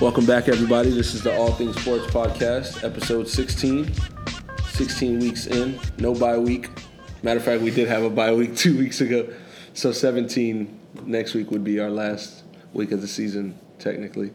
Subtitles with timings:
[0.00, 0.88] Welcome back, everybody.
[0.88, 3.92] This is the All Things Sports Podcast, episode 16.
[4.68, 6.70] 16 weeks in, no bye week.
[7.22, 9.28] Matter of fact, we did have a bye week two weeks ago.
[9.74, 14.32] So 17 next week would be our last week of the season, technically.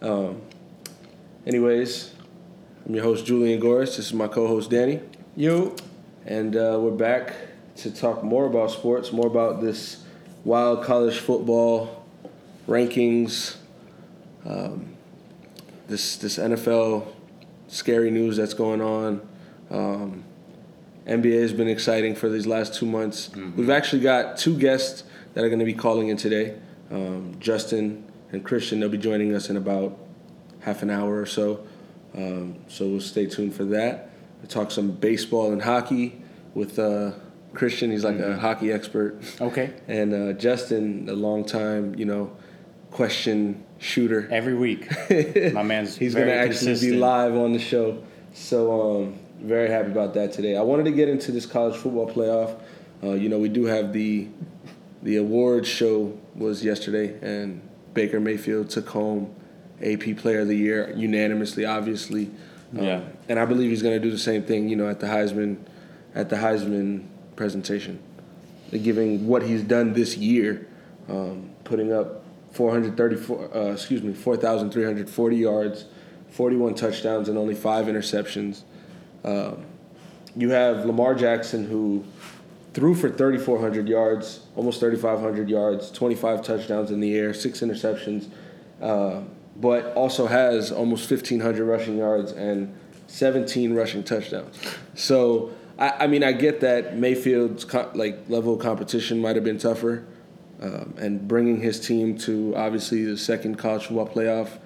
[0.00, 0.42] Um,
[1.44, 2.14] anyways,
[2.86, 3.96] I'm your host, Julian Goris.
[3.96, 5.00] This is my co host, Danny.
[5.34, 5.74] You.
[6.24, 7.34] And uh, we're back
[7.78, 10.04] to talk more about sports, more about this
[10.44, 12.06] wild college football
[12.68, 13.56] rankings,
[14.46, 14.89] um,
[15.90, 17.06] this this NFL
[17.66, 19.20] scary news that's going on.
[19.70, 20.24] Um,
[21.06, 23.28] NBA has been exciting for these last two months.
[23.28, 23.56] Mm-hmm.
[23.56, 25.04] We've actually got two guests
[25.34, 26.56] that are going to be calling in today.
[26.90, 29.98] Um, Justin and Christian, they'll be joining us in about
[30.60, 31.66] half an hour or so.
[32.14, 34.10] Um, so we'll stay tuned for that.
[34.38, 36.20] We'll talk some baseball and hockey
[36.54, 37.12] with uh,
[37.54, 37.90] Christian.
[37.90, 38.32] He's like mm-hmm.
[38.32, 39.20] a hockey expert.
[39.40, 39.74] Okay.
[39.88, 42.36] And uh, Justin, a long time, you know,
[42.90, 44.28] question shooter.
[44.30, 44.88] Every week.
[45.52, 48.04] My man's He's going to actually be live on the show.
[48.32, 50.56] So um, very happy about that today.
[50.56, 52.60] I wanted to get into this college football playoff.
[53.02, 54.28] Uh, you know, we do have the
[55.02, 59.34] the awards show was yesterday, and Baker Mayfield took home
[59.82, 62.30] AP Player of the Year unanimously, obviously.
[62.78, 63.00] Um, yeah.
[63.28, 64.68] And I believe he's going to do the same thing.
[64.68, 65.56] You know, at the Heisman,
[66.14, 67.98] at the Heisman presentation,
[68.70, 70.68] giving what he's done this year,
[71.08, 72.19] um, putting up
[72.52, 75.84] 434, uh, excuse me, 4,340 yards,
[76.30, 78.62] 41 touchdowns, and only five interceptions.
[79.24, 79.64] Um,
[80.36, 82.04] you have Lamar Jackson who
[82.72, 88.28] threw for 3,400 yards, almost 3,500 yards, 25 touchdowns in the air, six interceptions,
[88.80, 89.20] uh,
[89.56, 92.72] but also has almost 1,500 rushing yards and
[93.08, 94.56] 17 rushing touchdowns.
[94.94, 99.44] So, I, I mean, I get that Mayfield's co- like level of competition might have
[99.44, 100.04] been tougher,
[100.60, 104.58] um, and bringing his team to obviously the second college football playoff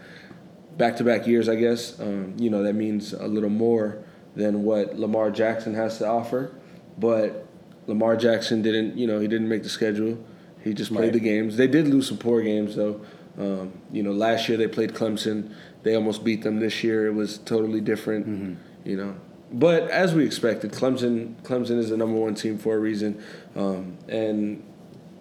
[0.76, 1.98] back-to-back years, I guess.
[2.00, 4.02] Um, you know that means a little more
[4.34, 6.54] than what Lamar Jackson has to offer.
[6.98, 7.46] But
[7.86, 10.18] Lamar Jackson didn't, you know, he didn't make the schedule.
[10.62, 11.12] He just played right.
[11.12, 11.56] the games.
[11.56, 13.00] They did lose some poor games though.
[13.38, 15.52] Um, you know, last year they played Clemson.
[15.82, 16.60] They almost beat them.
[16.60, 18.26] This year it was totally different.
[18.26, 18.88] Mm-hmm.
[18.88, 19.16] You know,
[19.52, 23.22] but as we expected, Clemson Clemson is the number one team for a reason.
[23.54, 24.62] Um, and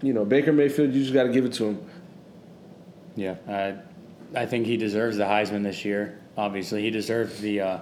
[0.04, 1.90] you know, Baker Mayfield, you just got to give it to him.
[3.16, 3.76] Yeah, I
[4.40, 6.20] I think he deserves the Heisman this year.
[6.38, 7.62] Obviously, he deserves the.
[7.62, 7.80] Uh,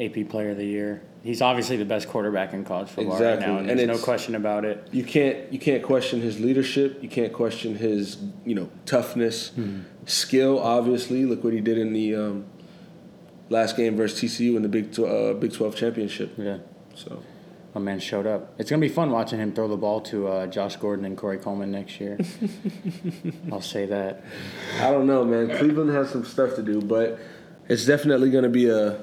[0.00, 1.02] AP Player of the Year.
[1.22, 3.46] He's obviously the best quarterback in college football exactly.
[3.46, 4.88] right now, and, and there's no question about it.
[4.92, 7.02] You can't you can't question his leadership.
[7.02, 9.82] You can't question his you know toughness, mm-hmm.
[10.04, 10.58] skill.
[10.58, 12.44] Obviously, look what he did in the um,
[13.48, 16.34] last game versus TCU in the Big uh, Big Twelve championship.
[16.36, 16.58] Yeah.
[16.94, 17.22] So.
[17.74, 18.54] My man showed up.
[18.58, 21.38] It's gonna be fun watching him throw the ball to uh, Josh Gordon and Corey
[21.38, 22.18] Coleman next year.
[23.52, 24.24] I'll say that.
[24.80, 25.56] I don't know, man.
[25.58, 27.18] Cleveland has some stuff to do, but
[27.68, 29.00] it's definitely gonna be a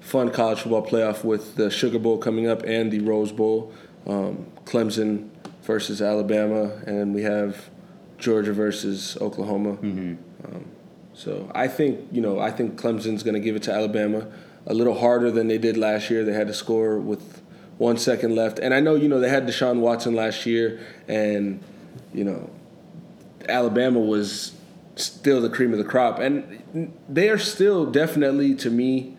[0.00, 3.72] fun college football playoff with the Sugar Bowl coming up and the Rose Bowl.
[4.06, 5.28] Um, Clemson
[5.62, 7.70] versus Alabama, and we have
[8.18, 9.74] Georgia versus Oklahoma.
[9.76, 10.14] Mm-hmm.
[10.44, 10.64] Um,
[11.14, 14.26] so I think you know I think Clemson's going to give it to Alabama
[14.66, 16.24] a little harder than they did last year.
[16.24, 17.41] They had to score with
[17.82, 21.60] one second left, and I know you know they had Deshaun Watson last year, and
[22.14, 22.48] you know
[23.48, 24.52] Alabama was
[24.94, 29.16] still the cream of the crop, and they are still definitely to me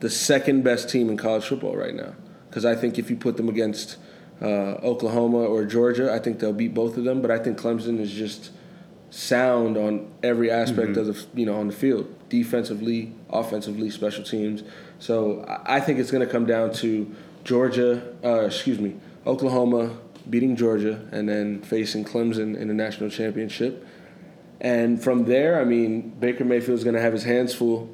[0.00, 2.14] the second best team in college football right now.
[2.50, 3.96] Because I think if you put them against
[4.42, 7.22] uh, Oklahoma or Georgia, I think they'll beat both of them.
[7.22, 8.50] But I think Clemson is just
[9.10, 11.10] sound on every aspect mm-hmm.
[11.10, 14.64] of the you know on the field, defensively, offensively, special teams.
[14.98, 19.96] So I think it's going to come down to Georgia, uh, excuse me, Oklahoma
[20.28, 23.86] beating Georgia, and then facing Clemson in the national championship.
[24.60, 27.90] And from there, I mean, Baker Mayfield's going to have his hands full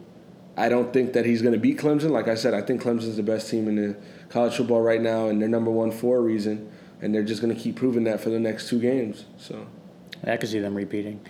[0.58, 2.10] I don't think that he's going to beat Clemson.
[2.10, 3.96] Like I said, I think Clemson's the best team in the
[4.28, 6.68] college football right now, and they're number one for a reason.
[7.00, 9.24] And they're just going to keep proving that for the next two games.
[9.36, 9.68] So
[10.24, 11.20] I could see them repeating.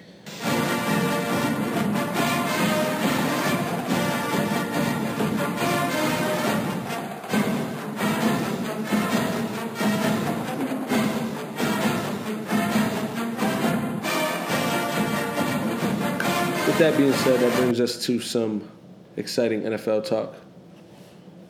[16.79, 18.71] With that being said, that brings us to some
[19.17, 20.37] exciting NFL talk.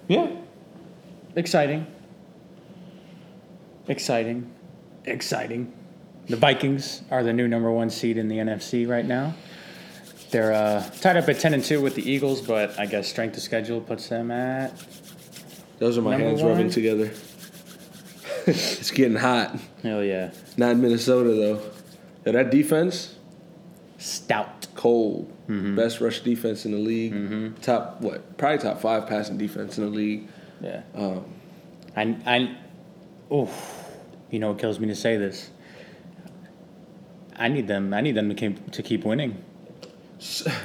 [0.07, 0.31] Yeah.
[1.37, 1.87] Exciting.
[3.89, 4.51] Exciting.
[5.05, 5.71] Exciting.
[6.29, 9.35] The Vikings are the new number one seed in the NFC right now.
[10.31, 13.37] They're uh, tied up at ten and two with the Eagles, but I guess strength
[13.37, 14.83] of schedule puts them at.
[15.79, 16.53] Those are my hands one.
[16.53, 17.13] rubbing together.
[18.47, 19.59] it's getting hot.
[19.83, 20.31] Hell yeah!
[20.57, 21.71] Not in Minnesota though.
[22.25, 23.18] Yeah, that defense.
[23.99, 24.69] Stout.
[24.75, 25.31] cold.
[25.49, 25.75] Mm-hmm.
[25.77, 27.13] Best rush defense in the league.
[27.13, 27.61] Mm-hmm.
[27.61, 28.39] Top what?
[28.39, 30.29] Probably top five passing defense in the league.
[30.61, 30.83] Yeah.
[30.95, 31.25] Um,
[31.97, 32.57] I I
[33.31, 33.51] oh,
[34.31, 35.51] you know, it kills me to say this.
[37.37, 37.93] I need them.
[37.93, 39.43] I need them to keep to keep winning.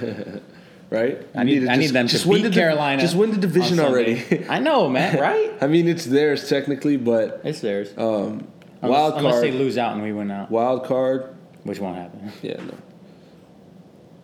[0.90, 1.28] right?
[1.36, 3.02] I need, I need them just to beat the, Carolina.
[3.02, 4.46] Just win the division already.
[4.50, 5.18] I know, man.
[5.20, 5.54] Right?
[5.62, 7.94] I mean, it's theirs technically, but it's theirs.
[7.98, 8.48] Um,
[8.82, 9.26] unless, wild card.
[9.26, 10.52] Unless they lose out and we win out.
[10.52, 11.36] Wild card.
[11.64, 12.32] Which won't happen.
[12.42, 12.74] Yeah, no.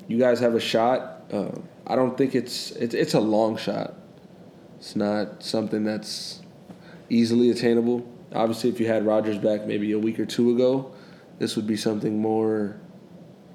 [0.09, 1.23] You guys have a shot.
[1.31, 1.51] Uh,
[1.87, 3.93] I don't think it's it's it's a long shot.
[4.77, 6.41] It's not something that's
[7.09, 8.05] easily attainable.
[8.33, 10.93] Obviously, if you had Rodgers back maybe a week or two ago,
[11.37, 12.79] this would be something more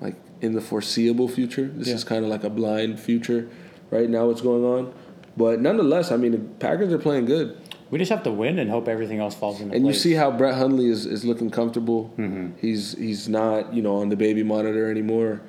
[0.01, 1.67] like in the foreseeable future.
[1.67, 1.95] This yeah.
[1.95, 3.49] is kind of like a blind future
[3.91, 4.27] right now.
[4.27, 4.95] What's going on?
[5.37, 7.59] But nonetheless, I mean, the Packers are playing good.
[7.91, 9.79] We just have to win and hope everything else falls into and place.
[9.79, 12.13] And you see how Brett Hundley is, is looking comfortable.
[12.17, 12.59] Mm-hmm.
[12.61, 15.41] He's he's not you know on the baby monitor anymore.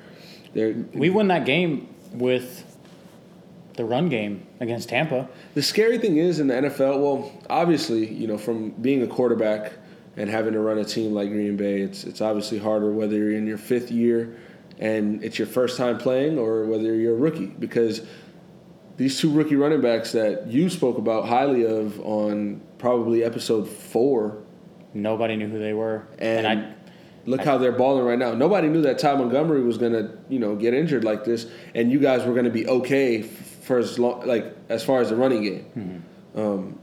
[0.54, 2.64] They're, we won that game with
[3.74, 5.28] the run game against Tampa.
[5.54, 9.72] The scary thing is in the NFL, well, obviously, you know, from being a quarterback
[10.16, 13.32] and having to run a team like Green Bay, it's it's obviously harder whether you're
[13.32, 14.36] in your fifth year
[14.78, 18.06] and it's your first time playing or whether you're a rookie because
[18.96, 24.42] these two rookie running backs that you spoke about highly of on probably episode four.
[24.94, 26.74] Nobody knew who they were, and, and I
[27.26, 28.34] look how they're balling right now.
[28.34, 31.98] Nobody knew that Ty Montgomery was gonna, you know, get injured like this, and you
[31.98, 35.66] guys were gonna be okay for as long, like as far as the running game.
[35.76, 36.40] Mm-hmm.
[36.40, 36.78] Um,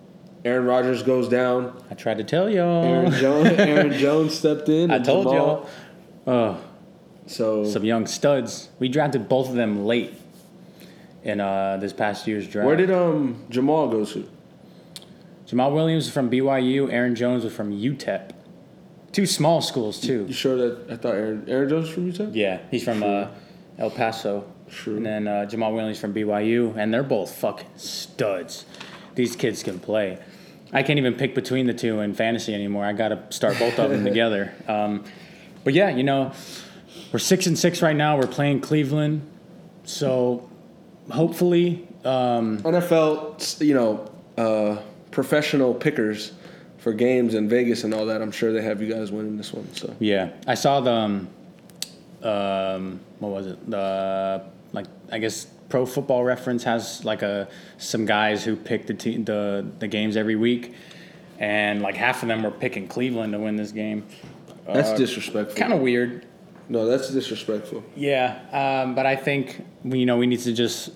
[0.45, 1.81] Aaron Rodgers goes down.
[1.89, 2.83] I tried to tell y'all.
[2.83, 4.91] Aaron Jones, Aaron Jones stepped in.
[4.91, 5.69] I told y'all.
[6.27, 6.61] Oh,
[7.27, 8.69] so some young studs.
[8.79, 10.13] We drafted both of them late
[11.23, 12.65] in uh, this past year's draft.
[12.65, 14.29] Where did um Jamaal go to?
[15.47, 16.91] Jamaal Williams from BYU.
[16.91, 18.31] Aaron Jones was from UTEP.
[19.13, 20.25] Two small schools too.
[20.27, 22.31] You sure that I thought Aaron Aaron Jones from UTEP?
[22.33, 23.27] Yeah, he's from uh,
[23.77, 24.43] El Paso.
[24.69, 24.97] True.
[24.97, 28.65] And then uh, Jamaal Williams from BYU, and they're both fucking studs.
[29.13, 30.17] These kids can play.
[30.71, 32.83] I can't even pick between the two in fantasy anymore.
[32.83, 34.51] I got to start both of them together.
[34.67, 35.03] Um,
[35.63, 36.31] but yeah, you know,
[37.11, 38.17] we're six and six right now.
[38.17, 39.21] We're playing Cleveland,
[39.83, 40.49] so
[41.11, 44.81] hopefully um, NFL, you know, uh,
[45.11, 46.31] professional pickers
[46.83, 48.21] for games in Vegas and all that.
[48.21, 49.73] I'm sure they have you guys winning this one.
[49.73, 51.29] So yeah, I saw the um,
[52.21, 53.69] um, what was it?
[53.69, 54.43] The
[54.73, 57.47] like I guess Pro Football Reference has like a
[57.77, 60.73] some guys who pick the te- the the games every week,
[61.39, 64.05] and like half of them were picking Cleveland to win this game.
[64.67, 65.55] That's uh, disrespectful.
[65.55, 66.25] Kind of weird.
[66.67, 67.81] No, that's disrespectful.
[67.95, 70.91] Yeah, um, but I think you know we need to just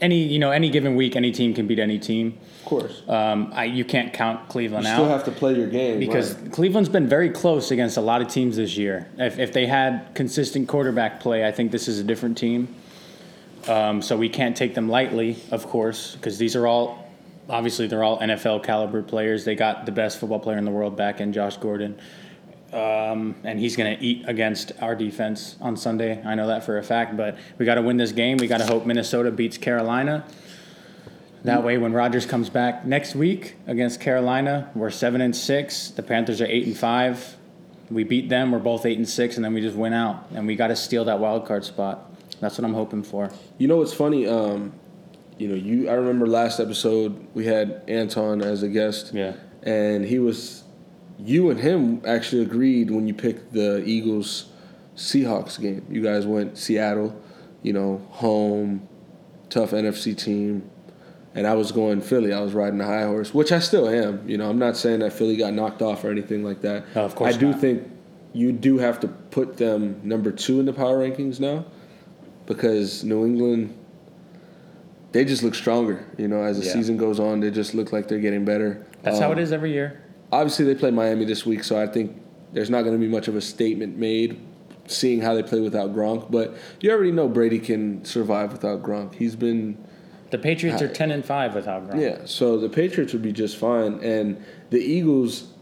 [0.00, 2.38] any you know any given week any team can beat any team.
[2.64, 3.02] Of course.
[3.06, 4.88] Um, I, you can't count Cleveland out.
[4.88, 4.96] you out.
[4.96, 6.50] Still have to play your game because right.
[6.50, 9.06] Cleveland's been very close against a lot of teams this year.
[9.18, 12.74] If if they had consistent quarterback play, I think this is a different team.
[13.68, 17.06] Um, so we can't take them lightly, of course, because these are all
[17.50, 19.44] obviously they're all NFL caliber players.
[19.44, 22.00] They got the best football player in the world back in Josh Gordon.
[22.72, 26.22] Um, and he's going to eat against our defense on Sunday.
[26.24, 27.14] I know that for a fact.
[27.14, 28.38] But we got to win this game.
[28.38, 30.24] We got to hope Minnesota beats Carolina.
[31.44, 35.90] That way, when Rodgers comes back next week against Carolina, we're seven and six.
[35.90, 37.36] The Panthers are eight and five.
[37.90, 38.50] We beat them.
[38.50, 40.26] We're both eight and six, and then we just win out.
[40.34, 42.10] And we got to steal that wild card spot.
[42.40, 43.30] That's what I'm hoping for.
[43.58, 44.26] You know what's funny?
[44.26, 44.72] Um,
[45.38, 45.90] you know, you.
[45.90, 49.12] I remember last episode we had Anton as a guest.
[49.12, 49.34] Yeah.
[49.62, 50.64] And he was
[51.18, 54.46] you and him actually agreed when you picked the Eagles
[54.96, 55.84] Seahawks game.
[55.90, 57.20] You guys went Seattle,
[57.62, 58.88] you know, home,
[59.50, 60.70] tough NFC team.
[61.34, 62.32] And I was going Philly.
[62.32, 64.28] I was riding the high horse, which I still am.
[64.28, 66.84] You know, I'm not saying that Philly got knocked off or anything like that.
[66.94, 67.60] No, of course I do not.
[67.60, 67.90] think
[68.32, 71.64] you do have to put them number two in the power rankings now
[72.46, 73.76] because New England,
[75.12, 76.06] they just look stronger.
[76.18, 76.72] You know, as the yeah.
[76.72, 78.86] season goes on, they just look like they're getting better.
[79.02, 81.86] That's um, how it is every year obviously they play Miami this week, so I
[81.86, 82.20] think
[82.52, 84.40] there's not going to be much of a statement made
[84.86, 86.30] seeing how they play without Gronk.
[86.30, 89.14] But you already know Brady can survive without Gronk.
[89.14, 89.82] He's been.
[90.30, 92.00] The Patriots are ten and five without Gronk.
[92.00, 95.52] Yeah, so the Patriots would be just fine, and the Eagles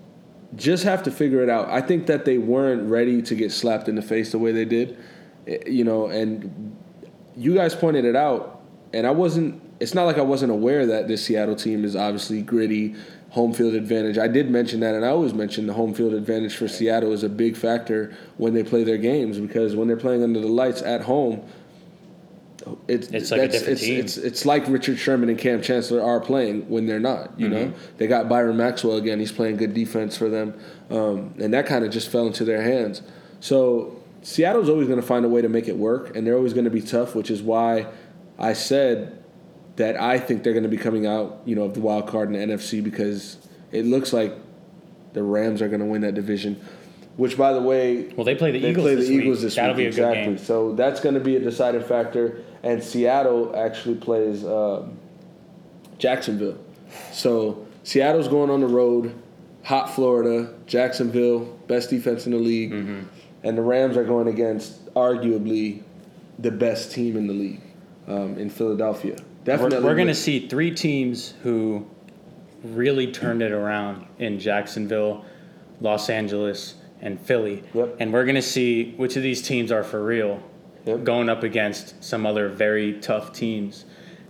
[0.56, 1.68] just have to figure it out.
[1.68, 4.64] I think that they weren't ready to get slapped in the face the way they
[4.64, 4.96] did,
[5.46, 6.06] eh, you know.
[6.06, 6.76] And
[7.36, 9.60] you guys pointed it out, and I wasn't.
[9.80, 12.94] It's not like I wasn't aware that this Seattle team is obviously gritty
[13.30, 14.18] home field advantage.
[14.18, 17.22] I did mention that, and I always mention the home field advantage for Seattle is
[17.22, 20.82] a big factor when they play their games because when they're playing under the lights
[20.82, 21.42] at home,
[22.88, 24.00] it's it's like a different it's, team.
[24.00, 27.38] It's, it's like Richard Sherman and Kam Chancellor are playing when they're not.
[27.38, 27.54] You mm-hmm.
[27.54, 29.18] know, they got Byron Maxwell again.
[29.18, 30.58] He's playing good defense for them,
[30.90, 33.02] um, and that kind of just fell into their hands.
[33.40, 36.52] So Seattle's always going to find a way to make it work, and they're always
[36.52, 37.86] going to be tough, which is why
[38.38, 39.22] I said
[39.76, 42.32] that I think they're going to be coming out, you know, of the wild card
[42.32, 43.36] in the NFC because
[43.70, 44.36] it looks like
[45.12, 46.60] the Rams are going to win that division.
[47.16, 48.84] Which, by the way, well, they play the they Eagles.
[48.84, 49.44] Play the Eagles week.
[49.44, 49.78] this That'll week.
[49.78, 50.24] be a exactly.
[50.24, 50.38] good game.
[50.38, 52.42] So that's going to be a deciding factor.
[52.62, 54.96] And Seattle actually plays um,
[55.98, 56.58] Jacksonville.
[57.12, 59.14] So Seattle's going on the road,
[59.64, 63.02] hot Florida, Jacksonville, best defense in the league, mm-hmm.
[63.42, 65.82] and the Rams are going against arguably
[66.38, 67.62] the best team in the league
[68.06, 69.16] um, in Philadelphia.
[69.44, 71.86] Definitely, we're, we're going to see three teams who
[72.62, 75.24] really turned it around in Jacksonville,
[75.80, 77.64] Los Angeles, and Philly.
[77.74, 77.96] Yep.
[77.98, 80.42] And we're going to see which of these teams are for real
[80.84, 81.04] yep.
[81.04, 83.84] going up against some other very tough teams.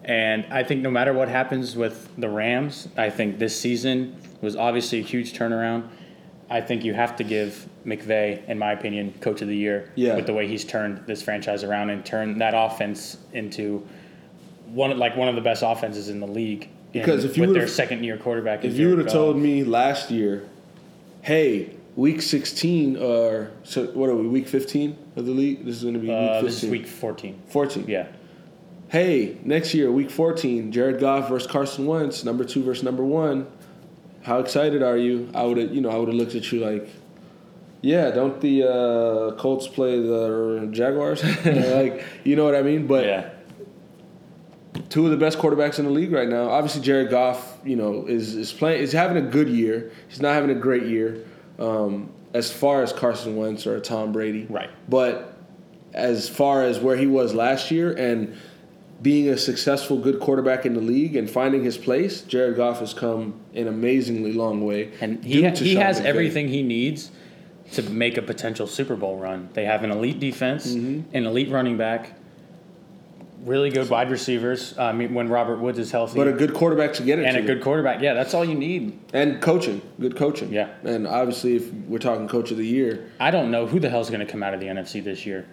[0.05, 4.57] And I think no matter what happens with the Rams, I think this season was
[4.57, 5.89] obviously a huge turnaround.
[6.51, 10.17] I think you have to give McVay, in my opinion, coach of the year yeah.
[10.17, 13.87] with the way he's turned this franchise around and turned that offense into
[14.67, 16.69] one like one of the best offenses in the league.
[16.93, 20.11] Because if you with their second year quarterback, if you would have told me last
[20.11, 20.47] year,
[21.23, 24.29] hey, week sixteen or so, what are we?
[24.29, 25.65] Week fifteen of the league.
[25.65, 27.43] This is going to be week uh, This is week fourteen.
[27.49, 27.87] Fourteen.
[27.89, 28.09] Yeah.
[28.89, 33.47] Hey, next year, week fourteen, Jared Goff versus Carson Wentz, number two versus number one.
[34.23, 35.31] How excited are you?
[35.35, 36.89] I would have, you know, I would have looked at you like,
[37.81, 41.25] yeah, don't the uh, Colts play the Jaguars?
[41.45, 42.87] like, you know what I mean?
[42.87, 43.31] But yeah
[44.89, 46.49] two of the best quarterbacks in the league right now.
[46.49, 49.91] Obviously, Jared Goff, you know, is is playing is having a good year.
[50.09, 51.25] He's not having a great year
[51.59, 54.47] um, as far as Carson Wentz or Tom Brady.
[54.49, 54.71] Right.
[54.89, 55.37] But
[55.93, 58.37] as far as where he was last year and
[59.03, 62.95] being a successful, good quarterback in the league and finding his place, Jared Goff has
[62.95, 64.93] come an amazingly long way.
[65.01, 66.05] And he ha- he has McVay.
[66.05, 67.11] everything he needs
[67.73, 69.49] to make a potential Super Bowl run.
[69.55, 71.15] They have an elite defense, mm-hmm.
[71.17, 72.13] an elite running back
[73.45, 74.77] really good wide receivers.
[74.79, 77.37] I mean, when Robert Woods is healthy, but a good quarterback to get it, and
[77.37, 77.43] to.
[77.43, 78.01] a good quarterback.
[78.01, 78.99] Yeah, that's all you need.
[79.13, 80.53] And coaching, good coaching.
[80.53, 83.91] Yeah, and obviously, if we're talking coach of the year, I don't know who the
[83.91, 85.47] hell's going to come out of the NFC this year.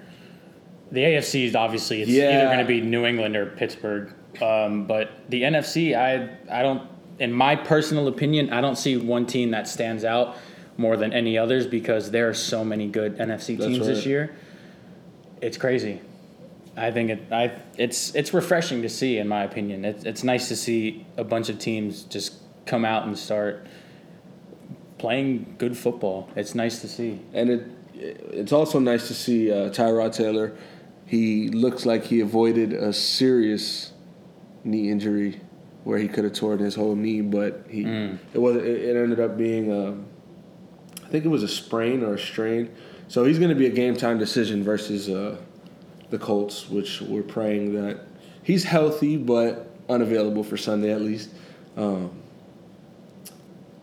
[0.92, 2.40] The AFC is obviously it's yeah.
[2.40, 6.88] either going to be New England or Pittsburgh, um, but the NFC, I I don't.
[7.20, 10.38] In my personal opinion, I don't see one team that stands out
[10.78, 13.86] more than any others because there are so many good NFC teams right.
[13.86, 14.34] this year.
[15.42, 16.00] It's crazy.
[16.80, 19.84] I think it, I, it's it's refreshing to see, in my opinion.
[19.84, 23.68] It's it's nice to see a bunch of teams just come out and start
[24.98, 26.30] playing good football.
[26.36, 30.56] It's nice to see, and it it's also nice to see uh, Tyrod Taylor.
[31.06, 33.92] He looks like he avoided a serious
[34.64, 35.42] knee injury
[35.84, 38.18] where he could have torn his whole knee, but he mm.
[38.34, 39.92] it was it ended up being a,
[41.04, 42.74] I think it was a sprain or a strain.
[43.10, 45.10] So he's going to be a game time decision versus.
[45.10, 45.42] Uh,
[46.10, 48.02] the Colts, which we're praying that
[48.44, 51.30] he's healthy but unavailable for Sunday at least.
[51.78, 52.12] Um,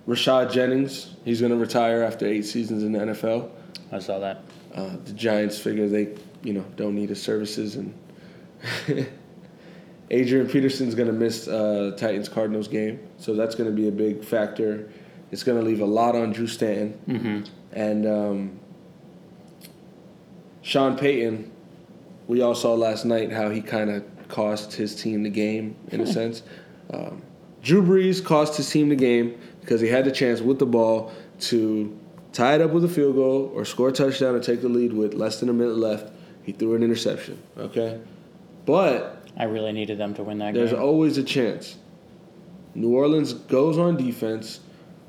[0.07, 3.51] Rashad Jennings, he's going to retire after eight seasons in the NFL.
[3.91, 4.43] I saw that.
[4.75, 7.95] Uh, the Giants figure they, you know, don't need his services, and
[10.11, 13.93] Adrian Peterson's going to miss uh, Titans Cardinals game, so that's going to be a
[13.93, 14.91] big factor.
[15.33, 17.43] It's going to leave a lot on Drew Stanton, mm-hmm.
[17.73, 18.61] and um,
[20.63, 21.51] Sean Payton
[22.29, 26.01] we all saw last night how he kind of cost his team the game in
[26.01, 26.11] a hmm.
[26.11, 26.43] sense.
[26.93, 27.23] Um,
[27.63, 31.13] Drew Brees cost his team the game because he had the chance with the ball
[31.41, 31.99] to
[32.33, 34.93] tie it up with a field goal or score a touchdown and take the lead
[34.93, 36.13] with less than a minute left.
[36.45, 37.43] He threw an interception.
[37.59, 38.01] Okay,
[38.65, 40.79] but I really needed them to win that there's game.
[40.79, 41.77] There's always a chance.
[42.75, 44.61] New Orleans goes on defense,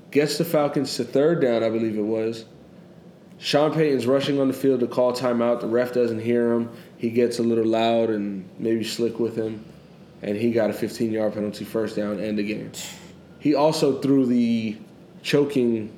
[0.10, 2.46] gets the Falcons to third down, I believe it was.
[3.40, 5.60] Sean Payton's rushing on the field to call timeout.
[5.60, 9.64] The ref doesn't hear him he gets a little loud and maybe slick with him,
[10.22, 12.72] and he got a 15 yard penalty first down and the game.
[13.40, 14.78] He also threw the
[15.22, 15.96] choking.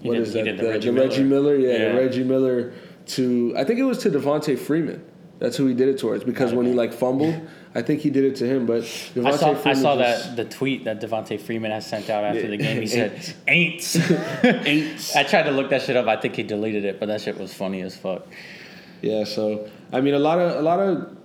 [0.00, 0.44] What is that?
[0.44, 1.56] The, the, Reggie, the Reggie Miller.
[1.56, 1.96] Yeah, yeah.
[1.96, 2.72] Reggie Miller
[3.08, 5.04] to I think it was to Devonta Freeman.
[5.38, 7.40] That's who he did it towards because when he like fumbled,
[7.74, 8.66] I think he did it to him.
[8.66, 12.24] But Devonta I saw, I saw that the tweet that Devonta Freeman has sent out
[12.24, 12.80] after the game.
[12.80, 13.12] He said,
[13.46, 13.96] "Ain'ts,
[14.66, 16.08] ain'ts." I tried to look that shit up.
[16.08, 18.26] I think he deleted it, but that shit was funny as fuck.
[19.00, 21.16] Yeah, so I mean, a lot of a lot of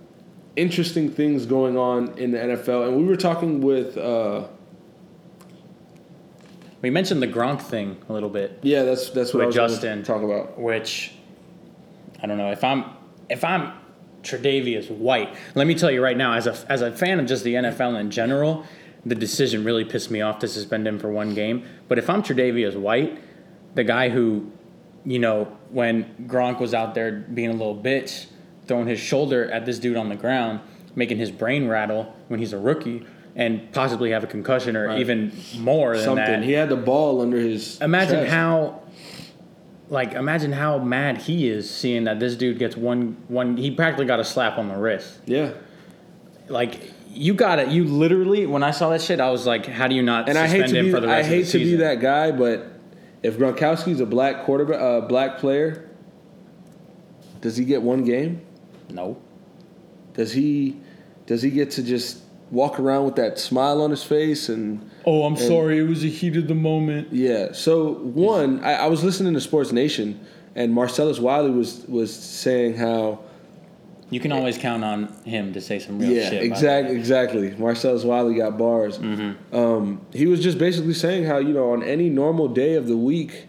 [0.56, 3.96] interesting things going on in the NFL, and we were talking with.
[3.96, 4.46] Uh,
[6.80, 8.58] we mentioned the Gronk thing a little bit.
[8.62, 10.58] Yeah, that's that's what I was Justin talk about.
[10.58, 11.12] Which
[12.22, 12.84] I don't know if I'm
[13.28, 13.72] if I'm
[14.22, 15.34] Tre'Davious White.
[15.54, 17.98] Let me tell you right now, as a as a fan of just the NFL
[17.98, 18.64] in general,
[19.04, 21.64] the decision really pissed me off to suspend him for one game.
[21.88, 23.18] But if I'm Tre'Davious White,
[23.74, 24.50] the guy who
[25.04, 28.26] you know, when Gronk was out there being a little bitch,
[28.66, 30.60] throwing his shoulder at this dude on the ground,
[30.94, 33.06] making his brain rattle when he's a rookie
[33.36, 35.00] and possibly have a concussion or right.
[35.00, 36.24] even more than Something.
[36.24, 36.42] that.
[36.42, 37.80] He had the ball under his.
[37.80, 38.32] Imagine chest.
[38.32, 38.82] how,
[39.88, 43.56] like, imagine how mad he is seeing that this dude gets one one.
[43.56, 45.18] He practically got a slap on the wrist.
[45.26, 45.52] Yeah.
[46.48, 47.68] Like you got it.
[47.68, 50.36] You literally, when I saw that shit, I was like, "How do you not?" And
[50.36, 52.66] I hate to be, I hate to be that guy, but
[53.22, 55.88] if Gronkowski's a black quarterback, uh, black player,
[57.40, 58.42] does he get one game?
[58.90, 59.20] No.
[60.14, 60.76] Does he?
[61.26, 64.90] Does he get to just walk around with that smile on his face and?
[65.06, 65.78] Oh, I'm and, sorry.
[65.78, 67.12] It was a heat of the moment.
[67.12, 67.52] Yeah.
[67.52, 70.24] So one, I, I was listening to Sports Nation,
[70.54, 73.20] and Marcellus Wiley was was saying how
[74.10, 76.34] you can always count on him to say some real yeah, shit.
[76.34, 77.50] Yeah, exactly, exactly.
[77.56, 78.98] Marcellus Wiley got bars.
[78.98, 79.56] Mm-hmm.
[79.56, 82.96] Um, he was just basically saying how you know on any normal day of the
[82.96, 83.48] week,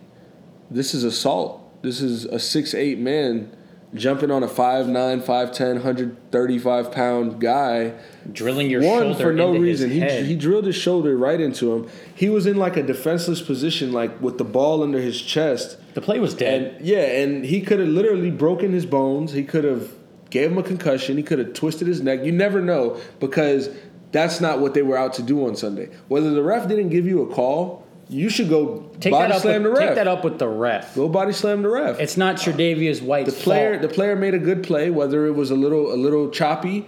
[0.72, 1.62] this is assault.
[1.84, 3.56] This is a six eight man
[3.96, 7.94] jumping on a 5'9", 5'10", 135 pound guy.
[8.32, 9.90] Drilling your one for no reason.
[9.90, 11.90] He he drilled his shoulder right into him.
[12.14, 15.78] He was in like a defenseless position, like with the ball under his chest.
[15.94, 16.76] The play was dead.
[16.76, 19.32] And, yeah, and he could have literally broken his bones.
[19.32, 19.92] He could have
[20.30, 21.18] gave him a concussion.
[21.18, 22.24] He could have twisted his neck.
[22.24, 23.70] You never know because
[24.12, 25.90] that's not what they were out to do on Sunday.
[26.08, 29.42] Whether the ref didn't give you a call, you should go take body that up
[29.42, 29.88] slam with, the ref.
[29.90, 30.96] Take that up with the ref.
[30.96, 32.00] Go body slam the ref.
[32.00, 33.80] It's not Tre'Davious White's the player.
[33.80, 33.90] Fault.
[33.90, 36.88] The player made a good play, whether it was a little a little choppy.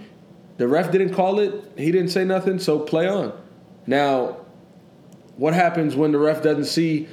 [0.57, 1.53] The ref didn't call it.
[1.77, 2.59] He didn't say nothing.
[2.59, 3.33] So play on.
[3.85, 4.37] Now,
[5.37, 7.07] what happens when the ref doesn't see?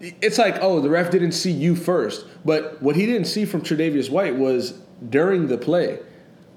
[0.00, 2.26] It's like, oh, the ref didn't see you first.
[2.44, 6.00] But what he didn't see from Tre'Davious White was during the play.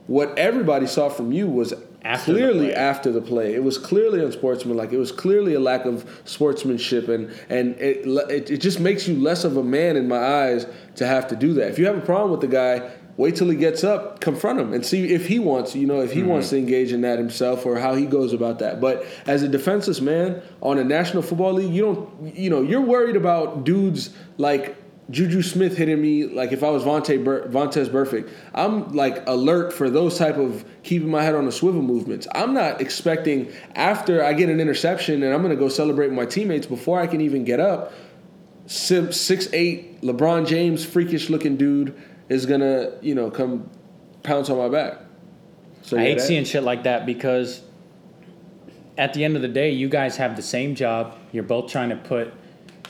[0.07, 3.53] What everybody saw from you was after clearly after the play.
[3.53, 4.93] It was clearly unsportsmanlike.
[4.93, 9.19] It was clearly a lack of sportsmanship, and and it, it, it just makes you
[9.19, 11.69] less of a man in my eyes to have to do that.
[11.69, 14.73] If you have a problem with the guy, wait till he gets up, confront him,
[14.73, 16.29] and see if he wants, you know, if he mm-hmm.
[16.29, 18.79] wants to engage in that himself or how he goes about that.
[18.79, 22.79] But as a defenseless man on a National Football League, you don't, you know, you're
[22.79, 24.78] worried about dudes like
[25.09, 29.73] Juju Smith hitting me like if I was Vontae Ber- Vontaze Burfict, I'm like alert
[29.73, 32.27] for those type of keeping my head on the swivel movements.
[32.35, 36.25] I'm not expecting after I get an interception and I'm gonna go celebrate with my
[36.25, 37.91] teammates before I can even get up.
[38.67, 43.67] Six eight LeBron James freakish looking dude is gonna you know come
[44.21, 44.99] pounce on my back.
[45.81, 46.27] So I hate that.
[46.27, 47.61] seeing shit like that because
[48.95, 51.17] at the end of the day, you guys have the same job.
[51.31, 52.31] You're both trying to put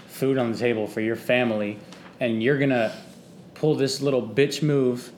[0.08, 1.80] food on the table for your family
[2.20, 2.96] and you're gonna
[3.54, 5.12] pull this little bitch move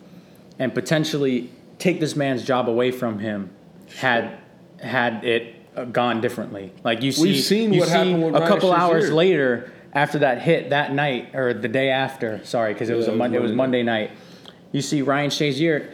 [0.60, 3.50] and potentially take this man's job away from him
[3.98, 4.38] had
[4.80, 5.56] had it
[5.92, 6.72] gone differently.
[6.84, 10.94] Like you see, We've seen what happened a couple hours later after that hit that
[10.94, 12.44] night or the day after.
[12.46, 13.38] Sorry, because it, yeah, was a Monday.
[13.38, 14.12] It was Monday night.
[14.72, 15.94] You see Ryan Shazier.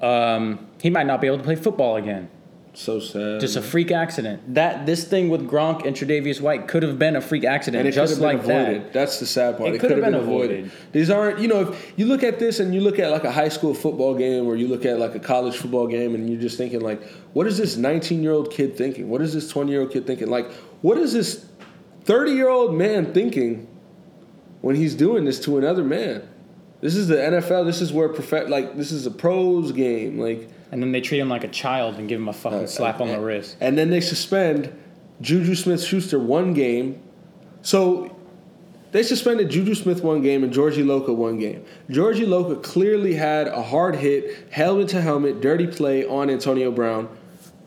[0.00, 2.30] Um, he might not be able to play football again.
[2.72, 3.40] So sad.
[3.40, 4.54] Just a freak accident.
[4.54, 7.88] That this thing with Gronk and Tre'Davious White could have been a freak accident, and
[7.88, 8.84] it just like avoided.
[8.84, 8.92] that.
[8.92, 9.70] That's the sad part.
[9.70, 10.58] It, it could have been, been avoided.
[10.60, 10.72] avoided.
[10.92, 13.32] These aren't, you know, if you look at this and you look at like a
[13.32, 16.40] high school football game or you look at like a college football game and you're
[16.40, 17.02] just thinking like,
[17.32, 19.08] what is this 19 year old kid thinking?
[19.08, 20.28] What is this 20 year old kid thinking?
[20.30, 20.50] Like,
[20.82, 21.46] what is this
[22.04, 23.66] 30 year old man thinking
[24.60, 26.28] when he's doing this to another man?
[26.80, 27.66] This is the NFL.
[27.66, 28.48] This is where perfect.
[28.48, 30.18] Like this is a pros game.
[30.18, 32.66] Like and then they treat him like a child and give him a fucking uh,
[32.66, 33.56] slap on the wrist.
[33.60, 34.72] And then they suspend
[35.20, 37.02] Juju Smith Schuster one game.
[37.62, 38.16] So
[38.92, 41.64] they suspended Juju Smith one game and George Iloka one game.
[41.90, 47.08] George Iloka clearly had a hard hit, helmet to helmet, dirty play on Antonio Brown,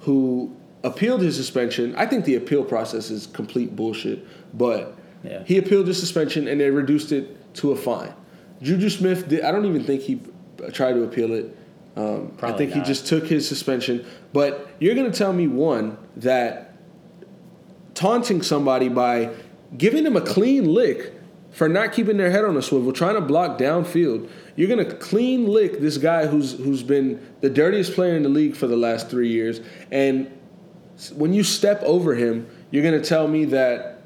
[0.02, 1.96] who appealed his suspension.
[1.96, 4.26] I think the appeal process is complete bullshit,
[4.58, 5.44] but yeah.
[5.46, 8.14] he appealed his suspension and they reduced it to a fine.
[8.62, 9.44] Juju Smith did.
[9.44, 10.22] I don't even think he
[10.72, 11.58] tried to appeal it.
[11.96, 12.80] Um, I think not.
[12.80, 14.06] he just took his suspension.
[14.32, 16.76] But you're going to tell me one that
[17.94, 19.32] taunting somebody by
[19.78, 21.14] giving them a clean lick
[21.52, 24.28] for not keeping their head on a swivel, trying to block downfield.
[24.56, 28.30] You're going to clean lick this guy who's who's been the dirtiest player in the
[28.30, 30.32] league for the last three years, and
[31.16, 34.02] when you step over him, you're going to tell me that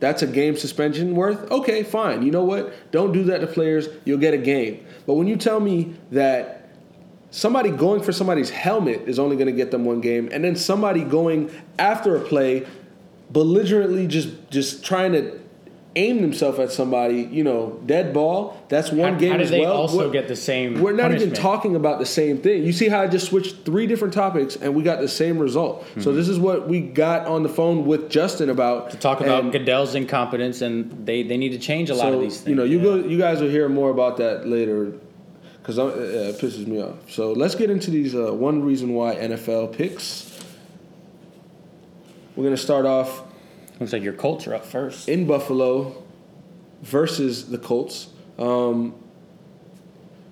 [0.00, 1.50] that's a game suspension worth?
[1.50, 2.22] Okay, fine.
[2.22, 2.92] You know what?
[2.92, 3.88] Don't do that to players.
[4.04, 4.84] You'll get a game.
[5.06, 6.57] But when you tell me that
[7.30, 10.56] somebody going for somebody's helmet is only going to get them one game, and then
[10.56, 12.66] somebody going after a play,
[13.30, 15.38] belligerently just just trying to
[15.96, 18.62] aim himself at somebody, you know, dead ball.
[18.68, 19.72] That's one how, game how as well.
[19.72, 20.80] also we're, get the same?
[20.80, 21.32] We're not punishment?
[21.32, 22.62] even talking about the same thing.
[22.62, 25.82] You see how I just switched three different topics and we got the same result.
[25.82, 26.02] Mm-hmm.
[26.02, 29.44] So this is what we got on the phone with Justin about to talk about
[29.44, 32.48] and, Goodell's incompetence, and they, they need to change a lot of these things.
[32.48, 32.84] You know, you yeah.
[32.84, 34.92] go, you guys will hear more about that later
[35.68, 37.10] because uh, it pisses me off.
[37.10, 40.42] So let's get into these uh, one reason why NFL picks.
[42.34, 43.22] We're gonna start off.
[43.78, 46.02] Looks like your Colts are up first in Buffalo
[46.80, 48.08] versus the Colts.
[48.38, 48.94] Um,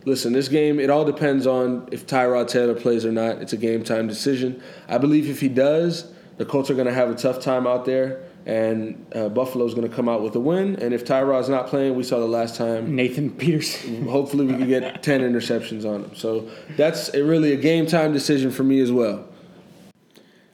[0.07, 3.43] listen, this game it all depends on if Tyrod Taylor plays or not.
[3.43, 4.63] It's a game time decision.
[4.89, 8.26] I believe if he does, the Colts are gonna have a tough time out there
[8.47, 10.77] and uh, Buffalo's going to come out with a win.
[10.77, 14.07] And if Tyrod's not playing, we saw the last time Nathan Peterman.
[14.09, 16.15] hopefully, we can get ten interceptions on him.
[16.15, 19.29] So that's a, really a game time decision for me as well.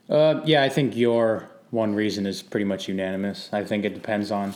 [0.08, 3.50] Uh, yeah, I think your one reason is pretty much unanimous.
[3.52, 4.54] I think it depends on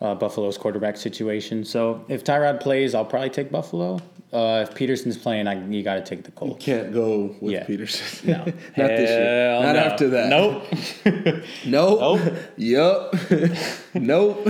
[0.00, 1.64] uh, Buffalo's quarterback situation.
[1.64, 4.00] So if Tyrod plays, I'll probably take Buffalo.
[4.32, 6.66] Uh, if Peterman's playing, I, you got to take the Colts.
[6.66, 7.64] You can't go with yeah.
[7.64, 7.94] Peterman.
[8.24, 8.36] No,
[8.76, 9.60] not this year.
[9.62, 9.80] Not no.
[9.80, 10.28] after that.
[10.28, 11.44] Nope.
[11.66, 12.20] nope.
[12.20, 12.34] Nope.
[12.56, 13.14] yup.
[13.94, 14.48] nope.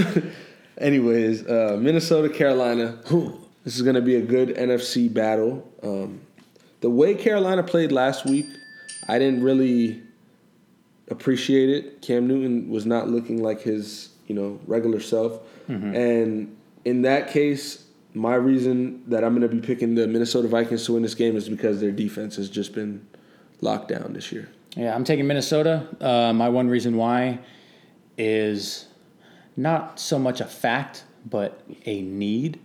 [0.78, 2.98] Anyways, uh, Minnesota, Carolina.
[3.64, 5.66] This is going to be a good NFC battle.
[5.82, 6.20] Um,
[6.80, 8.46] the way Carolina played last week,
[9.08, 10.02] I didn't really
[11.08, 12.02] appreciate it.
[12.02, 15.40] Cam Newton was not looking like his, you know, regular self.
[15.68, 15.94] Mm-hmm.
[15.94, 17.85] And in that case,
[18.16, 21.36] my reason that I'm going to be picking the Minnesota Vikings to win this game
[21.36, 23.06] is because their defense has just been
[23.60, 24.48] locked down this year.
[24.74, 25.86] Yeah, I'm taking Minnesota.
[26.00, 27.40] Uh, my one reason why
[28.16, 28.86] is
[29.54, 32.58] not so much a fact, but a need.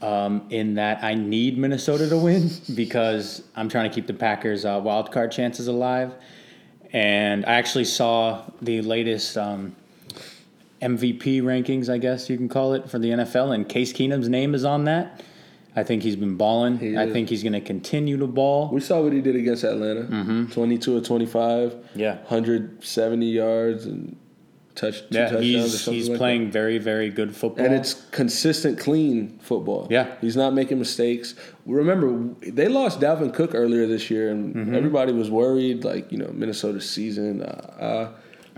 [0.00, 4.64] Um, in that I need Minnesota to win because I'm trying to keep the Packers'
[4.64, 6.14] uh, wild card chances alive.
[6.94, 9.76] And I actually saw the latest um,
[10.80, 14.54] MVP rankings, I guess you can call it, for the NFL, and Case Keenum's name
[14.54, 15.22] is on that.
[15.76, 16.78] I think he's been balling.
[16.78, 18.68] He I think he's going to continue to ball.
[18.72, 20.02] We saw what he did against Atlanta.
[20.02, 20.46] Mm-hmm.
[20.46, 21.76] 22 or 25.
[21.94, 22.16] Yeah.
[22.16, 24.16] 170 yards and
[24.74, 26.52] touch, yeah, he's, he's like playing that.
[26.52, 27.64] very, very good football.
[27.64, 29.86] And it's consistent, clean football.
[29.90, 30.14] Yeah.
[30.20, 31.34] He's not making mistakes.
[31.66, 34.74] Remember, they lost Dalvin Cook earlier this year, and mm-hmm.
[34.74, 37.42] everybody was worried, like, you know, Minnesota's season.
[37.42, 38.12] Uh, uh,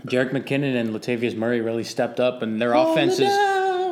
[0.05, 3.29] Jerick McKinnon and Latavius Murray really stepped up, and their offense is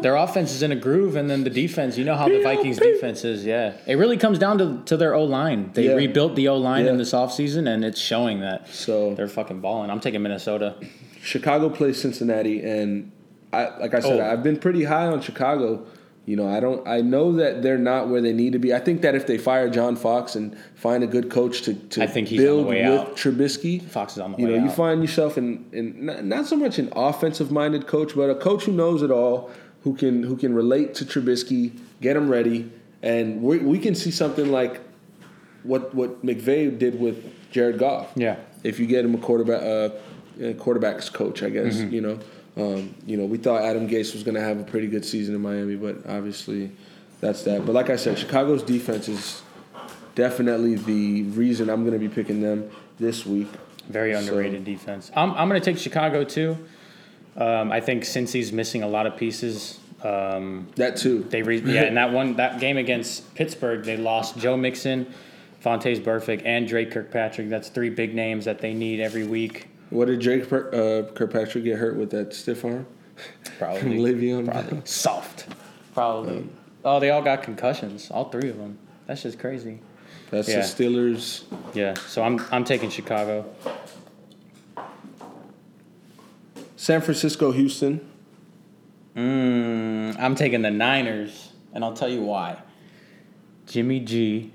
[0.02, 1.98] their offense is in a groove, and then the defense.
[1.98, 3.46] You know how the Vikings defense is.
[3.46, 5.72] Yeah, it really comes down to, to their O line.
[5.74, 5.94] They yeah.
[5.94, 6.92] rebuilt the O line yeah.
[6.92, 8.68] in this offseason, and it's showing that.
[8.70, 9.90] So they're fucking balling.
[9.90, 10.76] I'm taking Minnesota.
[11.22, 13.12] Chicago plays Cincinnati, and
[13.52, 14.32] I like I said, oh.
[14.32, 15.86] I've been pretty high on Chicago
[16.26, 16.88] you know, I don't.
[16.88, 18.74] I know that they're not where they need to be.
[18.74, 22.04] I think that if they fire John Fox and find a good coach to, to
[22.04, 23.16] I think he's build with out.
[23.16, 24.52] Trubisky, Fox is on the you way.
[24.52, 24.70] You know, out.
[24.70, 28.36] you find yourself in, in not, not so much an offensive minded coach, but a
[28.36, 29.50] coach who knows it all,
[29.84, 34.12] who can who can relate to Trubisky, get him ready, and we we can see
[34.12, 34.82] something like
[35.64, 38.12] what what McVay did with Jared Goff.
[38.16, 39.90] Yeah, if you get him a quarterback, uh,
[40.40, 41.94] a quarterbacks coach, I guess mm-hmm.
[41.94, 42.20] you know.
[42.60, 45.34] Um, you know, we thought Adam Gase was going to have a pretty good season
[45.34, 46.72] in Miami, but obviously
[47.22, 47.66] that's that.
[47.66, 49.42] But like I said, Chicago's defense is
[50.16, 52.70] definitely the reason I'm going to be picking them
[53.00, 53.48] this week.
[53.88, 54.66] Very underrated so.
[54.66, 55.12] defense.
[55.16, 56.58] I'm, I'm going to take Chicago too.
[57.38, 61.24] Um, I think since he's missing a lot of pieces, um, that too.
[61.30, 65.14] They re- yeah, in that one that game against Pittsburgh, they lost Joe Mixon,
[65.64, 67.50] Vontaze Burfict, and Drake Kirkpatrick.
[67.50, 69.68] That's three big names that they need every week.
[69.90, 72.86] What did Drake uh, Kirkpatrick get hurt with that stiff arm?
[73.58, 73.98] Probably.
[74.00, 74.46] Le'Veon.
[74.46, 74.82] Probably.
[74.86, 75.48] Soft.
[75.94, 76.38] Probably.
[76.38, 76.50] Um,
[76.86, 78.12] oh, they all got concussions.
[78.12, 78.78] All three of them.
[79.08, 79.80] That's just crazy.
[80.30, 80.58] That's yeah.
[80.58, 81.44] the Steelers.
[81.74, 81.96] Yeah.
[81.96, 83.46] So I'm I'm taking Chicago.
[86.76, 88.08] San Francisco, Houston.
[89.16, 92.58] Mm, I'm taking the Niners, and I'll tell you why.
[93.66, 94.54] Jimmy G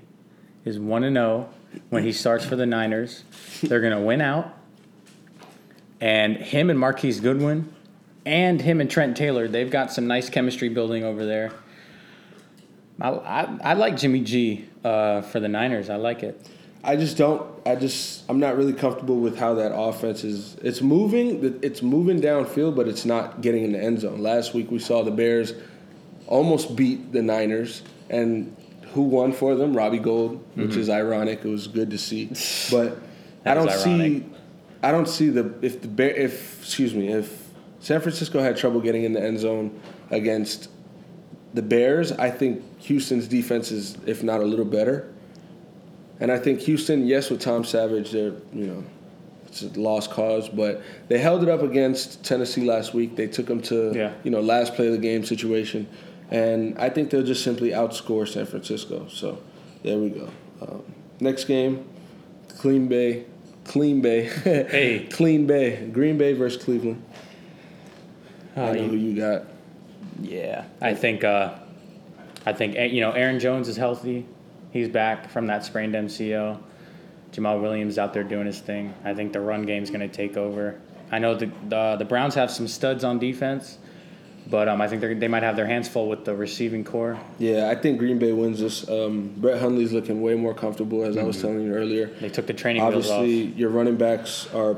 [0.63, 3.23] is one and zero oh when he starts for the Niners.
[3.61, 4.57] They're gonna win out.
[6.01, 7.73] And him and Marquise Goodwin
[8.25, 11.51] and him and Trent Taylor, they've got some nice chemistry building over there.
[12.99, 15.89] I, I, I like Jimmy G uh, for the Niners.
[15.89, 16.49] I like it.
[16.83, 17.49] I just don't.
[17.65, 20.55] I just I'm not really comfortable with how that offense is.
[20.61, 21.59] It's moving.
[21.63, 24.21] It's moving downfield, but it's not getting in the end zone.
[24.21, 25.53] Last week we saw the Bears
[26.27, 28.55] almost beat the Niners, and
[28.93, 29.75] who won for them?
[29.75, 30.79] Robbie Gould, which mm-hmm.
[30.79, 31.43] is ironic.
[31.43, 32.25] It was good to see,
[32.71, 32.99] but
[33.45, 34.23] I don't see
[34.85, 38.79] I don't see the if the Bear if excuse me if San Francisco had trouble
[38.79, 39.79] getting in the end zone
[40.11, 40.69] against
[41.55, 45.11] the Bears, I think Houston's defense is if not a little better.
[46.19, 48.83] And I think Houston, yes, with Tom Savage, they're you know
[49.47, 50.49] it's a lost cause.
[50.49, 53.15] But they held it up against Tennessee last week.
[53.15, 54.13] They took them to yeah.
[54.23, 55.87] you know last play of the game situation,
[56.29, 59.07] and I think they'll just simply outscore San Francisco.
[59.09, 59.41] So
[59.81, 60.29] there we go.
[60.61, 60.83] Um,
[61.19, 61.87] next game,
[62.59, 63.25] Clean Bay,
[63.65, 67.03] Clean Bay, hey, Clean Bay, Green Bay versus Cleveland.
[68.55, 69.43] Uh, I know you, who you got.
[70.21, 71.55] Yeah, I think uh,
[72.45, 74.25] I think you know Aaron Jones is healthy.
[74.71, 76.61] He's back from that sprained MCL.
[77.31, 78.93] Jamaal Williams out there doing his thing.
[79.03, 80.79] I think the run game's going to take over.
[81.11, 83.77] I know the, the the Browns have some studs on defense,
[84.49, 87.19] but um, I think they might have their hands full with the receiving core.
[87.39, 88.87] Yeah, I think Green Bay wins this.
[88.89, 91.23] Um, Brett Hundley's looking way more comfortable, as mm-hmm.
[91.23, 91.47] I was mm-hmm.
[91.47, 92.07] telling you earlier.
[92.07, 94.77] They took the training Obviously, your running backs are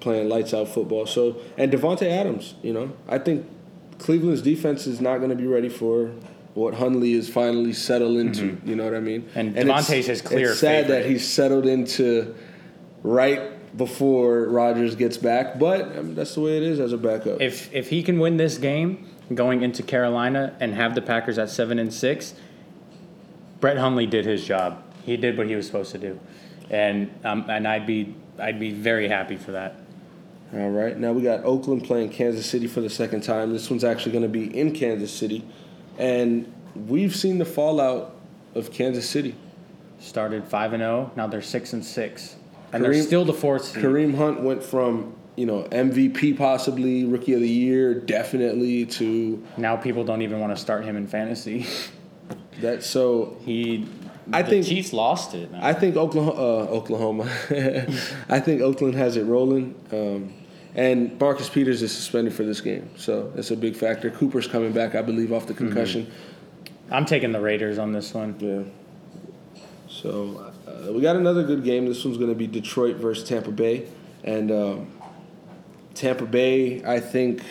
[0.00, 1.06] playing lights out football.
[1.06, 3.46] So and Davante Adams, you know, I think
[3.98, 6.10] Cleveland's defense is not going to be ready for
[6.54, 8.52] what Hundley is finally settled into.
[8.52, 8.68] Mm-hmm.
[8.68, 9.28] You know what I mean?
[9.34, 10.52] And, and Davante's his clear.
[10.52, 11.02] It's sad favorite.
[11.02, 12.34] that he's settled into
[13.02, 16.98] right before Rodgers gets back, but I mean, that's the way it is as a
[16.98, 17.40] backup.
[17.40, 21.50] If if he can win this game going into Carolina and have the Packers at
[21.50, 22.34] seven and six,
[23.60, 24.82] Brett Hundley did his job.
[25.04, 26.20] He did what he was supposed to do,
[26.70, 29.76] and um, and I'd be I'd be very happy for that.
[30.52, 33.52] All right, now we got Oakland playing Kansas City for the second time.
[33.52, 35.44] This one's actually going to be in Kansas City.
[35.98, 38.14] And we've seen the fallout
[38.54, 39.34] of Kansas City.
[39.98, 41.10] Started five and zero.
[41.10, 42.36] Oh, now they're six and six,
[42.74, 43.66] and Kareem, they're still the fourth.
[43.66, 43.82] Seed.
[43.82, 49.76] Kareem Hunt went from you know MVP possibly rookie of the year definitely to now
[49.76, 51.66] people don't even want to start him in fantasy.
[52.60, 53.86] That's so he.
[54.32, 55.50] I think Chiefs lost it.
[55.54, 56.40] I think Oklahoma.
[56.40, 57.24] Uh, Oklahoma.
[58.28, 59.74] I think Oakland has it rolling.
[59.92, 60.32] Um,
[60.74, 64.10] and Marcus Peters is suspended for this game, so that's a big factor.
[64.10, 66.06] Cooper's coming back, I believe, off the concussion.
[66.06, 66.94] Mm-hmm.
[66.94, 68.34] I'm taking the Raiders on this one.
[68.40, 69.62] Yeah.
[69.88, 71.86] So uh, we got another good game.
[71.86, 73.86] This one's going to be Detroit versus Tampa Bay,
[74.22, 74.92] and um,
[75.94, 77.42] Tampa Bay, I think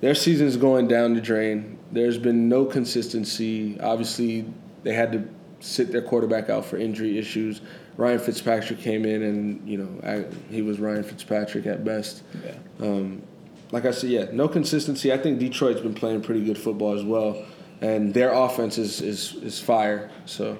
[0.00, 1.78] their season's going down the drain.
[1.92, 3.78] There's been no consistency.
[3.80, 4.46] Obviously,
[4.82, 5.28] they had to
[5.60, 7.60] sit their quarterback out for injury issues.
[7.96, 12.22] Ryan Fitzpatrick came in, and you know I, he was Ryan Fitzpatrick at best.
[12.44, 12.86] Yeah.
[12.86, 13.22] Um,
[13.70, 15.12] like I said, yeah, no consistency.
[15.12, 17.44] I think Detroit's been playing pretty good football as well,
[17.80, 20.10] and their offense is is, is fire.
[20.26, 20.58] So,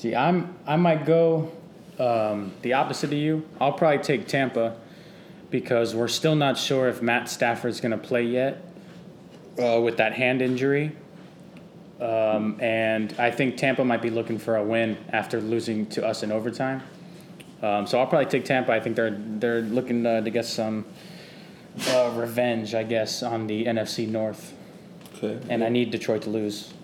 [0.00, 1.52] see, I'm I might go
[1.98, 3.46] um, the opposite of you.
[3.60, 4.76] I'll probably take Tampa
[5.50, 8.64] because we're still not sure if Matt Stafford's going to play yet
[9.62, 10.96] uh, with that hand injury.
[12.00, 16.22] Um, and I think Tampa might be looking for a win after losing to us
[16.22, 16.82] in overtime.
[17.60, 18.72] Um, so I'll probably take Tampa.
[18.72, 20.86] I think they're they're looking uh, to get some
[21.88, 24.54] uh, revenge, I guess, on the NFC North.
[25.16, 25.38] Okay.
[25.50, 26.72] And I need Detroit to lose.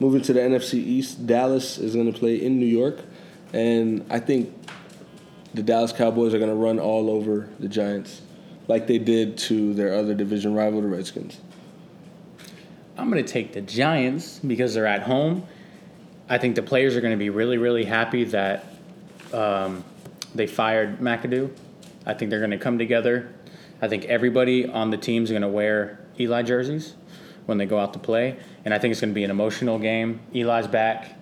[0.00, 2.98] Moving to the NFC East, Dallas is going to play in New York,
[3.52, 4.54] and I think
[5.54, 8.22] the Dallas Cowboys are going to run all over the Giants,
[8.68, 11.40] like they did to their other division rival, the Redskins.
[12.96, 15.46] I'm going to take the Giants because they're at home.
[16.28, 18.66] I think the players are going to be really, really happy that
[19.32, 19.84] um,
[20.34, 21.50] they fired McAdoo.
[22.06, 23.32] I think they're going to come together.
[23.80, 26.94] I think everybody on the team is going to wear Eli jerseys
[27.48, 29.78] when they go out to play, and I think it's going to be an emotional
[29.78, 30.20] game.
[30.34, 31.14] Eli's back,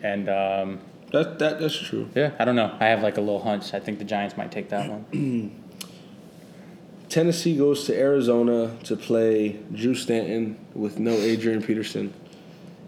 [0.00, 0.78] and um,
[1.10, 2.08] that, that that's true.
[2.14, 2.76] Yeah, I don't know.
[2.78, 3.74] I have like a little hunch.
[3.74, 5.60] I think the Giants might take that one.
[7.08, 12.14] Tennessee goes to Arizona to play Drew Stanton with no Adrian Peterson.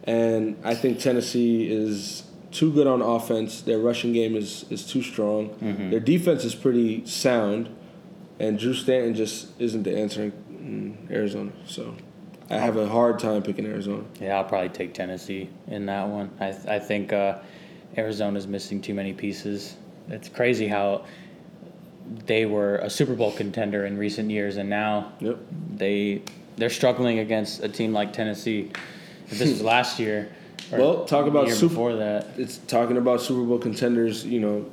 [0.04, 2.22] And I think Tennessee is
[2.52, 3.62] too good on offense.
[3.62, 5.50] Their rushing game is, is too strong.
[5.50, 5.90] Mm-hmm.
[5.90, 7.68] Their defense is pretty sound.
[8.38, 11.52] And Drew Stanton just isn't the answer in Arizona.
[11.64, 11.94] So
[12.48, 14.04] I have a hard time picking Arizona.
[14.20, 16.30] Yeah, I'll probably take Tennessee in that one.
[16.38, 17.38] I, th- I think uh,
[17.96, 19.76] Arizona's missing too many pieces.
[20.08, 21.04] It's crazy how
[22.26, 25.38] they were a Super Bowl contender in recent years, and now yep.
[25.74, 26.22] they
[26.56, 28.70] they're struggling against a team like Tennessee.
[29.28, 30.30] If this was last year,
[30.70, 32.28] well, talk about Super before that.
[32.36, 34.24] It's talking about Super Bowl contenders.
[34.24, 34.70] You know,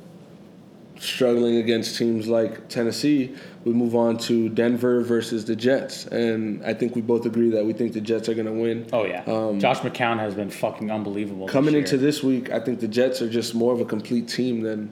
[0.98, 3.34] struggling against teams like Tennessee.
[3.64, 7.64] We move on to Denver versus the Jets, and I think we both agree that
[7.64, 8.86] we think the Jets are going to win.
[8.92, 11.48] Oh yeah, um, Josh McCown has been fucking unbelievable.
[11.48, 14.28] Coming this into this week, I think the Jets are just more of a complete
[14.28, 14.90] team than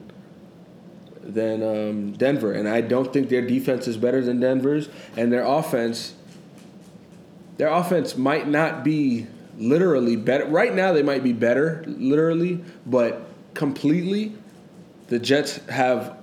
[1.21, 5.43] than um, Denver, and I don't think their defense is better than Denver's, and their
[5.43, 6.15] offense.
[7.57, 10.45] Their offense might not be literally better.
[10.45, 14.33] Right now, they might be better, literally, but completely,
[15.13, 16.17] the Jets have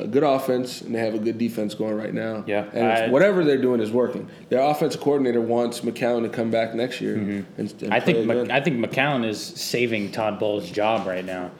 [0.00, 2.42] a good offense and they have a good defense going right now.
[2.44, 4.28] Yeah, and I, whatever they're doing is working.
[4.48, 7.16] Their offensive coordinator wants McCown to come back next year.
[7.16, 7.60] Mm-hmm.
[7.60, 11.52] And, and I think I think McCown is saving Todd Bowles' job right now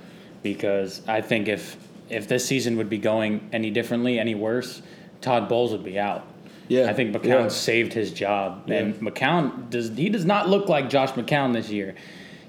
[0.43, 1.77] because I think if
[2.11, 4.83] if this season would be going any differently, any worse,
[5.21, 6.27] Todd Bowles would be out.
[6.67, 7.49] Yeah, I think McCown yeah.
[7.49, 8.79] saved his job, yeah.
[8.79, 11.95] and McCown does he does not look like Josh McCown this year.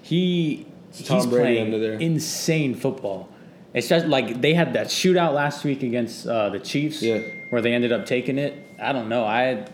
[0.02, 3.30] He he's playing insane football.
[3.78, 7.20] It's just like they had that shootout last week against uh, the Chiefs, yeah.
[7.52, 8.56] where they ended up taking it.
[8.82, 9.24] I don't know.
[9.24, 9.68] I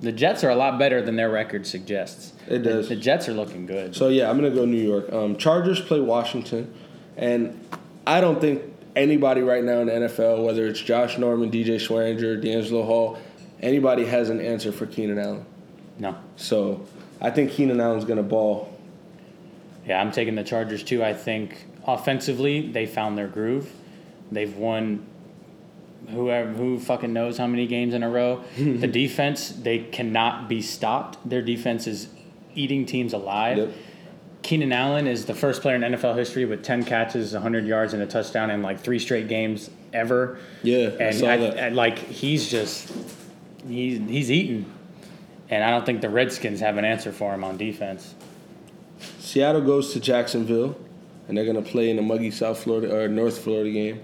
[0.00, 2.32] the Jets are a lot better than their record suggests.
[2.48, 2.88] It does.
[2.88, 3.94] The, the Jets are looking good.
[3.94, 5.12] So yeah, I'm gonna go New York.
[5.12, 6.74] Um, Chargers play Washington,
[7.16, 7.64] and
[8.08, 8.62] I don't think
[8.96, 13.18] anybody right now in the NFL, whether it's Josh Norman, DJ Swearinger, DeAngelo Hall,
[13.60, 15.46] anybody has an answer for Keenan Allen.
[16.00, 16.16] No.
[16.34, 16.84] So
[17.20, 18.71] I think Keenan Allen's gonna ball.
[19.86, 21.02] Yeah, I'm taking the Chargers too.
[21.02, 23.70] I think offensively they found their groove.
[24.30, 25.06] They've won
[26.10, 28.42] whoever who fucking knows how many games in a row.
[28.56, 31.28] the defense they cannot be stopped.
[31.28, 32.08] Their defense is
[32.54, 33.58] eating teams alive.
[33.58, 33.72] Yep.
[34.42, 38.02] Keenan Allen is the first player in NFL history with 10 catches, 100 yards, and
[38.02, 40.38] a touchdown in like three straight games ever.
[40.64, 41.58] Yeah, and I saw I, that.
[41.58, 42.92] I, like he's just
[43.66, 44.70] he's he's eating,
[45.48, 48.14] and I don't think the Redskins have an answer for him on defense.
[49.18, 50.76] Seattle goes to Jacksonville,
[51.28, 54.00] and they're gonna play in a muggy South Florida or North Florida game.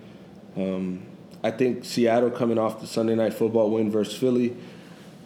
[0.56, 1.02] Um,
[1.42, 4.56] I think Seattle coming off the Sunday night football win versus Philly,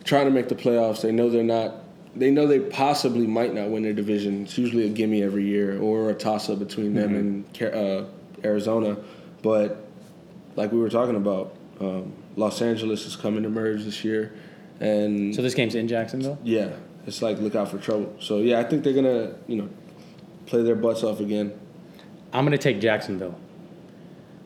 [0.05, 1.03] trying to make the playoffs.
[1.03, 1.77] They know they're not.
[2.15, 4.43] They know they possibly might not win their division.
[4.43, 7.65] It's usually a gimme every year or a toss up between them mm-hmm.
[7.65, 8.05] and uh,
[8.45, 8.99] Arizona.
[9.43, 9.87] But
[10.57, 14.35] like we were talking about, um, Los Angeles is coming to merge this year,
[14.81, 16.39] and so this game's in Jacksonville.
[16.45, 16.73] Yeah,
[17.07, 18.15] it's like look out for trouble.
[18.21, 19.69] So yeah, I think they're gonna you know
[20.47, 21.59] play their butts off again.
[22.33, 23.39] I'm gonna take Jacksonville.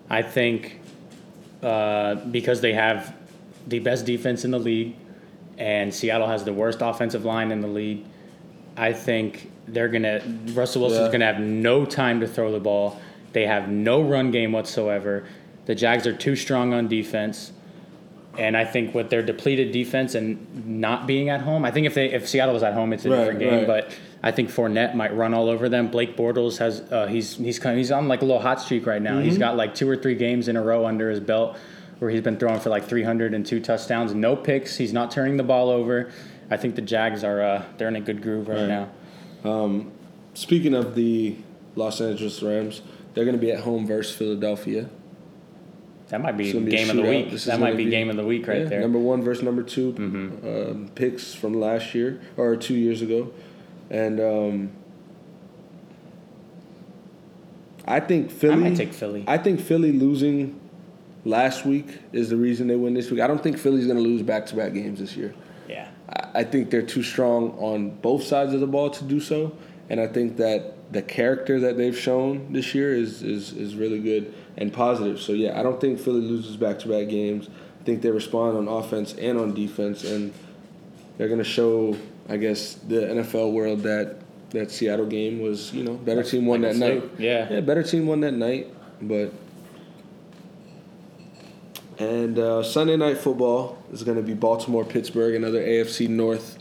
[0.08, 0.80] I think
[1.62, 3.14] uh, because they have
[3.66, 4.96] the best defense in the league,
[5.58, 8.04] and Seattle has the worst offensive line in the league.
[8.76, 11.12] I think they're gonna Russell Wilson's yeah.
[11.12, 13.00] gonna have no time to throw the ball.
[13.32, 15.26] They have no run game whatsoever.
[15.66, 17.52] The Jags are too strong on defense.
[18.38, 21.94] And I think with their depleted defense and not being at home, I think if
[21.94, 23.55] they if Seattle was at home, it's a right, different game.
[23.55, 23.66] Right.
[23.66, 25.88] But I think Fournette might run all over them.
[25.88, 28.87] Blake Bortles has uh, he's he's kind of, he's on like a little hot streak
[28.87, 29.14] right now.
[29.14, 29.25] Mm-hmm.
[29.25, 31.57] He's got like two or three games in a row under his belt
[31.99, 34.77] where he's been throwing for like 302 touchdowns, no picks.
[34.77, 36.11] He's not turning the ball over.
[36.51, 38.68] I think the Jags are uh, they're in a good groove right, right.
[38.68, 38.90] now.
[39.44, 39.92] Um,
[40.35, 41.37] speaking of the
[41.75, 42.83] Los Angeles Rams,
[43.14, 44.88] they're going to be at home versus Philadelphia.
[46.08, 47.30] That might be game of the week.
[47.32, 48.80] That might be, be, game of the week right yeah, there.
[48.80, 50.70] Number one versus number 2 mm-hmm.
[50.70, 53.32] um, picks from last year or two years ago,
[53.90, 54.70] and um,
[57.84, 58.54] I think Philly.
[58.54, 59.24] I might take Philly.
[59.26, 60.60] I think Philly losing
[61.24, 63.20] last week is the reason they win this week.
[63.20, 65.34] I don't think Philly's going to lose back to back games this year.
[65.68, 69.18] Yeah, I, I think they're too strong on both sides of the ball to do
[69.18, 69.56] so,
[69.90, 73.98] and I think that the character that they've shown this year is is is really
[73.98, 75.20] good and positive.
[75.20, 77.48] So yeah, I don't think Philly loses back to back games.
[77.80, 80.32] I think they respond on offense and on defense, and
[81.16, 81.96] they're going to show,
[82.28, 84.16] I guess, the NFL world that
[84.50, 87.04] that Seattle game was, you know, better team won that night.
[87.18, 89.32] Yeah, yeah, better team won that night, but.
[91.98, 96.55] And uh, Sunday night football is going to be Baltimore Pittsburgh, another AFC North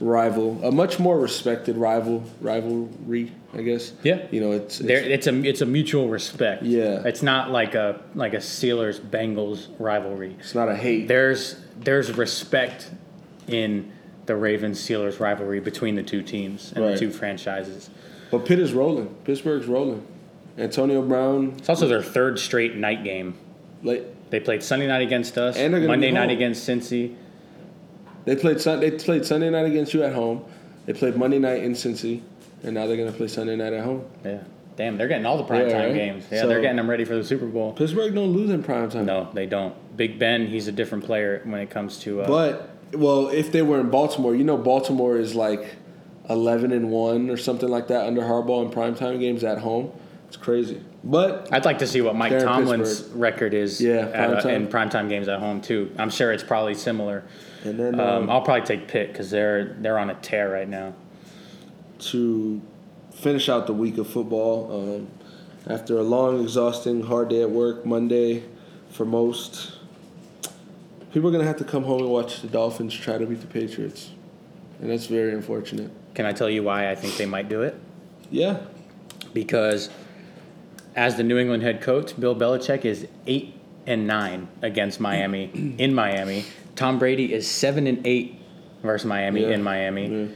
[0.00, 3.92] rival, a much more respected rival rivalry, I guess.
[4.02, 4.26] Yeah.
[4.30, 6.62] You know, it's it's, it's a it's a mutual respect.
[6.62, 7.02] Yeah.
[7.04, 10.36] It's not like a like a Steelers Bengals rivalry.
[10.38, 11.08] It's not a hate.
[11.08, 12.90] There's there's respect
[13.46, 13.92] in
[14.26, 16.92] the Ravens Steelers rivalry between the two teams and right.
[16.92, 17.90] the two franchises.
[18.30, 19.08] But Pitt is rolling.
[19.24, 20.06] Pittsburgh's rolling.
[20.58, 21.54] Antonio Brown.
[21.58, 23.38] It's also their third straight night game.
[23.82, 27.16] Like they played Sunday night against us, and Monday night against Cincy.
[28.28, 30.44] They played they played Sunday night against you at home.
[30.84, 32.20] They played Monday night in Cincy,
[32.62, 34.04] and now they're gonna play Sunday night at home.
[34.22, 34.42] Yeah.
[34.76, 35.94] Damn, they're getting all the prime yeah, time right?
[35.94, 36.24] games.
[36.30, 37.72] Yeah, so, they're getting them ready for the Super Bowl.
[37.72, 39.06] Pittsburgh don't lose in prime time.
[39.06, 39.74] No, they don't.
[39.96, 42.20] Big Ben, he's a different player when it comes to.
[42.20, 45.76] Uh, but well, if they were in Baltimore, you know, Baltimore is like
[46.28, 49.90] eleven and one or something like that under Harbaugh in prime time games at home.
[50.28, 50.82] It's crazy.
[51.02, 55.08] But I'd like to see what Mike Tomlin's record is yeah, at, uh, in primetime
[55.08, 55.90] games at home too.
[55.96, 57.24] I'm sure it's probably similar.
[57.64, 60.68] And then um, um, I'll probably take Pitt because they're they're on a tear right
[60.68, 60.94] now.
[61.98, 62.62] To
[63.12, 65.08] finish out the week of football, um,
[65.66, 68.44] after a long, exhausting, hard day at work, Monday
[68.90, 69.78] for most,
[71.12, 73.48] people are gonna have to come home and watch the Dolphins try to beat the
[73.48, 74.10] Patriots,
[74.80, 75.90] and that's very unfortunate.
[76.14, 77.74] Can I tell you why I think they might do it?
[78.30, 78.60] Yeah.
[79.32, 79.90] Because
[80.96, 83.54] as the New England head coach, Bill Belichick is eight
[83.86, 86.44] and nine against Miami in Miami.
[86.78, 88.40] Tom Brady is seven and eight
[88.84, 89.48] versus Miami yeah.
[89.48, 90.06] in Miami.
[90.06, 90.26] Yeah.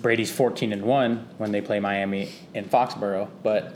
[0.00, 3.74] Brady's fourteen and one when they play Miami in Foxborough, but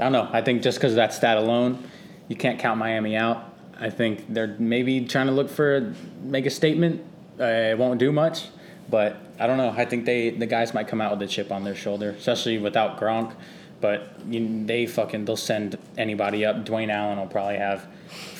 [0.00, 0.28] I don't know.
[0.32, 1.88] I think just because of that stat alone,
[2.26, 3.54] you can't count Miami out.
[3.78, 7.04] I think they're maybe trying to look for make a statement.
[7.38, 8.48] Uh, it won't do much,
[8.90, 9.70] but I don't know.
[9.70, 12.58] I think they the guys might come out with a chip on their shoulder, especially
[12.58, 13.32] without Gronk.
[13.80, 16.66] But you, they fucking they'll send anybody up.
[16.66, 17.86] Dwayne Allen will probably have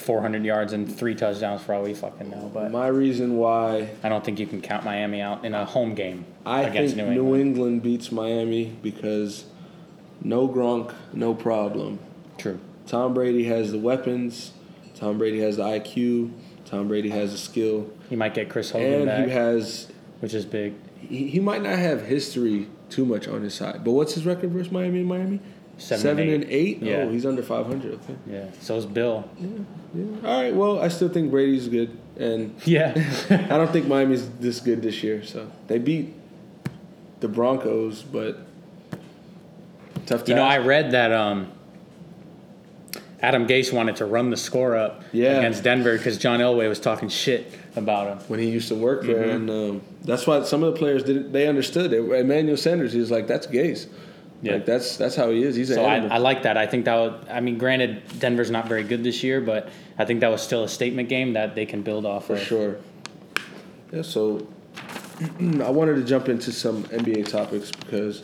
[0.09, 2.51] 400 yards and three touchdowns for all we fucking know.
[2.55, 5.95] But my reason why I don't think you can count Miami out in a home
[5.95, 7.29] game I against think New England.
[7.29, 9.45] New England beats Miami because
[10.23, 11.99] no Gronk, no problem.
[12.39, 12.59] True.
[12.87, 14.53] Tom Brady has the weapons.
[14.95, 16.33] Tom Brady has the IQ.
[16.65, 17.91] Tom Brady has the skill.
[18.09, 20.73] He might get Chris Hogan and back, he has, which is big.
[21.01, 24.53] He, he might not have history too much on his side, but what's his record
[24.53, 25.41] versus Miami and Miami?
[25.79, 26.45] Seven, Seven and, eight.
[26.45, 26.83] and eight.
[26.83, 26.97] Yeah.
[26.97, 27.95] Oh, he's under five hundred.
[27.95, 28.17] Okay.
[28.27, 28.47] Yeah.
[28.61, 29.29] So is Bill.
[29.39, 29.49] Yeah.
[29.95, 30.29] Yeah.
[30.29, 30.55] All right.
[30.55, 32.93] Well, I still think Brady's good, and yeah,
[33.31, 35.25] I don't think Miami's this good this year.
[35.25, 36.15] So they beat
[37.21, 38.39] the Broncos, but
[40.07, 40.29] tough.
[40.29, 41.53] You know, I read that um,
[43.21, 45.39] Adam Gase wanted to run the score up yeah.
[45.39, 49.05] against Denver because John Elway was talking shit about him when he used to work
[49.05, 49.49] there, mm-hmm.
[49.49, 51.31] and um, that's why some of the players didn't.
[51.31, 52.01] They understood it.
[52.01, 53.87] Emmanuel Sanders, he was like, "That's Gase."
[54.41, 54.55] Yeah.
[54.55, 55.57] Like that's that's how he is.
[55.57, 56.57] He's so I, I, like that.
[56.57, 59.69] I think that would, I mean, granted, Denver's not very good this year, but
[59.99, 62.43] I think that was still a statement game that they can build off for of.
[62.43, 62.77] sure.
[63.93, 64.03] Yeah.
[64.03, 64.47] So
[65.41, 68.23] I wanted to jump into some NBA topics because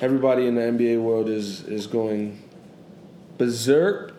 [0.00, 2.42] everybody in the NBA world is is going
[3.36, 4.14] berserk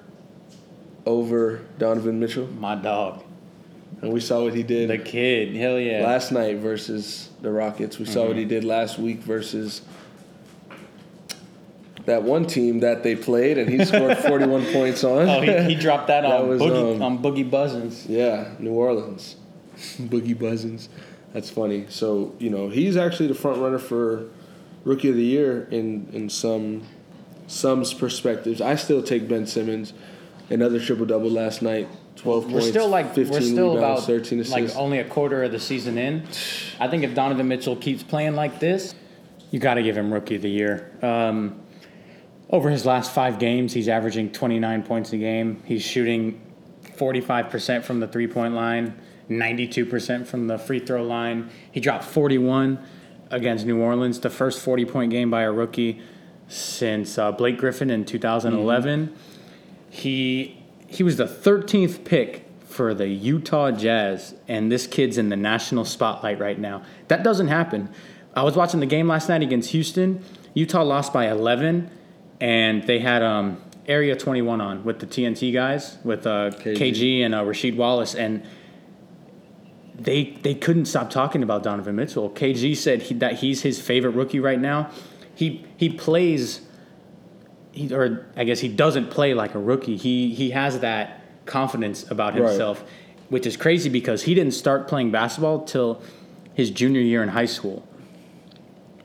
[1.08, 2.48] over Donovan Mitchell.
[2.48, 3.24] My dog.
[4.02, 4.90] And we saw what he did.
[4.90, 6.04] The kid, hell yeah.
[6.04, 7.98] Last night versus the Rockets.
[7.98, 8.28] We saw mm-hmm.
[8.28, 8.50] what he mm-hmm.
[8.50, 9.82] did last week versus
[12.06, 15.28] that one team that they played, and he scored 41 points on.
[15.28, 18.06] Oh, he, he dropped that, that on, was, Boogie, um, on Boogie Buzzins.
[18.08, 19.36] Yeah, New Orleans.
[19.76, 20.88] Boogie Buzzins.
[21.34, 21.86] That's funny.
[21.90, 24.28] So, you know, he's actually the front runner for
[24.86, 26.84] Rookie of the Year in, in some
[27.48, 28.62] some perspectives.
[28.62, 29.94] I still take Ben Simmons.
[30.50, 31.88] Another triple double last night.
[32.18, 34.54] 12 we're points, still like 15 we're still rebounds, about 13 assists.
[34.54, 36.24] like only a quarter of the season in.
[36.80, 38.96] I think if Donovan Mitchell keeps playing like this,
[39.52, 40.92] you got to give him rookie of the year.
[41.02, 41.60] Um,
[42.50, 45.62] over his last five games, he's averaging 29 points a game.
[45.66, 46.42] He's shooting
[46.84, 51.50] 45% from the three point line, 92% from the free throw line.
[51.72, 52.80] He dropped 41
[53.32, 56.02] against New Orleans, the first 40 point game by a rookie
[56.48, 59.08] since uh, Blake Griffin in 2011.
[59.08, 59.16] Mm-hmm.
[59.90, 65.36] He he was the 13th pick for the Utah Jazz, and this kid's in the
[65.36, 66.84] national spotlight right now.
[67.08, 67.90] That doesn't happen.
[68.36, 70.24] I was watching the game last night against Houston.
[70.54, 71.90] Utah lost by 11,
[72.40, 76.78] and they had um, Area 21 on with the TNT guys, with uh, KG.
[76.78, 77.20] KG.
[77.22, 78.46] and uh, Rasheed Wallace, and
[79.98, 82.30] they they couldn't stop talking about Donovan Mitchell.
[82.30, 84.90] KG said he, that he's his favorite rookie right now.
[85.36, 86.62] He he plays
[87.72, 89.98] he, or I guess he doesn't play like a rookie.
[89.98, 92.90] He he has that confidence about himself, right.
[93.30, 96.02] which is crazy because he didn't start playing basketball till
[96.54, 97.88] his junior year in high school,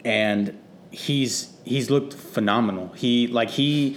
[0.05, 0.59] and
[0.91, 2.89] he's he's looked phenomenal.
[2.97, 3.97] He like he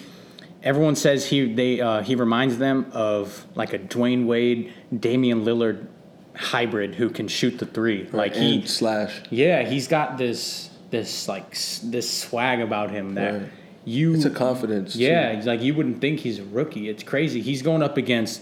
[0.62, 5.88] everyone says he they uh, he reminds them of like a Dwyane Wade, Damian Lillard
[6.36, 8.08] hybrid who can shoot the three.
[8.12, 9.22] Like he slash.
[9.30, 13.34] Yeah, he's got this this like this swag about him that.
[13.34, 13.50] Right
[13.86, 14.96] you it's a confidence.
[14.96, 15.48] Yeah, too.
[15.48, 16.88] like you wouldn't think he's a rookie.
[16.90, 17.42] It's crazy.
[17.42, 18.42] He's going up against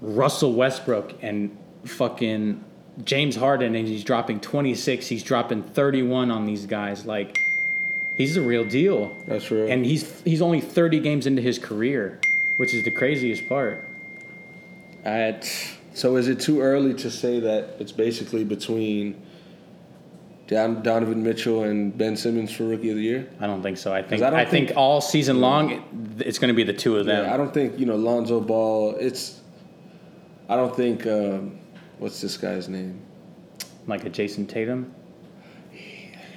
[0.00, 2.64] Russell Westbrook and fucking
[3.04, 5.06] James Harden, and he's dropping 26.
[5.06, 7.06] He's dropping 31 on these guys.
[7.06, 7.38] Like
[8.20, 9.16] he's a real deal.
[9.26, 9.70] That's real.
[9.70, 12.20] And he's he's only 30 games into his career,
[12.56, 13.88] which is the craziest part.
[15.04, 15.50] At
[15.94, 19.20] so is it too early to say that it's basically between
[20.46, 23.30] Don, Donovan Mitchell and Ben Simmons for Rookie of the Year?
[23.40, 23.92] I don't think so.
[23.92, 26.98] I think I, I think, think, all season long it's going to be the two
[26.98, 27.24] of them.
[27.24, 28.96] Yeah, I don't think you know Lonzo Ball.
[28.96, 29.40] It's
[30.48, 31.58] I don't think um,
[31.98, 33.00] what's this guy's name?
[33.86, 34.94] Like a Jayson Tatum.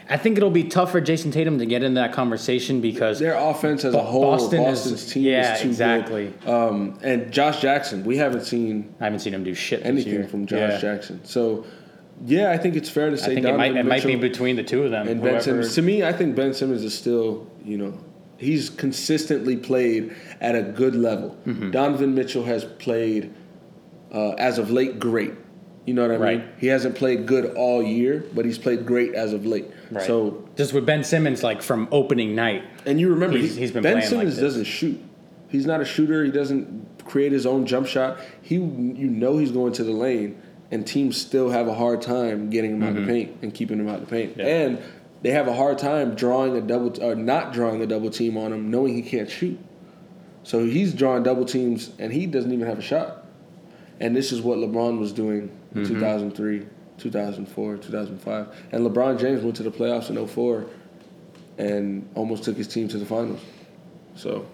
[0.10, 3.36] I think it'll be tough for Jayson Tatum to get into that conversation because their
[3.36, 6.34] offense as a whole, Boston Boston's is, team yeah, is too exactly.
[6.42, 6.50] good.
[6.50, 8.94] Um, and Josh Jackson, we haven't seen.
[9.00, 9.86] I haven't seen him do shit.
[9.86, 10.78] Anything from Josh yeah.
[10.80, 11.24] Jackson.
[11.24, 11.66] So
[12.26, 13.32] yeah, I think it's fair to say.
[13.32, 15.08] I think it might, it might be between the two of them.
[15.08, 15.76] And Ben Simmons.
[15.76, 17.98] To me, I think Ben Simmons is still, you know,
[18.38, 21.38] he's consistently played at a good level.
[21.46, 21.72] Mm-hmm.
[21.72, 23.34] Donovan Mitchell has played,
[24.12, 25.34] uh, as of late, great.
[25.86, 26.40] You know what I right.
[26.40, 26.50] mean?
[26.60, 29.70] He hasn't played good all year, but he's played great as of late.
[29.92, 30.06] Right.
[30.06, 33.84] So just with Ben Simmons, like from opening night, and you remember he's, he's been
[33.84, 35.02] Ben Simmons like doesn't shoot.
[35.50, 36.24] He's not a shooter.
[36.24, 38.18] He doesn't create his own jump shot.
[38.42, 40.42] He, you know, he's going to the lane
[40.74, 42.88] and teams still have a hard time getting him mm-hmm.
[42.88, 43.10] out the mm-hmm.
[43.10, 44.36] paint and keeping him out the paint.
[44.36, 44.46] Yeah.
[44.46, 44.82] And
[45.22, 48.52] they have a hard time drawing a double or not drawing a double team on
[48.52, 49.60] him, knowing he can't shoot.
[50.42, 53.26] So he's drawing double teams, and he doesn't even have a shot.
[54.00, 55.86] And this is what LeBron was doing in mm-hmm.
[55.86, 56.66] 2003,
[56.98, 58.48] 2004, 2005.
[58.72, 60.66] And LeBron James went to the playoffs in 04
[61.58, 63.42] and almost took his team to the finals.
[64.16, 64.46] So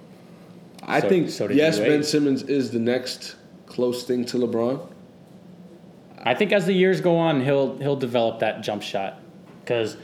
[0.83, 4.93] I so, think, so yes, Ben Simmons is the next close thing to LeBron.
[6.23, 9.21] I think as the years go on, he'll he'll develop that jump shot
[9.61, 9.95] because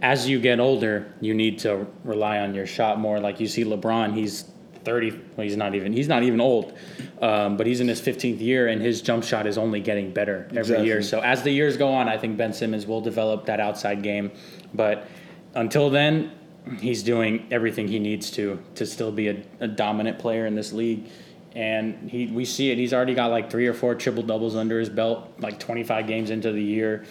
[0.00, 3.20] as you get older, you need to rely on your shot more.
[3.20, 4.50] Like you see LeBron, he's
[4.84, 6.76] 30 well he's not even he's not even old
[7.20, 10.46] um, but he's in his 15th year and his jump shot is only getting better
[10.50, 10.86] every exactly.
[10.86, 14.02] year so as the years go on i think ben simmons will develop that outside
[14.02, 14.30] game.
[14.74, 15.06] But
[15.54, 16.32] until then
[16.78, 20.72] he's doing everything he needs to to still be a, a dominant player in this
[20.72, 21.08] league.
[21.54, 22.78] And he we see it.
[22.78, 26.30] He's already got like three or four triple doubles under his belt like 25 games
[26.30, 27.04] into the year.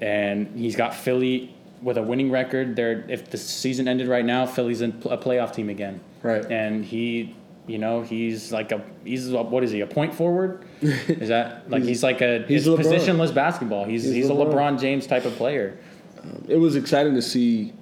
[0.00, 4.46] And he's got philly with a winning record there if the season ended right now
[4.46, 6.44] philly's in a playoff team again Right.
[6.50, 7.34] And he,
[7.66, 10.64] you know, he's like a he's a, what is he a point forward?
[10.80, 13.84] Is that like he's, he's like a he's positionless basketball.
[13.84, 14.52] He's he's, he's LeBron.
[14.52, 15.78] a LeBron James type of player.
[16.22, 17.72] Um, it was exciting to see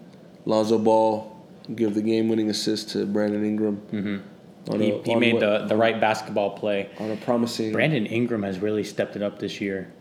[0.46, 1.36] Lonzo Ball
[1.74, 3.76] give the game-winning assist to Brandon Ingram.
[3.92, 4.80] Mm-hmm.
[4.80, 7.72] he, a, he made what, the, the right basketball play on a promising.
[7.72, 9.92] Brandon Ingram has really stepped it up this year.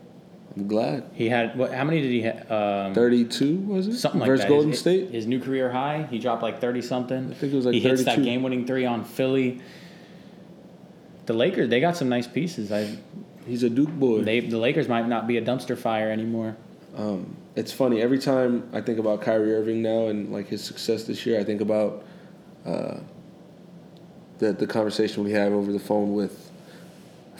[0.56, 1.56] I'm glad he had.
[1.56, 1.72] What?
[1.72, 2.50] How many did he have?
[2.50, 3.96] Um, Thirty-two was it?
[3.96, 4.48] Something like Versus that.
[4.48, 5.10] Golden his, State.
[5.10, 6.06] His new career high.
[6.10, 7.30] He dropped like thirty something.
[7.30, 7.96] I think it was like he 32.
[7.96, 9.60] hits that game-winning three on Philly.
[11.26, 12.72] The Lakers, they got some nice pieces.
[12.72, 12.98] I.
[13.46, 14.22] He's a Duke boy.
[14.22, 16.56] They the Lakers might not be a dumpster fire anymore.
[16.96, 21.04] Um, it's funny every time I think about Kyrie Irving now and like his success
[21.04, 21.38] this year.
[21.38, 22.04] I think about
[22.66, 22.98] uh,
[24.38, 26.49] the the conversation we had over the phone with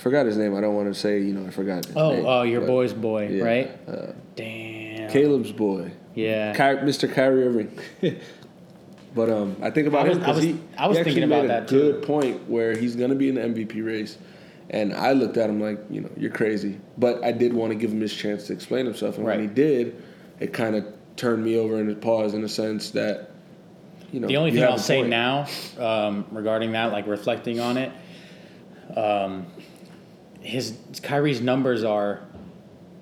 [0.01, 0.55] forgot his name.
[0.57, 2.27] I don't want to say, you know, I forgot his oh, name.
[2.27, 3.89] Oh, your boy's boy, yeah, right?
[3.89, 5.11] Uh, Damn.
[5.11, 5.93] Caleb's boy.
[6.15, 6.53] Yeah.
[6.55, 7.13] Ky- Mr.
[7.13, 7.79] Kyrie Irving.
[9.15, 11.47] but um, I think about I was, him because he, I was he thinking about
[11.49, 14.19] that good point where he's going to be in the MVP race.
[14.71, 16.79] And I looked at him like, you know, you're crazy.
[16.97, 19.19] But I did want to give him his chance to explain himself.
[19.19, 19.39] And right.
[19.39, 20.03] when he did,
[20.39, 20.87] it kind of
[21.17, 23.31] turned me over in a pause in a sense that,
[24.13, 24.29] you know.
[24.29, 25.47] The only thing I'll say now
[25.79, 27.93] um, regarding that, like reflecting on it,
[28.97, 29.47] um,
[30.41, 32.21] his Kyrie's numbers are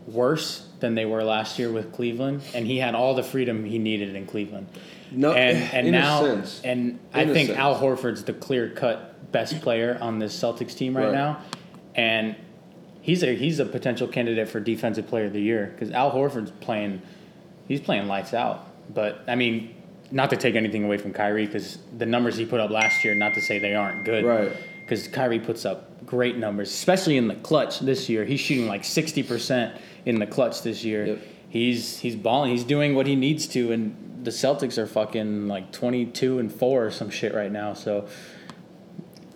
[0.07, 3.79] worse than they were last year with Cleveland, and he had all the freedom he
[3.79, 4.69] needed in Cleveland.
[5.11, 9.99] No, and and now and in I think Al Horford's the clear cut best player
[10.01, 11.43] on this Celtics team right, right, now,
[11.95, 12.37] and
[13.01, 16.51] he's a he's a potential candidate for defensive player of the year because Al Horford's
[16.61, 17.01] playing,
[17.67, 18.67] he's playing lights out.
[18.93, 19.75] But I mean,
[20.11, 23.15] not to take anything away from Kyrie because the numbers he put up last year,
[23.15, 24.53] not to say they aren't good, right?
[24.89, 28.25] Because Kyrie puts up great numbers, especially in the clutch this year.
[28.25, 31.07] He's shooting like sixty percent in the clutch this year.
[31.07, 31.19] Yep.
[31.51, 32.53] He's he's balling.
[32.53, 36.51] He's doing what he needs to, and the Celtics are fucking like twenty two and
[36.51, 37.75] four or some shit right now.
[37.75, 38.09] So,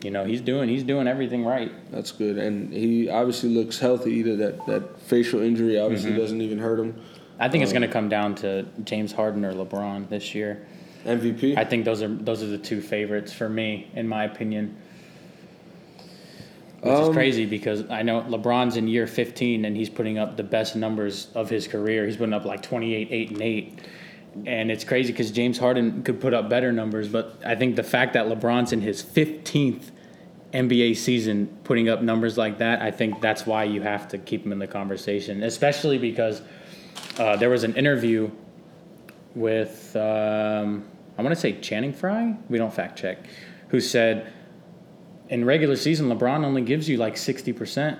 [0.03, 1.71] you know, he's doing he's doing everything right.
[1.91, 4.13] That's good, and he obviously looks healthy.
[4.13, 6.21] Either that that facial injury obviously mm-hmm.
[6.21, 6.99] doesn't even hurt him.
[7.39, 10.67] I think um, it's going to come down to James Harden or LeBron this year.
[11.05, 11.59] MVP.
[11.59, 14.77] I think those are those are the two favorites for me, in my opinion
[16.83, 20.37] which um, is crazy because I know LeBron's in year 15 and he's putting up
[20.37, 22.05] the best numbers of his career.
[22.07, 23.80] He's putting up like 28, 8, and 8.
[24.47, 27.85] And it's crazy because James Harden could put up better numbers, but I think the
[27.85, 29.91] fact that LeBron's in his 15th
[30.53, 34.45] NBA season putting up numbers like that, I think that's why you have to keep
[34.45, 36.43] him in the conversation, especially because
[37.16, 38.28] uh, there was an interview
[39.37, 40.85] with, um,
[41.16, 43.18] I want to say Channing Frye, we don't fact check,
[43.68, 44.33] who said,
[45.33, 47.99] in regular season, LeBron only gives you like sixty percent.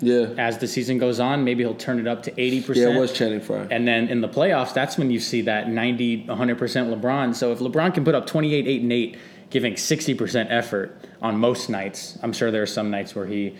[0.00, 0.34] Yeah.
[0.36, 2.76] As the season goes on, maybe he'll turn it up to 80%.
[2.76, 3.66] Yeah, it was Channing Frye.
[3.70, 7.34] And then in the playoffs, that's when you see that 90, 100% LeBron.
[7.34, 9.18] So if LeBron can put up 28, 8, and 8,
[9.48, 13.56] giving 60% effort on most nights, I'm sure there are some nights where he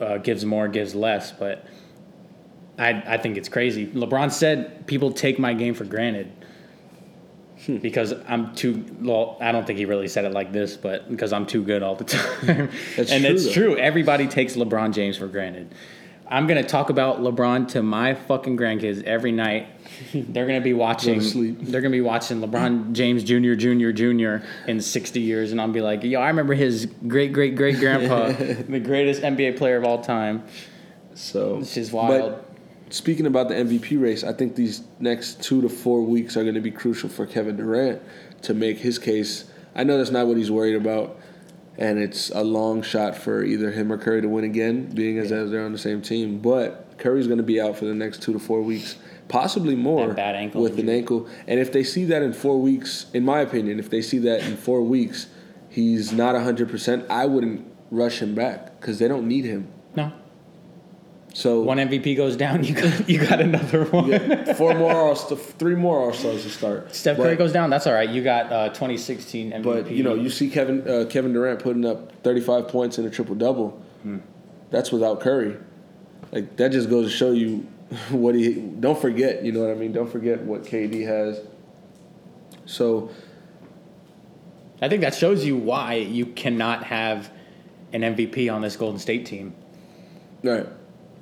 [0.00, 1.66] uh, gives more, gives less, but
[2.78, 3.86] I, I think it's crazy.
[3.86, 6.32] LeBron said people take my game for granted.
[7.68, 9.38] Because I'm too well.
[9.40, 11.94] I don't think he really said it like this, but because I'm too good all
[11.96, 12.48] the time.
[12.48, 13.52] and true, it's though.
[13.52, 13.76] true.
[13.76, 15.74] Everybody takes LeBron James for granted.
[16.28, 19.68] I'm gonna talk about LeBron to my fucking grandkids every night.
[20.12, 21.20] They're gonna be watching.
[21.64, 23.54] they're gonna be watching LeBron James Jr.
[23.54, 23.90] Jr.
[23.92, 24.44] Jr.
[24.68, 28.32] in 60 years, and I'll be like, "Yo, I remember his great great great grandpa,
[28.32, 30.42] the greatest NBA player of all time."
[31.14, 32.44] So this is wild.
[32.90, 36.54] Speaking about the MVP race, I think these next two to four weeks are going
[36.54, 38.00] to be crucial for Kevin Durant
[38.42, 39.50] to make his case.
[39.74, 41.18] I know that's not what he's worried about,
[41.76, 45.30] and it's a long shot for either him or Curry to win again, being as,
[45.30, 45.38] yeah.
[45.38, 46.38] as they're on the same team.
[46.38, 50.14] But Curry's going to be out for the next two to four weeks, possibly more
[50.14, 50.92] bad ankle with injury.
[50.92, 51.28] an ankle.
[51.48, 54.44] And if they see that in four weeks, in my opinion, if they see that
[54.44, 55.26] in four weeks,
[55.68, 57.04] he's not hundred percent.
[57.10, 59.72] I wouldn't rush him back because they don't need him.
[61.36, 64.08] So one MVP goes down, you got you got another one.
[64.08, 66.94] Yeah, four more, all three more All Stars to start.
[66.94, 67.68] Steph Curry goes down.
[67.68, 68.08] That's all right.
[68.08, 69.62] You got uh, 2016 MVP.
[69.62, 73.10] But you know, you see Kevin uh, Kevin Durant putting up 35 points in a
[73.10, 73.72] triple double.
[74.02, 74.20] Hmm.
[74.70, 75.58] That's without Curry.
[76.32, 77.66] Like that just goes to show you
[78.08, 78.54] what he.
[78.54, 79.92] Don't forget, you know what I mean.
[79.92, 81.38] Don't forget what KD has.
[82.64, 83.10] So.
[84.80, 87.30] I think that shows you why you cannot have
[87.92, 89.54] an MVP on this Golden State team.
[90.42, 90.66] Right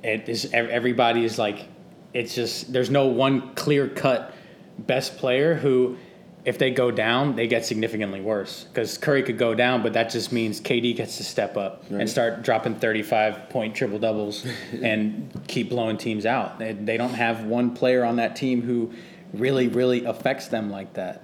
[0.05, 1.67] it is everybody is like
[2.13, 4.33] it's just there's no one clear cut
[4.77, 5.97] best player who
[6.45, 10.11] if they go down they get significantly worse because curry could go down but that
[10.11, 12.01] just means kd gets to step up right.
[12.01, 14.45] and start dropping 35 point triple doubles
[14.81, 18.93] and keep blowing teams out they, they don't have one player on that team who
[19.33, 21.23] really really affects them like that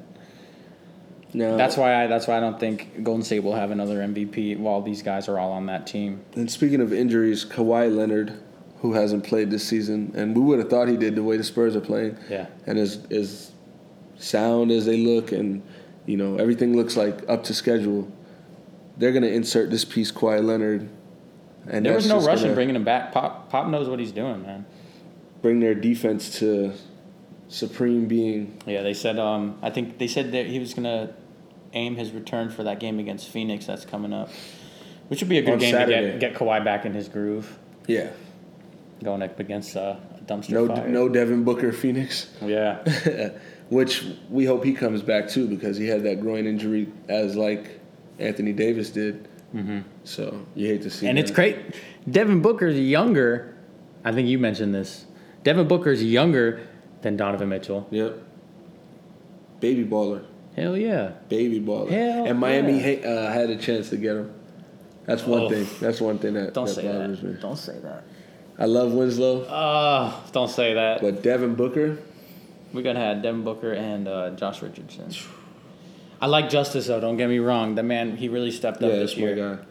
[1.33, 1.55] no.
[1.55, 4.81] That's why I that's why I don't think Golden State will have another MVP while
[4.81, 6.25] these guys are all on that team.
[6.35, 8.37] And speaking of injuries, Kawhi Leonard
[8.81, 11.43] who hasn't played this season, and we would have thought he did the way the
[11.43, 12.17] Spurs are playing.
[12.29, 12.47] Yeah.
[12.65, 13.51] And as as
[14.17, 15.61] sound as they look, and
[16.07, 18.11] you know everything looks like up to schedule,
[18.97, 20.89] they're gonna insert this piece, Kawhi Leonard.
[21.67, 23.11] And there was no rush in bringing him back.
[23.11, 24.65] Pop Pop knows what he's doing, man.
[25.43, 26.73] Bring their defense to
[27.49, 28.59] supreme being.
[28.65, 29.19] Yeah, they said.
[29.19, 31.13] Um, I think they said that he was gonna
[31.73, 34.29] aim his return for that game against Phoenix that's coming up,
[35.07, 36.13] which would be a good On game Saturday.
[36.13, 37.59] to get get Kawhi back in his groove.
[37.85, 38.09] Yeah
[39.03, 40.87] going up against uh, a dumpster no, fire.
[40.87, 42.29] No Devin Booker Phoenix.
[42.41, 43.31] Yeah.
[43.69, 47.79] Which we hope he comes back too because he had that groin injury as like
[48.19, 49.27] Anthony Davis did.
[49.55, 49.79] Mm-hmm.
[50.03, 51.07] So you hate to see.
[51.07, 51.23] And that.
[51.23, 51.57] it's great.
[52.09, 53.57] Devin Booker's younger.
[54.03, 55.05] I think you mentioned this.
[55.43, 56.67] Devin Booker's younger
[57.01, 57.87] than Donovan Mitchell.
[57.91, 58.17] Yep.
[59.59, 60.25] Baby baller.
[60.55, 61.11] Hell yeah.
[61.29, 61.89] Baby baller.
[61.89, 63.07] Hell and Miami yeah.
[63.07, 64.33] uh, had a chance to get him.
[65.05, 65.49] That's one oh.
[65.49, 65.67] thing.
[65.79, 67.23] That's one thing that, Don't that say that.
[67.23, 67.37] Me.
[67.41, 68.03] Don't say that.
[68.61, 69.41] I love Winslow.
[69.45, 71.01] Uh, don't say that.
[71.01, 71.97] But Devin Booker.
[72.71, 75.11] We're gonna have Devin Booker and uh, Josh Richardson.
[76.21, 76.99] I like Justise though.
[76.99, 77.73] Don't get me wrong.
[77.73, 79.35] The man, he really stepped up yeah, this year.
[79.35, 79.63] guy.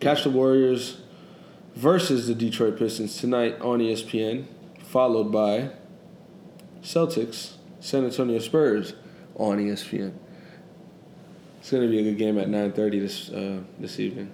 [0.00, 1.00] Catch the Warriors
[1.74, 4.44] versus the Detroit Pistons tonight on ESPN,
[4.82, 5.70] followed by
[6.82, 8.92] Celtics, San Antonio Spurs
[9.34, 10.12] on ESPN.
[11.60, 14.30] It's gonna be a good game at nine thirty this uh, this evening.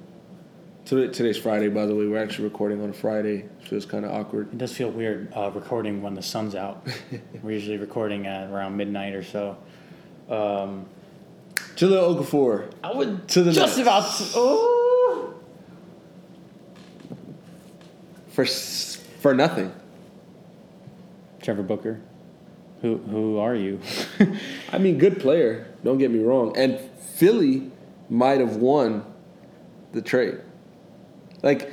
[0.86, 2.06] Today's Friday, by the way.
[2.06, 3.38] We're actually recording on a Friday.
[3.38, 4.52] It feels kind of awkward.
[4.52, 6.86] It does feel weird uh, recording when the sun's out.
[7.42, 9.58] We're usually recording at around midnight or so.
[10.28, 10.86] Um,
[11.74, 12.70] Jahlil Okafor.
[12.84, 14.04] I would to the just about.
[14.36, 15.34] Oh.
[18.28, 19.72] For for nothing.
[21.42, 22.00] Trevor Booker.
[22.82, 23.80] Who who are you?
[24.70, 25.66] I mean, good player.
[25.82, 26.56] Don't get me wrong.
[26.56, 26.78] And
[27.16, 27.72] Philly
[28.08, 29.04] might have won
[29.90, 30.42] the trade.
[31.42, 31.70] Like,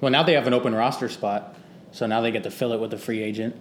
[0.00, 1.56] well, now they have an open roster spot,
[1.92, 3.56] so now they get to fill it with a free agent.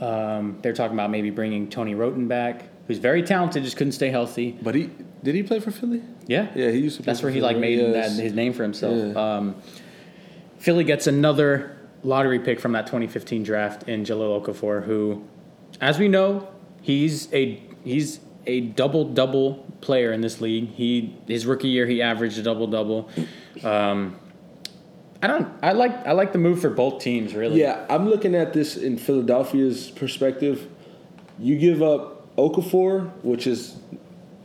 [0.00, 4.10] Um, they're talking about maybe bringing Tony Wroten back, who's very talented, just couldn't stay
[4.10, 4.58] healthy.
[4.60, 4.90] But he
[5.22, 6.02] did he play for Philly?
[6.26, 7.02] Yeah, yeah, he used to.
[7.02, 9.14] That's where he like made that, his name for himself.
[9.14, 9.36] Yeah.
[9.36, 9.56] Um,
[10.58, 15.24] Philly gets another lottery pick from that 2015 draft in Jahlil Okafor, who,
[15.80, 16.48] as we know,
[16.82, 20.70] he's a he's a double double player in this league.
[20.70, 23.08] He his rookie year he averaged a double double.
[23.62, 24.18] Um,
[25.24, 25.48] I don't.
[25.62, 26.06] I like.
[26.06, 27.34] I like the move for both teams.
[27.34, 27.58] Really.
[27.58, 30.68] Yeah, I'm looking at this in Philadelphia's perspective.
[31.38, 33.78] You give up Okafor, which is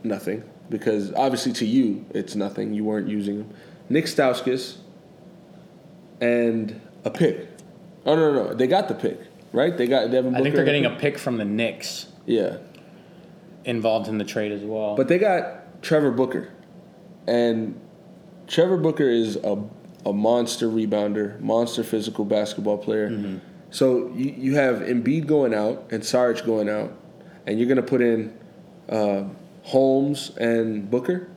[0.02, 2.72] nothing because obviously to you it's nothing.
[2.72, 3.54] You weren't using him.
[3.90, 4.78] Nick Stauskas
[6.22, 7.46] and a pick.
[8.06, 8.54] Oh no, no, no!
[8.54, 9.20] They got the pick,
[9.52, 9.76] right?
[9.76, 10.32] They got Devin.
[10.32, 12.06] Booker I think they're getting a pick from the Knicks.
[12.24, 12.56] Yeah.
[13.66, 14.96] Involved in the trade as well.
[14.96, 16.50] But they got Trevor Booker,
[17.26, 17.78] and
[18.46, 19.62] Trevor Booker is a
[20.06, 23.10] a monster rebounder, monster physical basketball player.
[23.10, 23.38] Mm-hmm.
[23.70, 26.92] So you, you have Embiid going out and Sarge going out,
[27.46, 28.36] and you're going to put in
[28.88, 29.24] uh,
[29.62, 31.28] Holmes and Booker.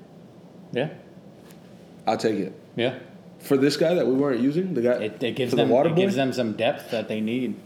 [0.72, 0.90] Yeah,
[2.08, 2.60] I'll take it.
[2.76, 2.98] Yeah,
[3.40, 5.96] for this guy that we weren't using, the guy it, it gives them the it
[5.96, 7.60] gives them some depth that they need.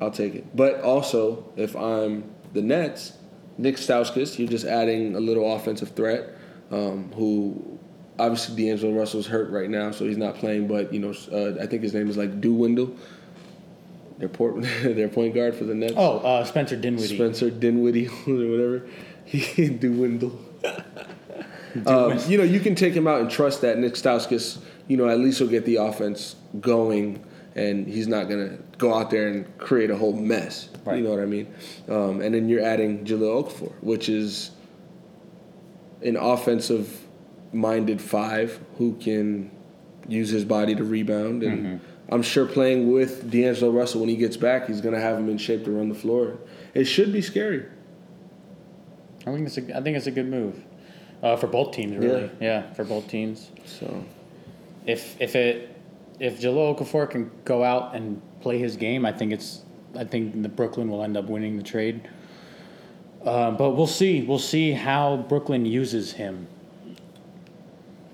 [0.00, 0.56] I'll take it.
[0.56, 3.14] But also, if I'm the Nets,
[3.58, 6.30] Nick Stauskas, you're just adding a little offensive threat
[6.70, 7.79] um, who
[8.20, 10.68] obviously D'Angelo Russell's hurt right now, so he's not playing.
[10.68, 12.94] But you know, uh, I think his name is like Dew Windle.
[14.18, 15.94] Their port, their point guard for the Nets.
[15.96, 17.16] Oh, uh, Spencer Dinwiddie.
[17.16, 18.86] Spencer Dinwiddie or whatever.
[19.24, 20.38] He Dew Windle.
[21.86, 24.58] Um, you know, you can take him out and trust that Nick Stauskas,
[24.88, 29.10] you know, at least he'll get the offense going, and he's not gonna go out
[29.10, 30.68] there and create a whole mess.
[30.84, 30.96] Right.
[30.98, 31.46] You know what I mean?
[31.88, 34.50] Um, and then you're adding Jahlil Okafor, which is
[36.02, 37.06] an offensive
[37.52, 39.50] minded five who can
[40.08, 41.66] use his body to rebound and.
[41.66, 41.86] Mm-hmm.
[42.12, 45.28] I'm sure playing with D'Angelo Russell when he gets back, he's going to have him
[45.28, 46.38] in shape to run the floor.
[46.74, 47.66] It should be scary.
[49.20, 50.60] I think it's a, I think it's a good move
[51.22, 52.22] uh, for both teams, really.
[52.40, 52.64] Yeah.
[52.64, 53.50] yeah, for both teams.
[53.64, 54.04] So,
[54.86, 55.76] if if it
[56.18, 59.62] if Jahlil Okafor can go out and play his game, I think it's
[59.96, 62.08] I think the Brooklyn will end up winning the trade.
[63.24, 64.22] Uh, but we'll see.
[64.22, 66.46] We'll see how Brooklyn uses him.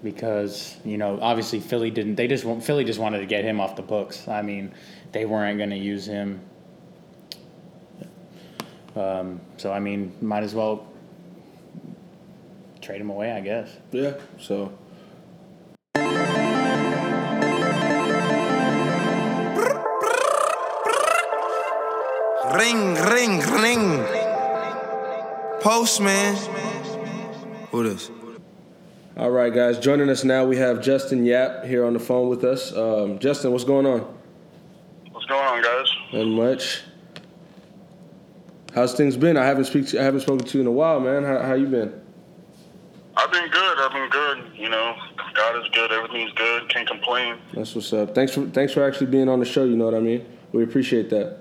[0.07, 2.15] Because you know, obviously Philly didn't.
[2.15, 4.29] They just want Philly just wanted to get him off the books.
[4.29, 4.73] I mean,
[5.11, 6.41] they weren't going to use him.
[8.95, 10.87] Um, so I mean, might as well
[12.81, 13.69] trade him away, I guess.
[13.91, 14.15] Yeah.
[14.39, 14.73] So.
[22.55, 24.05] Ring, ring, ring.
[25.61, 26.37] Postman.
[27.73, 28.11] Who this?
[29.17, 29.79] All right, guys.
[29.79, 32.77] Joining us now, we have Justin Yapp here on the phone with us.
[32.77, 34.01] Um, Justin, what's going on?
[35.11, 35.87] What's going on, guys?
[36.13, 36.83] Not much.
[38.75, 39.39] How's things been?
[39.39, 39.89] I haven't speak.
[39.89, 41.25] To, I haven't spoken to you in a while, man.
[41.25, 41.99] How, how you been?
[43.17, 43.79] I've been good.
[43.79, 44.51] I've been good.
[44.55, 44.95] You know,
[45.33, 45.93] God is good.
[45.93, 46.69] Everything's good.
[46.69, 47.39] Can't complain.
[47.55, 48.15] That's what's up.
[48.15, 49.65] Thanks for thanks for actually being on the show.
[49.65, 50.27] You know what I mean?
[50.53, 51.41] We appreciate that.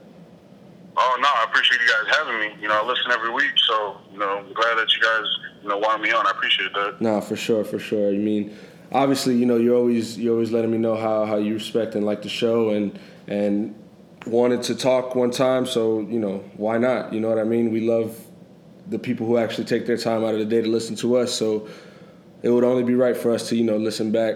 [0.97, 2.61] Oh no, I appreciate you guys having me.
[2.61, 5.25] You know, I listen every week, so you know, I'm glad that you guys
[5.61, 6.25] you know want me on.
[6.25, 7.01] I appreciate that.
[7.01, 8.09] No, for sure, for sure.
[8.09, 8.57] I mean,
[8.91, 12.05] obviously, you know, you're always you're always letting me know how how you respect and
[12.05, 13.75] like the show, and and
[14.25, 17.13] wanted to talk one time, so you know, why not?
[17.13, 17.71] You know what I mean?
[17.71, 18.17] We love
[18.87, 21.33] the people who actually take their time out of the day to listen to us.
[21.33, 21.67] So
[22.43, 24.35] it would only be right for us to, you know, listen back.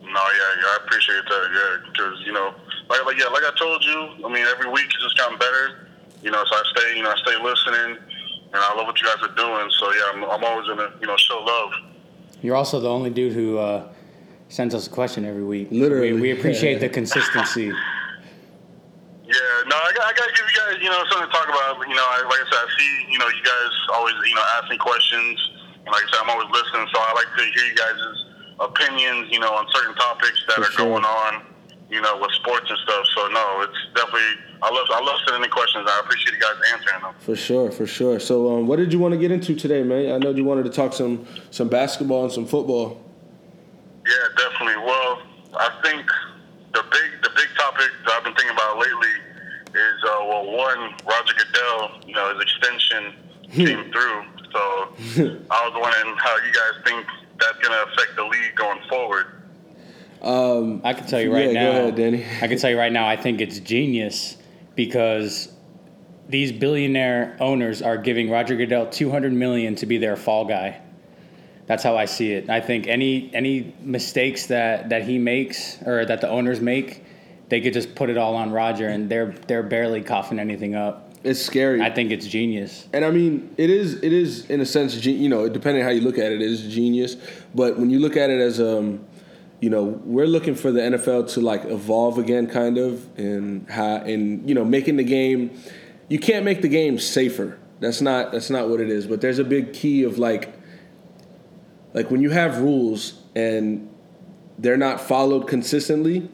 [0.00, 2.54] No, yeah, yeah, I appreciate that, yeah, because you know,
[2.98, 5.88] like, like, yeah, like I told you, I mean, every week it's just gotten better,
[6.22, 6.42] you know.
[6.44, 7.98] So I stay, you know, I stay listening,
[8.52, 9.70] and I love what you guys are doing.
[9.78, 11.72] So yeah, I'm, I'm always gonna, you know, show love.
[12.42, 13.88] You're also the only dude who uh,
[14.48, 15.68] sends us a question every week.
[15.70, 17.72] Literally, we, we appreciate the consistency.
[19.24, 21.48] Yeah, no, I got, I got to give you guys, you know, something to talk
[21.48, 21.80] about.
[21.88, 24.44] You know, I, like I said, I see, you know, you guys always, you know,
[24.60, 25.40] asking questions.
[25.80, 28.24] And like I said, I'm always listening, so I like to hear you guys'
[28.60, 30.86] opinions, you know, on certain topics that For are sure.
[30.92, 31.42] going on,
[31.90, 33.06] you know, with sports and stuff.
[33.14, 34.20] So no, it's definitely,
[34.62, 35.88] I love, I love sending questions.
[35.88, 37.14] I appreciate you guys answering them.
[37.20, 38.18] For sure, for sure.
[38.20, 40.12] So, um, what did you want to get into today, man?
[40.12, 43.00] I know you wanted to talk some, some basketball and some football.
[44.06, 44.82] Yeah, definitely.
[44.84, 45.22] Well,
[45.54, 46.06] I think
[46.74, 49.14] the big, the big topic that I've been thinking about lately
[49.74, 53.14] is uh, well, one Roger Goodell, you know, his extension
[53.50, 53.64] hmm.
[53.64, 54.24] came through.
[54.52, 54.60] So
[55.50, 57.06] I was wondering how you guys think
[57.40, 59.43] that's going to affect the league going forward.
[60.24, 61.72] Um, I can tell you right yeah, now.
[61.72, 62.24] Go ahead, Danny.
[62.40, 63.06] I can tell you right now.
[63.06, 64.38] I think it's genius
[64.74, 65.52] because
[66.28, 70.80] these billionaire owners are giving Roger Goodell 200 million to be their fall guy.
[71.66, 72.48] That's how I see it.
[72.48, 77.04] I think any any mistakes that that he makes or that the owners make,
[77.50, 81.10] they could just put it all on Roger, and they're they're barely coughing anything up.
[81.22, 81.80] It's scary.
[81.80, 82.86] I think it's genius.
[82.92, 85.94] And I mean, it is it is in a sense, you know, depending on how
[85.94, 87.16] you look at it, it is genius.
[87.54, 89.06] But when you look at it as um,
[89.64, 93.96] you know, we're looking for the NFL to like evolve again, kind of, and how
[93.96, 95.58] and you know, making the game.
[96.08, 97.58] You can't make the game safer.
[97.80, 99.06] That's not that's not what it is.
[99.06, 100.52] But there's a big key of like,
[101.94, 103.88] like when you have rules and
[104.58, 106.28] they're not followed consistently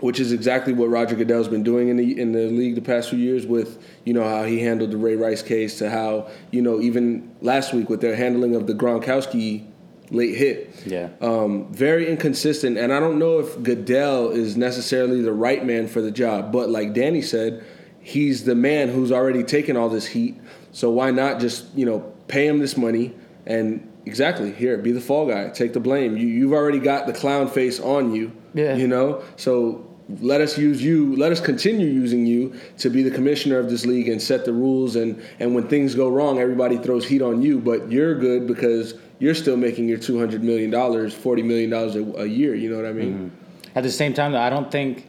[0.00, 3.08] which is exactly what Roger Goodell's been doing in the in the league the past
[3.08, 6.60] few years with you know how he handled the Ray Rice case to how you
[6.60, 9.64] know even last week with their handling of the Gronkowski
[10.10, 10.75] late hit.
[10.86, 11.10] Yeah.
[11.20, 16.00] Um, very inconsistent, and I don't know if Goodell is necessarily the right man for
[16.00, 17.64] the job, but like Danny said,
[18.00, 20.40] he's the man who's already taken all this heat.
[20.72, 23.14] So why not just you know pay him this money
[23.46, 26.16] and exactly here be the fall guy, take the blame.
[26.16, 28.32] You you've already got the clown face on you.
[28.54, 28.76] Yeah.
[28.76, 29.85] You know, so
[30.20, 33.84] let us use you let us continue using you to be the commissioner of this
[33.84, 34.94] league and set the rules.
[34.96, 38.94] And and when things go wrong everybody throws heat on you but you're good because
[39.18, 42.86] you're still making your 200 million dollars 40 million dollars a year you know what
[42.86, 43.30] i mean?
[43.30, 43.78] Mm-hmm.
[43.78, 45.08] at the same time though i don't think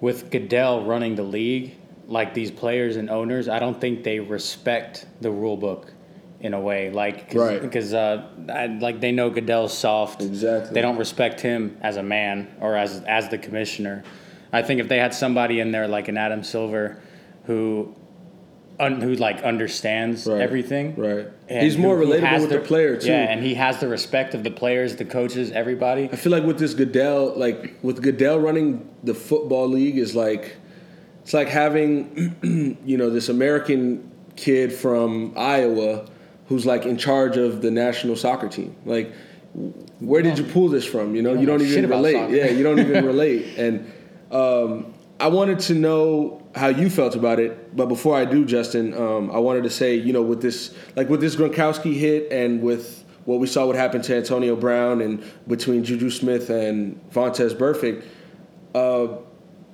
[0.00, 1.74] with goodell running the league
[2.06, 5.92] like these players and owners i don't think they respect the rule book
[6.40, 8.26] in a way, like cause, right because uh,
[8.80, 10.22] like they know Goodell's soft.
[10.22, 10.74] Exactly.
[10.74, 14.02] They don't respect him as a man or as as the commissioner.
[14.52, 17.00] I think if they had somebody in there like an Adam Silver,
[17.44, 17.94] who
[18.80, 20.40] un, who like understands right.
[20.40, 20.96] everything.
[20.96, 21.28] Right.
[21.48, 23.08] He's more who, relatable who with the, the, player too.
[23.08, 26.08] Yeah, and he has the respect of the players, the coaches, everybody.
[26.10, 30.56] I feel like with this Goodell, like with Goodell running the football league, is like
[31.22, 36.06] it's like having you know this American kid from Iowa
[36.50, 38.74] who's like in charge of the national soccer team.
[38.84, 39.12] Like,
[40.00, 41.14] where did you pull this from?
[41.14, 42.30] You know, you don't, you don't even relate.
[42.30, 43.56] Yeah, you don't even relate.
[43.56, 43.92] And
[44.32, 47.76] um, I wanted to know how you felt about it.
[47.76, 51.08] But before I do, Justin, um, I wanted to say, you know, with this, like
[51.08, 55.22] with this Gronkowski hit and with what we saw what happened to Antonio Brown and
[55.46, 58.02] between Juju Smith and Vontaze Burfict,
[58.74, 59.18] uh,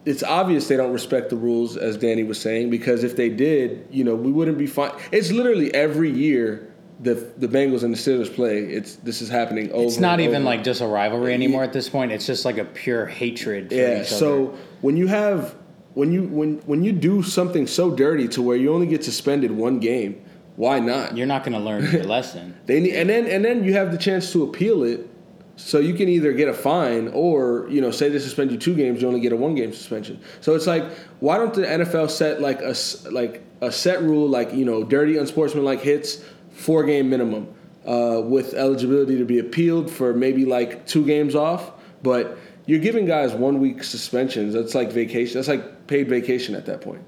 [0.06, 3.88] it's obvious they don't respect the rules, as Danny was saying, because if they did,
[3.90, 4.92] you know, we wouldn't be fine.
[5.10, 8.60] It's literally every year the the Bengals and the Steelers play.
[8.60, 9.84] It's this is happening over.
[9.84, 10.44] It's not even over.
[10.44, 12.12] like just a rivalry anymore at this point.
[12.12, 13.72] It's just like a pure hatred.
[13.72, 14.04] yeah.
[14.04, 15.56] so when you have
[15.94, 19.50] when you when when you do something so dirty to where you only get suspended
[19.50, 21.16] one game, why not?
[21.16, 22.56] You're not going to learn your lesson.
[22.66, 25.08] they need, and then and then you have the chance to appeal it,
[25.56, 28.74] so you can either get a fine or you know say they suspend you two
[28.74, 30.20] games, you only get a one game suspension.
[30.40, 30.84] So it's like
[31.20, 32.74] why don't the NFL set like a
[33.10, 37.54] like a set rule like you know dirty unsportsmanlike hits four game minimum
[37.86, 43.06] uh, with eligibility to be appealed for maybe like two games off, but you're giving
[43.06, 44.52] guys one week suspensions.
[44.52, 45.34] That's like vacation.
[45.34, 47.02] That's like paid vacation at that point.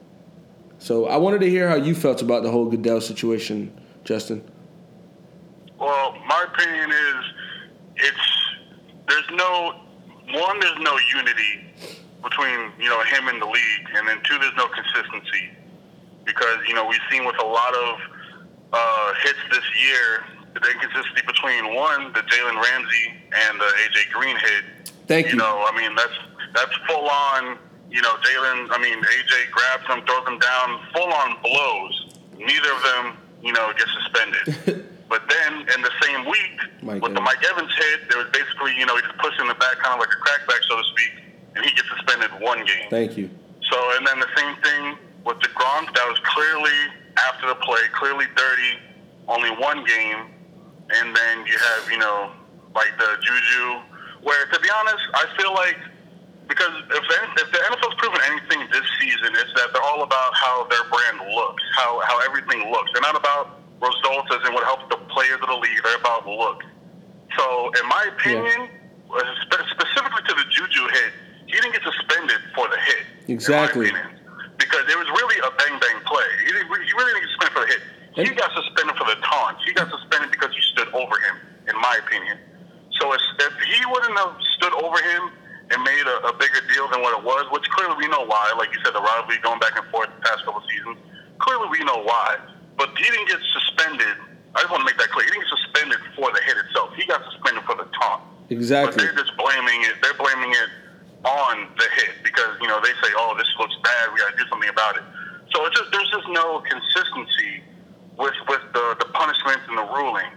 [0.79, 4.49] So I wanted to hear how you felt about the whole Goodell situation, Justin.
[5.81, 7.25] Well, my opinion is
[7.97, 8.38] it's
[9.09, 9.75] there's no
[10.33, 11.65] one there's no unity
[12.23, 15.51] between you know him and the league, and then two there's no consistency
[16.25, 17.99] because you know we've seen with a lot of
[18.73, 23.07] uh, hits this year the inconsistency between one the Jalen Ramsey
[23.49, 24.79] and the AJ Green hit
[25.09, 25.33] Thank you.
[25.33, 26.13] You know, I mean, that's
[26.55, 27.59] that's full on.
[27.91, 28.69] You know, Jalen.
[28.71, 32.15] I mean, AJ grabs them, throws them down, full on blows.
[32.37, 34.87] Neither of them, you know, get suspended.
[35.09, 37.15] but then in the same week, Mike with Evans.
[37.17, 39.79] the Mike Evans hit, there was basically, you know, he just pushed in the back,
[39.81, 41.25] kind of like a crackback, so to speak,
[41.57, 42.89] and he gets suspended one game.
[42.91, 43.31] Thank you.
[43.71, 45.93] So, and then the same thing with the Gronk.
[45.95, 46.79] That was clearly
[47.29, 48.73] after the play, clearly dirty,
[49.29, 50.29] only one game,
[50.91, 52.33] and then you have, you know,
[52.75, 53.81] like the Juju
[54.23, 55.79] where, to be honest, I feel like
[56.49, 57.05] because if,
[57.37, 61.21] if the NFL's proven anything this season, it's that they're all about how their brand
[61.35, 62.91] looks, how how everything looks.
[62.93, 65.79] They're not about results as in what helps the players of the league.
[65.83, 66.63] They're about look.
[67.37, 68.69] So, in my opinion,
[69.11, 69.65] uh, yeah.
[69.71, 71.13] specifically to the Juju hit,
[71.47, 73.05] he didn't get suspended for the hit.
[73.29, 73.93] Exactly.
[74.59, 76.29] because it was really a bang bang play.
[76.45, 77.83] He, didn't, he really didn't get suspended for the hit.
[78.19, 79.63] He got suspended for the taunts.
[79.63, 81.37] He got suspended because he stood over him,
[81.71, 82.39] in my opinion.
[82.99, 85.31] So if he wouldn't have stood over him
[85.71, 88.53] and made a, a bigger deal than what it was, which clearly we know why,
[88.59, 90.99] like you said, the rivalry going back and forth the past couple seasons,
[91.39, 92.39] clearly we know why.
[92.79, 94.17] But he didn't get suspended.
[94.55, 95.27] I just want to make that clear.
[95.27, 96.95] He didn't get suspended for the hit itself.
[96.95, 98.23] He got suspended for the taunt.
[98.49, 98.95] Exactly.
[98.95, 100.01] But they're just blaming it.
[100.01, 100.71] They're blaming it
[101.27, 104.15] on the hit because you know they say, "Oh, this looks bad.
[104.15, 105.05] We got to do something about it."
[105.53, 107.67] So it's just there's just no consistency
[108.17, 110.33] with with the the punishments and the ruling.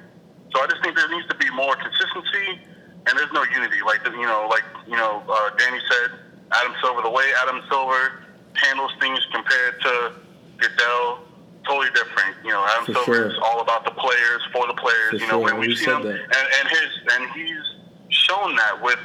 [0.51, 2.59] So I just think there needs to be more consistency,
[3.07, 3.79] and there's no unity.
[3.85, 6.19] Like you know, like you know, uh, Danny said,
[6.51, 7.01] Adam Silver.
[7.01, 8.25] The way Adam Silver
[8.55, 10.13] handles things compared to
[10.57, 11.23] Goodell,
[11.63, 12.35] totally different.
[12.43, 13.31] You know, Adam for Silver sure.
[13.31, 15.11] is all about the players, for the players.
[15.11, 15.53] For you know, sure.
[15.53, 17.65] when we've seen him, and, and his and he's
[18.09, 18.99] shown that with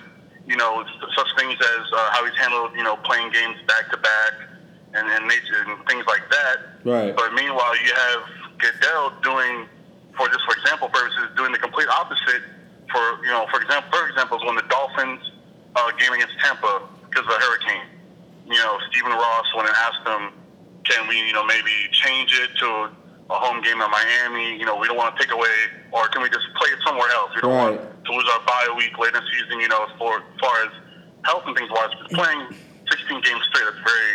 [0.46, 0.84] you know
[1.14, 4.32] such things as uh, how he's handled you know playing games back to back
[4.94, 6.56] and and, nature, and things like that.
[6.84, 7.14] Right.
[7.14, 8.22] But meanwhile, you have
[8.58, 9.66] Goodell doing
[10.16, 12.42] for just for example purposes, doing the complete opposite.
[12.90, 15.20] For you know, for example, for example, is when the Dolphins
[15.74, 17.86] uh, game against Tampa because of the hurricane.
[18.46, 20.32] You know, Stephen Ross went and asked them,
[20.84, 22.88] "Can we, you know, maybe change it to
[23.30, 24.58] a home game in Miami?
[24.58, 25.56] You know, we don't want to take away,
[25.92, 27.30] or can we just play it somewhere else?
[27.34, 27.80] We don't right.
[27.80, 29.60] want to lose our bye week late in the season.
[29.60, 30.72] You know, for as far as
[31.24, 32.54] health and things wise, because playing
[32.90, 34.14] 16 games straight, that's a very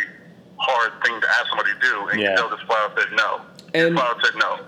[0.56, 2.36] hard thing to ask somebody to do, and yeah.
[2.36, 3.40] Goodell just flat out said no.
[3.74, 4.60] And flat out said no.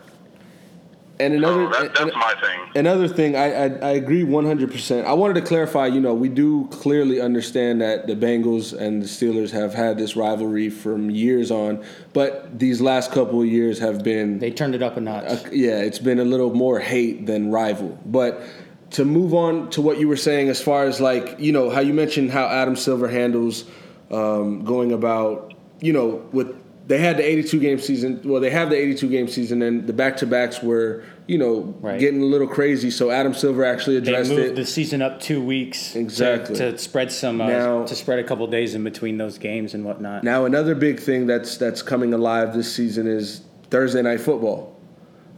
[1.20, 2.60] And another, that, that's and, my thing.
[2.74, 5.06] Another thing, I, I, I agree one hundred percent.
[5.06, 5.86] I wanted to clarify.
[5.86, 10.16] You know, we do clearly understand that the Bengals and the Steelers have had this
[10.16, 14.82] rivalry from years on, but these last couple of years have been they turned it
[14.82, 15.24] up a notch.
[15.24, 17.96] Uh, yeah, it's been a little more hate than rival.
[18.04, 18.42] But
[18.90, 21.80] to move on to what you were saying, as far as like you know how
[21.80, 23.64] you mentioned how Adam Silver handles
[24.10, 28.20] um, going about you know with they had the 82 game season.
[28.24, 31.74] Well, they have the 82 game season, and the back to backs were, you know,
[31.80, 31.98] right.
[31.98, 32.90] getting a little crazy.
[32.90, 34.56] So Adam Silver actually addressed they moved it.
[34.56, 38.24] the season up two weeks exactly to, to spread some uh, now, to spread a
[38.24, 40.24] couple days in between those games and whatnot.
[40.24, 44.78] Now another big thing that's that's coming alive this season is Thursday night football.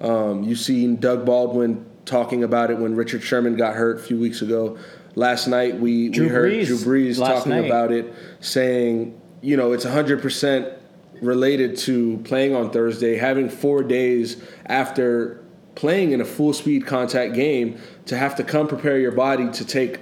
[0.01, 4.19] Um, you've seen Doug Baldwin talking about it when Richard Sherman got hurt a few
[4.19, 4.79] weeks ago.
[5.15, 7.65] Last night we, we heard Brees Drew Brees talking night.
[7.65, 10.76] about it, saying, you know, it's 100%
[11.23, 15.43] related to playing on Thursday, having four days after
[15.75, 19.65] playing in a full speed contact game to have to come prepare your body to
[19.65, 20.01] take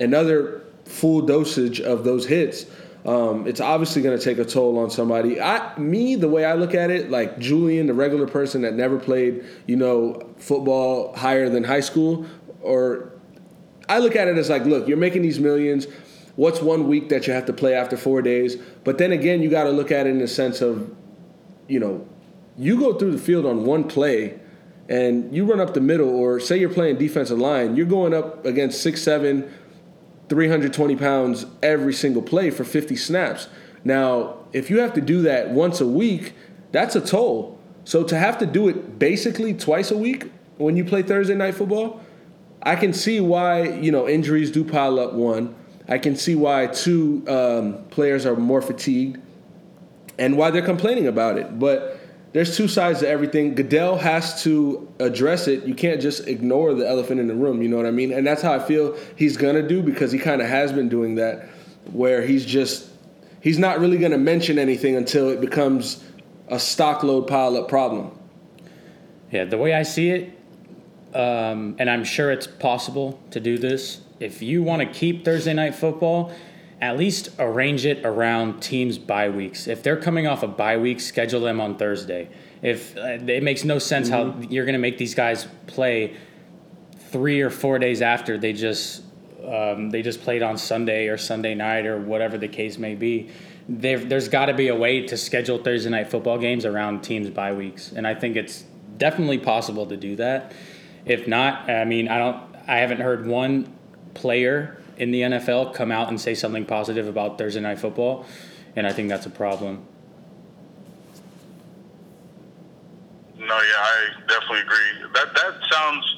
[0.00, 2.66] another full dosage of those hits.
[3.04, 5.40] Um, it's obviously going to take a toll on somebody.
[5.40, 8.98] I, me, the way I look at it, like Julian, the regular person that never
[8.98, 12.26] played, you know, football higher than high school,
[12.60, 13.12] or
[13.88, 15.88] I look at it as like, look, you're making these millions.
[16.36, 18.56] What's one week that you have to play after four days?
[18.84, 20.94] But then again, you got to look at it in the sense of,
[21.68, 22.06] you know,
[22.56, 24.38] you go through the field on one play
[24.88, 28.44] and you run up the middle, or say you're playing defensive line, you're going up
[28.44, 29.50] against six, seven,
[30.28, 33.48] 320 pounds every single play for 50 snaps.
[33.84, 36.34] Now, if you have to do that once a week,
[36.72, 37.58] that's a toll.
[37.84, 41.54] So to have to do it basically twice a week when you play Thursday night
[41.54, 42.00] football,
[42.62, 45.14] I can see why you know injuries do pile up.
[45.14, 45.54] One,
[45.88, 49.20] I can see why two um, players are more fatigued,
[50.18, 51.58] and why they're complaining about it.
[51.58, 52.00] But
[52.32, 53.54] there's two sides to everything.
[53.54, 55.64] Goodell has to address it.
[55.64, 57.62] You can't just ignore the elephant in the room.
[57.62, 58.12] You know what I mean?
[58.12, 61.16] And that's how I feel he's gonna do because he kind of has been doing
[61.16, 61.48] that,
[61.92, 62.88] where he's just
[63.40, 66.02] he's not really gonna mention anything until it becomes
[66.48, 68.10] a stock load pile up problem.
[69.30, 70.38] Yeah, the way I see it,
[71.14, 74.00] um, and I'm sure it's possible to do this.
[74.22, 76.32] If you want to keep Thursday night football,
[76.80, 79.68] at least arrange it around teams' bye weeks.
[79.68, 82.28] If they're coming off a bye week, schedule them on Thursday.
[82.60, 84.42] If uh, it makes no sense mm-hmm.
[84.42, 86.16] how you're going to make these guys play
[87.10, 89.02] three or four days after they just
[89.46, 93.28] um, they just played on Sunday or Sunday night or whatever the case may be.
[93.68, 97.52] there's got to be a way to schedule Thursday night football games around teams' bye
[97.52, 98.64] weeks, and I think it's
[98.98, 100.52] definitely possible to do that.
[101.04, 102.40] If not, I mean, I don't.
[102.68, 103.66] I haven't heard one
[104.14, 108.26] player in the NFL come out and say something positive about Thursday night football,
[108.76, 109.86] and I think that's a problem.
[113.36, 115.10] No, yeah, I definitely agree.
[115.14, 116.16] That that sounds,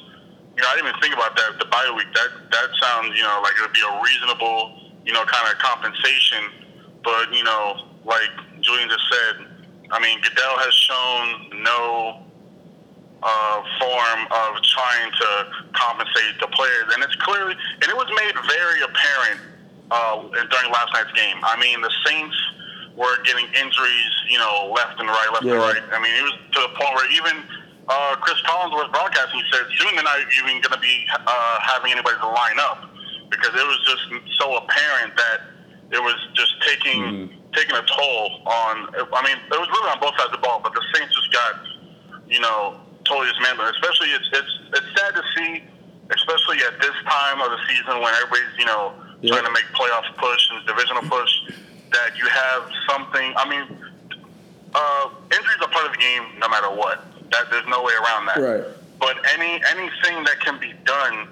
[0.55, 1.57] you know, I didn't even think about that.
[1.59, 5.13] The bye week, that that sounds, you know, like it would be a reasonable, you
[5.13, 6.51] know, kind of compensation.
[7.03, 8.29] But you know, like
[8.61, 9.47] Julian just said,
[9.91, 12.24] I mean, Goodell has shown no
[13.25, 15.29] uh, form of trying to
[15.73, 19.41] compensate the players, and it's clearly and it was made very apparent
[19.89, 21.41] uh, during last night's game.
[21.41, 22.37] I mean, the Saints
[22.95, 25.57] were getting injuries, you know, left and right, left yeah.
[25.57, 25.83] and right.
[25.91, 27.43] I mean, it was to the point where even
[27.87, 29.41] uh, Cris Collinsworth broadcasting.
[29.41, 32.89] He said soon they're not even going to be uh, having anybody to line up
[33.29, 35.41] because it was just so apparent that
[35.91, 37.53] it was just taking mm-hmm.
[37.53, 38.89] taking a toll on.
[38.95, 41.31] I mean, it was really on both sides of the ball, but the Saints just
[41.31, 41.53] got,
[42.27, 43.69] you know, totally dismantled.
[43.73, 45.63] Especially, it's it's it's sad to see,
[46.11, 49.33] especially at this time of the season when everybody's you know yeah.
[49.33, 51.31] trying to make playoff push and divisional push,
[51.91, 53.33] that you have something.
[53.37, 53.65] I mean,
[54.73, 57.05] uh, injuries are part of the game, no matter what.
[57.31, 58.37] That there's no way around that.
[58.37, 58.63] Right.
[58.99, 61.27] But any anything that can be done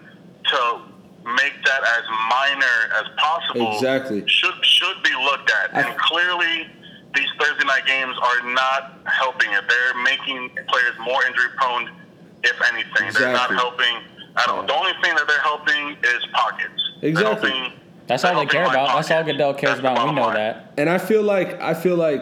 [0.46, 0.82] to
[1.24, 5.74] make that as minor as possible exactly should should be looked at.
[5.74, 6.68] I, and clearly
[7.16, 9.64] these Thursday night games are not helping it.
[9.68, 11.90] They're making players more injury prone,
[12.44, 13.08] if anything.
[13.08, 13.24] Exactly.
[13.26, 13.96] They're not helping
[14.38, 14.66] at all.
[14.66, 16.92] The only thing that they're helping is pockets.
[17.02, 17.74] Exactly.
[18.08, 18.96] That's all they care about.
[18.96, 20.08] That's all Goodell cares That's about.
[20.08, 20.36] We know line.
[20.36, 20.74] that.
[20.78, 22.22] And I feel like I feel like,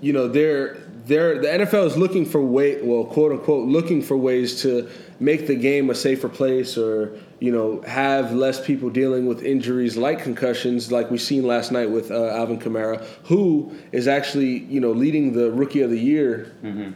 [0.00, 4.16] you know, they're they're the NFL is looking for way well, quote unquote, looking for
[4.16, 4.88] ways to
[5.22, 9.96] make the game a safer place or you know have less people dealing with injuries
[9.96, 14.80] like concussions like we've seen last night with uh, Alvin Kamara who is actually you
[14.80, 16.90] know leading the rookie of the year mm-hmm.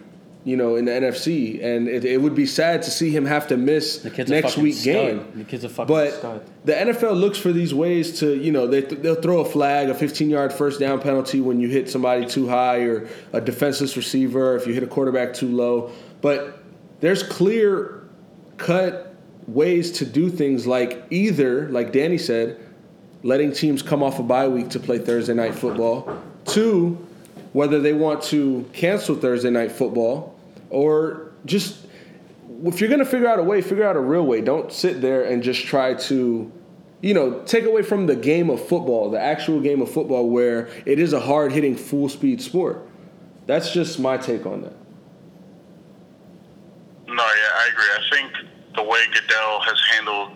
[0.45, 3.47] you know in the NFC and it, it, would be sad to see him have
[3.49, 4.85] to miss next week stud.
[4.85, 6.51] game the kid's a fucking but stud.
[6.65, 9.95] the NFL looks for these ways to you know they, they'll throw a flag a
[9.95, 14.57] 15 yard first down penalty when you hit somebody too high or a defenseless receiver
[14.57, 16.65] if you hit a quarterback too low but
[17.01, 17.96] there's clear
[18.57, 19.15] cut
[19.47, 22.61] ways to do things like either, like Danny said,
[23.23, 26.23] letting teams come off a bye week to play Thursday night football.
[26.45, 27.07] Two,
[27.53, 30.39] whether they want to cancel Thursday night football
[30.71, 31.87] or just
[32.65, 34.41] if you're going to figure out a way, figure out a real way.
[34.41, 36.51] Don't sit there and just try to
[37.03, 40.69] you know, take away from the game of football, the actual game of football where
[40.87, 42.89] it is a hard-hitting full speed sport.
[43.47, 44.73] That's just my take on that.
[47.07, 47.91] No, yeah, I agree.
[47.95, 48.31] I think
[48.75, 50.31] the way Goodell has handled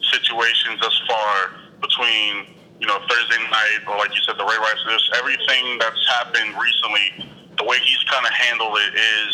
[0.00, 4.82] situations thus far between, you know, Thursday night or like you said, the Ray Rice,
[4.88, 9.30] this everything that's happened recently, the way he's kind of handled it is,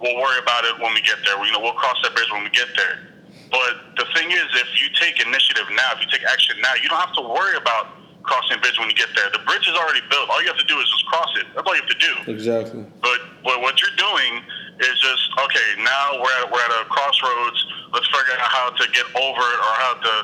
[0.00, 1.40] we'll worry about it when we get there.
[1.44, 3.08] You know, we'll cross that bridge when we get there.
[3.50, 6.88] But the thing is, if you take initiative now, if you take action now, you
[6.88, 7.97] don't have to worry about
[8.28, 9.32] crossing the bridge when you get there.
[9.32, 10.28] The bridge is already built.
[10.28, 11.48] All you have to do is just cross it.
[11.56, 12.14] That's all you have to do.
[12.28, 12.84] Exactly.
[13.00, 14.44] But, but what you're doing
[14.80, 15.68] is just okay.
[15.82, 17.58] Now we're at we're at a crossroads.
[17.92, 20.14] Let's figure out how to get over it or how to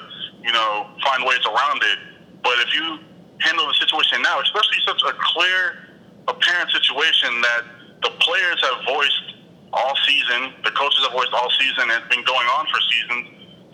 [0.43, 1.99] you know find ways around it.
[2.43, 2.99] But if you
[3.41, 5.91] handle the situation now, especially such a clear,
[6.29, 7.63] apparent situation that
[8.03, 9.35] the players have voiced
[9.73, 13.25] all season, the coaches have voiced all season, and it's been going on for seasons.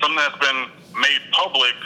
[0.00, 0.60] Something that's been
[0.96, 1.76] made public.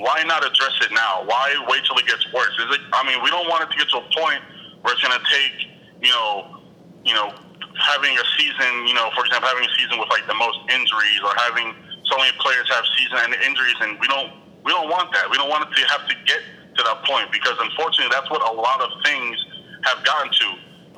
[0.00, 1.24] Why not address it now?
[1.24, 2.54] Why wait till it gets worse?
[2.58, 2.82] Is it?
[2.92, 4.42] I mean, we don't want it to get to a point
[4.82, 5.68] where it's going to take,
[6.02, 6.60] you know,
[7.04, 7.34] you know,
[7.78, 11.20] having a season, you know, for example, having a season with like the most injuries
[11.22, 11.74] or having
[12.04, 14.32] so many players have season and injuries, and we don't
[14.64, 15.30] we don't want that.
[15.30, 16.42] We don't want it to have to get
[16.76, 19.36] to that point because unfortunately, that's what a lot of things
[19.84, 20.48] have gotten to.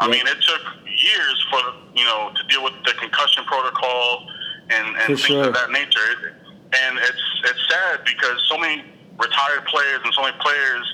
[0.01, 1.61] I mean, it took years for
[1.94, 4.26] you know to deal with the concussion protocol
[4.70, 5.48] and, and things sure.
[5.48, 6.36] of that nature.
[6.72, 8.84] And it's it's sad because so many
[9.18, 10.84] retired players and so many players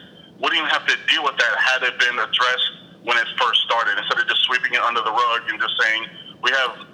[0.41, 2.71] wouldn't even have to deal with that had it been addressed
[3.05, 6.07] when it first started instead of just sweeping it under the rug and just saying
[6.43, 6.87] we have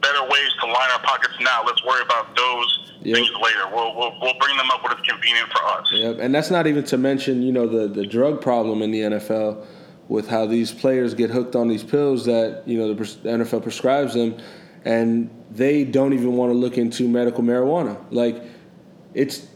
[0.00, 1.62] better ways to line our pockets now.
[1.64, 3.16] Let's worry about those yep.
[3.16, 3.68] things later.
[3.72, 5.88] We'll, we'll, we'll bring them up when it's convenient for us.
[5.92, 6.18] Yep.
[6.20, 9.64] And that's not even to mention, you know, the, the drug problem in the NFL
[10.08, 14.14] with how these players get hooked on these pills that, you know, the NFL prescribes
[14.14, 14.36] them
[14.84, 18.02] and they don't even want to look into medical marijuana.
[18.10, 18.42] Like,
[19.14, 19.46] it's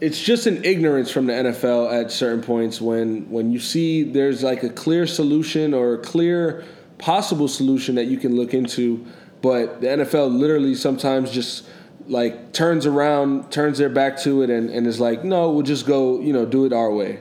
[0.00, 4.42] it's just an ignorance from the NFL at certain points when when you see there's
[4.42, 6.64] like a clear solution or a clear
[6.98, 9.04] possible solution that you can look into
[9.44, 11.66] but the NFL literally sometimes just
[12.06, 15.86] like turns around, turns their back to it, and, and is like, no, we'll just
[15.86, 17.20] go, you know, do it our way.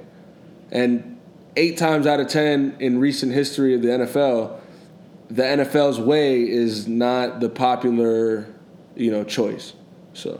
[0.71, 1.19] And
[1.57, 4.57] eight times out of ten in recent history of the NFL,
[5.33, 8.45] the NFL's way is not the popular,
[8.95, 9.73] you know, choice.
[10.13, 10.37] So.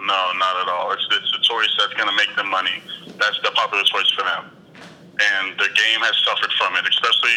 [0.00, 0.92] No, not at all.
[0.92, 2.80] It's, it's a choice that's going to make them money.
[3.20, 4.48] That's the popular choice for them.
[4.80, 7.36] And the game has suffered from it, especially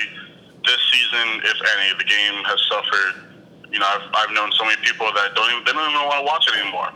[0.64, 3.28] this season, if any, the game has suffered.
[3.68, 6.24] You know, I've, I've known so many people that don't even they don't even want
[6.24, 6.88] to watch it anymore.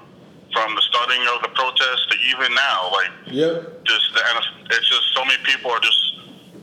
[0.56, 3.84] From the starting of the protest to even now, like, yep.
[3.84, 6.00] just the NFL, it's just so many people are just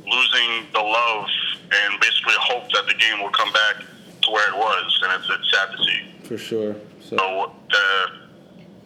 [0.05, 1.29] losing the love
[1.73, 3.85] and basically hope that the game will come back
[4.23, 6.27] to where it was, and it's, it's sad to see.
[6.27, 6.77] For sure.
[7.01, 8.19] So, so the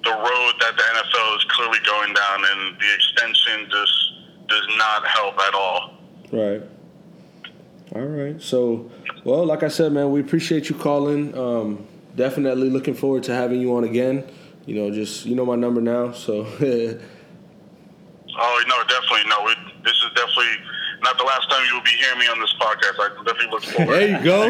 [0.04, 4.12] the road that the NFL is clearly going down, and the extension just
[4.48, 5.94] does not help at all.
[6.32, 6.62] Right.
[7.94, 8.40] All right.
[8.40, 8.90] So,
[9.24, 11.36] well, like I said, man, we appreciate you calling.
[11.36, 14.24] Um, definitely looking forward to having you on again.
[14.66, 16.46] You know, just you know my number now, so.
[16.60, 16.98] oh
[18.66, 19.48] no, definitely no.
[19.48, 20.56] It, this is definitely
[21.02, 22.94] not the last time you will be hearing me on this podcast.
[22.98, 23.94] I definitely look forward.
[23.94, 24.40] There you go.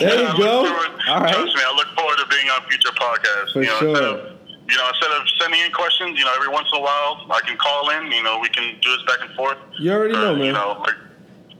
[0.00, 0.64] There you go.
[1.08, 1.34] All right.
[1.36, 3.52] Trust me, I look forward to being on future podcasts.
[3.52, 3.88] For you know, sure.
[3.92, 4.16] Instead of,
[4.64, 7.40] you know, instead of sending in questions, you know, every once in a while I
[7.44, 8.10] can call in.
[8.10, 9.58] You know, we can do this back and forth.
[9.78, 10.46] You already know, man.
[10.46, 10.96] You know, like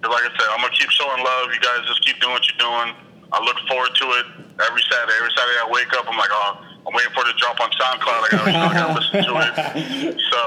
[0.09, 1.53] like I said, I'm gonna keep showing love.
[1.53, 2.97] You guys just keep doing what you're doing.
[3.33, 4.27] I look forward to it
[4.61, 5.16] every Saturday.
[5.20, 7.68] Every Saturday I wake up, I'm like, oh, I'm waiting for it to drop on
[7.72, 8.20] SoundCloud.
[8.20, 9.53] I gotta, I gotta listen to it.
[10.33, 10.41] So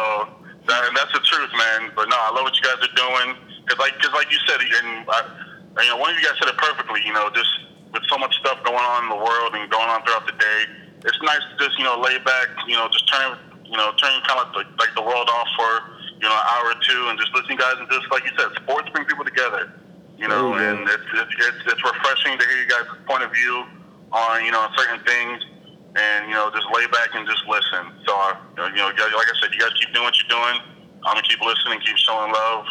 [0.67, 1.91] that, and that's the truth, man.
[1.95, 3.35] But no, I love what you guys are doing.
[3.67, 6.49] Cause like, cause like you said, and I, you know, one of you guys said
[6.49, 7.01] it perfectly.
[7.05, 7.51] You know, just
[7.93, 10.59] with so much stuff going on in the world and going on throughout the day,
[11.03, 12.47] it's nice to just you know lay back.
[12.67, 13.37] You know, just turn
[13.67, 16.73] you know turn kind of like, like the world off for you know, an hour
[16.73, 19.69] or two and just listening guys and just like you said, sports bring people together.
[20.17, 23.29] You know, oh, and it's, it's it's it's refreshing to hear you guys' point of
[23.29, 23.69] view
[24.09, 25.45] on you know certain things,
[25.93, 27.93] and you know just lay back and just listen.
[28.01, 28.33] So uh,
[28.73, 30.57] you know, like I said, you guys keep doing what you're doing.
[31.05, 32.65] I'm gonna keep listening, keep showing love.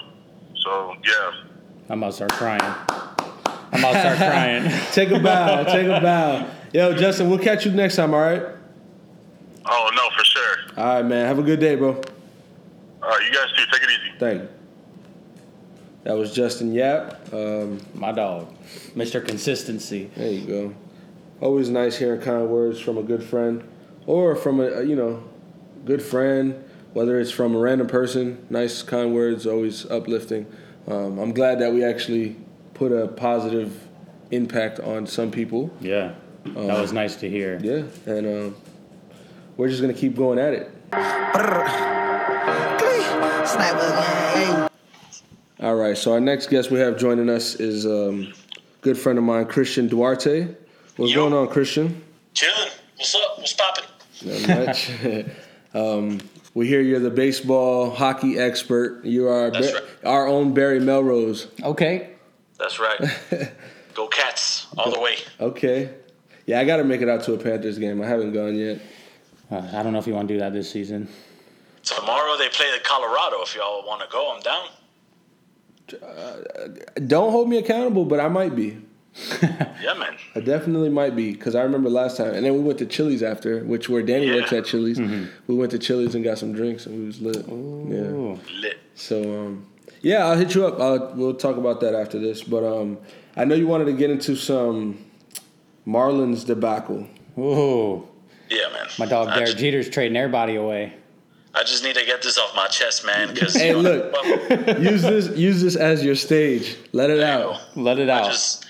[0.67, 1.33] So yeah.
[1.89, 2.61] I'm about to start crying.
[2.61, 4.69] I'm about to start crying.
[4.93, 5.63] take a bow.
[5.63, 6.51] Take a bow.
[6.73, 8.13] Yo, Justin, we'll catch you next time.
[8.13, 8.43] All right.
[9.65, 10.57] Oh no, for sure.
[10.77, 11.27] All right, man.
[11.27, 11.91] Have a good day, bro.
[11.91, 13.63] All right, you guys too.
[13.71, 14.19] Take it easy.
[14.19, 14.49] Thank you.
[16.03, 17.33] That was Justin Yapp.
[17.33, 18.53] Um, My dog,
[18.97, 19.25] Mr.
[19.25, 20.11] Consistency.
[20.17, 20.75] There you go.
[21.41, 23.63] Always nice hearing kind words from a good friend,
[24.05, 25.23] or from a you know,
[25.85, 26.65] good friend.
[26.97, 30.47] Whether it's from a random person, nice kind words, always uplifting.
[30.89, 32.37] Um, I'm glad that we actually
[32.73, 33.87] put a positive
[34.31, 35.71] impact on some people.
[35.79, 36.15] Yeah,
[36.47, 37.61] that um, was nice to hear.
[37.63, 38.57] Yeah, and um,
[39.59, 40.71] we're just gonna keep going at it.
[45.61, 49.19] All right, so our next guest we have joining us is um, a good friend
[49.19, 50.49] of mine, Christian Duarte.
[50.97, 51.29] What's Yo.
[51.29, 52.03] going on, Christian?
[52.33, 52.71] Chilling.
[52.97, 53.37] What's up?
[53.37, 53.85] What's popping?
[54.25, 54.91] Not much.
[55.75, 56.21] um,
[56.57, 59.05] we hear you're the baseball hockey expert.
[59.05, 59.83] You are ba- right.
[60.07, 61.49] our own Barry Melrose.
[61.63, 62.15] Okay.
[62.59, 62.99] That's right.
[63.95, 65.17] Go Cats all the way.
[65.39, 65.91] Okay.
[66.47, 68.01] Yeah, I got to make it out to a Panthers game.
[68.01, 68.81] I haven't gone yet.
[69.51, 71.09] Uh, I don't know if you want to do that this season.
[71.83, 73.43] Tomorrow they play the Colorado.
[73.43, 74.69] If y'all want to go, I'm down.
[76.03, 78.79] Uh, don't hold me accountable, but I might be.
[79.43, 80.17] yeah, man.
[80.35, 83.23] I definitely might be because I remember last time, and then we went to Chili's
[83.23, 84.37] after, which where Danny yeah.
[84.37, 84.99] works at Chili's.
[84.99, 85.25] Mm-hmm.
[85.47, 87.49] We went to Chili's and got some drinks, and we was lit.
[87.49, 87.87] Ooh.
[87.89, 88.79] Yeah, lit.
[88.95, 89.67] So, um,
[90.03, 90.79] yeah, I'll hit you up.
[90.81, 92.43] I'll, we'll talk about that after this.
[92.43, 92.99] But um,
[93.37, 95.05] I know you wanted to get into some
[95.87, 97.07] Marlins debacle.
[97.39, 98.07] Ooh.
[98.51, 98.87] Yeah, man.
[98.99, 100.95] My dog Derek Jeter's trading everybody away.
[101.57, 103.33] I just need to get this off my chest, man.
[103.33, 106.77] Because hey, you know, look, use this use this as your stage.
[106.93, 107.61] Let it out.
[107.75, 108.25] Let it out.
[108.25, 108.66] I just, I,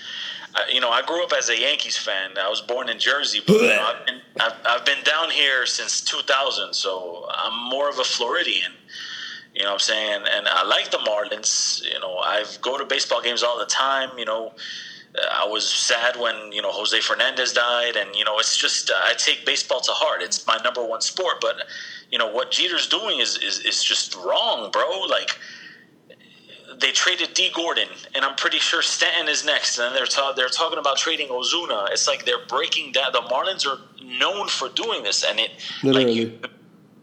[0.71, 2.37] you know, I grew up as a Yankees fan.
[2.39, 5.65] I was born in Jersey, but you know, I've, been, I've, I've been down here
[5.65, 8.71] since 2000, so I'm more of a Floridian.
[9.53, 10.23] You know what I'm saying?
[10.31, 11.83] And I like the Marlins.
[11.83, 14.09] You know, I go to baseball games all the time.
[14.17, 14.53] You know,
[15.31, 19.13] I was sad when you know Jose Fernandez died, and you know it's just I
[19.13, 20.21] take baseball to heart.
[20.21, 21.67] It's my number one sport, but
[22.11, 25.01] you know what Jeter's doing is is, is just wrong, bro.
[25.09, 25.39] Like
[26.79, 29.79] they traded Dee Gordon, and I'm pretty sure Stanton is next.
[29.79, 31.89] And they're ta- they're talking about trading Ozuna.
[31.91, 33.11] It's like they're breaking down.
[33.13, 35.51] The Marlins are known for doing this, and it
[35.83, 36.31] Literally.
[36.31, 36.51] like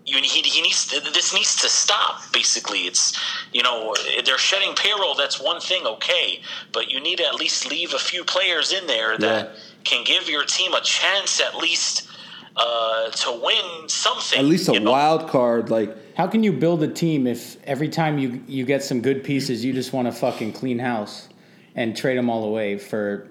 [0.07, 2.21] you, he, he needs to, this needs to stop.
[2.33, 3.19] Basically, it's
[3.53, 3.95] you know
[4.25, 5.15] they're shedding payroll.
[5.15, 6.41] That's one thing, okay,
[6.73, 9.61] but you need to at least leave a few players in there that yeah.
[9.85, 12.09] can give your team a chance at least
[12.57, 14.39] uh, to win something.
[14.39, 14.91] At least a know?
[14.91, 15.97] wild card, like.
[16.15, 19.65] How can you build a team if every time you you get some good pieces,
[19.65, 21.29] you just want to fucking clean house
[21.75, 23.29] and trade them all away for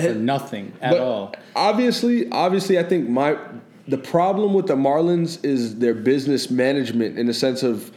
[0.00, 1.34] for nothing at all?
[1.54, 3.38] Obviously, obviously, I think my
[3.86, 7.92] the problem with the Marlins is their business management in the sense of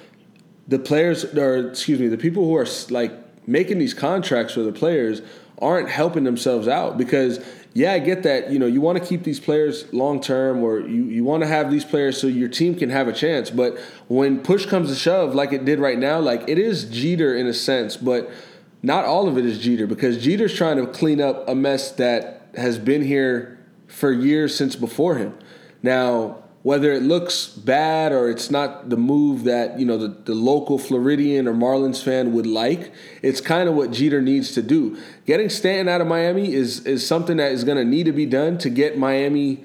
[0.67, 3.11] the players, or excuse me, the people who are like
[3.47, 5.21] making these contracts for the players
[5.59, 7.39] aren't helping themselves out because
[7.73, 8.51] yeah, I get that.
[8.51, 11.47] You know, you want to keep these players long term, or you, you want to
[11.47, 13.49] have these players so your team can have a chance.
[13.49, 13.77] But
[14.07, 17.45] when push comes to shove, like it did right now, like it is Jeter in
[17.45, 18.29] a sense, but
[18.81, 22.49] not all of it is Jeter because Jeter's trying to clean up a mess that
[22.55, 25.37] has been here for years since before him.
[25.83, 30.35] Now, whether it looks bad or it's not the move that you know the, the
[30.35, 32.91] local Floridian or Marlins fan would like,
[33.21, 34.97] it's kind of what Jeter needs to do.
[35.25, 38.25] Getting Stanton out of Miami is is something that is going to need to be
[38.25, 39.63] done to get Miami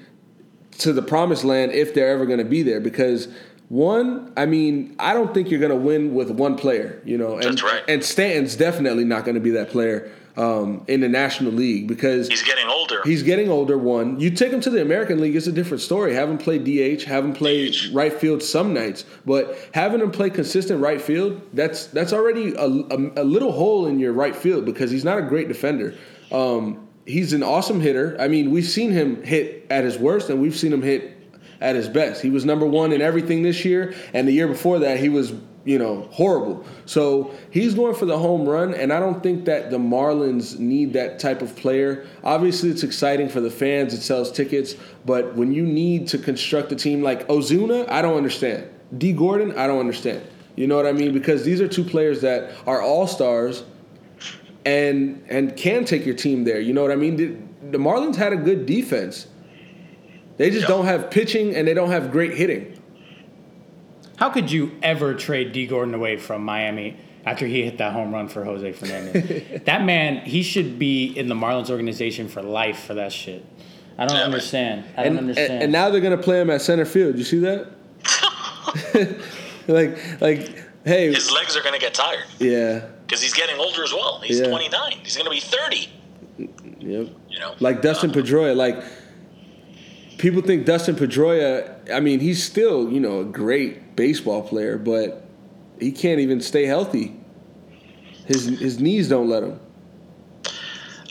[0.77, 2.79] to the promised land if they're ever going to be there.
[2.79, 3.27] Because
[3.69, 7.01] one, I mean, I don't think you're going to win with one player.
[7.05, 7.83] You know, and, That's right.
[7.87, 12.27] And Stanton's definitely not going to be that player um, in the National League because
[12.27, 13.01] he's getting older.
[13.03, 13.77] He's getting older.
[13.77, 16.13] One, you take him to the American League, it's a different story.
[16.13, 17.93] Have him play DH, have him play DH.
[17.93, 22.65] right field some nights, but having him play consistent right field, that's that's already a,
[22.65, 25.95] a, a little hole in your right field because he's not a great defender.
[26.31, 28.17] Um, he's an awesome hitter.
[28.19, 31.11] I mean, we've seen him hit at his worst, and we've seen him hit
[31.61, 32.21] at his best.
[32.21, 35.33] He was number one in everything this year, and the year before that, he was
[35.65, 36.63] you know, horrible.
[36.85, 40.93] So he's going for the home run, and I don't think that the Marlins need
[40.93, 42.05] that type of player.
[42.23, 44.75] Obviously, it's exciting for the fans, it sells tickets,
[45.05, 48.69] but when you need to construct a team like Ozuna, I don't understand.
[48.95, 50.21] Dee Gordon, I don't understand.
[50.55, 51.13] You know what I mean?
[51.13, 53.63] Because these are two players that are all stars
[54.65, 56.59] and and can take your team there.
[56.59, 57.17] You know what I mean?
[57.17, 57.35] The,
[57.71, 59.27] the Marlins had a good defense.
[60.37, 62.79] They just don't have pitching and they don't have great hitting.
[64.17, 68.13] How could you ever trade Dee Gordon away from Miami after he hit that home
[68.13, 69.63] run for Jose Fernandez?
[69.65, 73.45] that man, he should be in the Marlins organization for life for that shit.
[73.97, 74.85] I don't yeah, understand.
[74.97, 75.53] I don't and, understand.
[75.53, 77.17] And, and, now they're gonna play him at center field.
[77.17, 77.71] You see that?
[79.67, 82.25] like, like, hey, his legs are gonna get tired.
[82.39, 82.87] Yeah.
[83.05, 84.19] Because he's getting older as well.
[84.21, 84.47] He's yeah.
[84.47, 84.91] 29.
[85.03, 85.89] He's gonna be 30.
[86.37, 87.09] Yep.
[87.29, 88.83] You know, like Dustin uh, Pedroia, like
[90.17, 91.91] people think Dustin Pedroia.
[91.91, 95.25] I mean, he's still you know a great baseball player, but
[95.79, 97.15] he can't even stay healthy.
[98.25, 99.59] His his knees don't let him.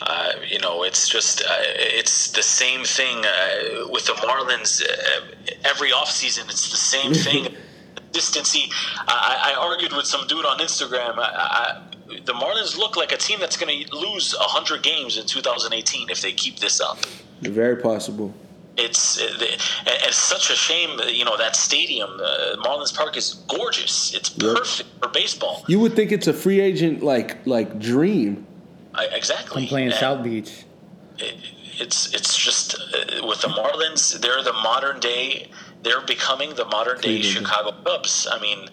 [0.01, 4.83] Uh, you know, it's just uh, it's the same thing uh, with the Marlins.
[4.83, 7.55] Uh, every offseason, it's the same thing.
[8.11, 8.71] Consistency.
[9.07, 11.17] I, I, argued with some dude on Instagram.
[11.17, 11.81] I, I,
[12.23, 16.21] the Marlins look like a team that's going to lose 100 games in 2018 if
[16.21, 16.97] they keep this up.
[17.41, 18.33] Very possible
[18.77, 24.13] it's it's such a shame you know that stadium uh, Marlins Park is gorgeous.
[24.13, 25.03] It's perfect yep.
[25.03, 25.63] for baseball.
[25.67, 28.45] You would think it's a free agent like like dream.
[28.93, 29.63] I, exactly.
[29.63, 30.65] I'm playing and South Beach.
[31.17, 31.35] it,
[31.77, 35.49] it's it's just uh, with the Marlins they're the modern day
[35.83, 38.27] they're becoming the modern day Chicago Cubs.
[38.31, 38.69] I mean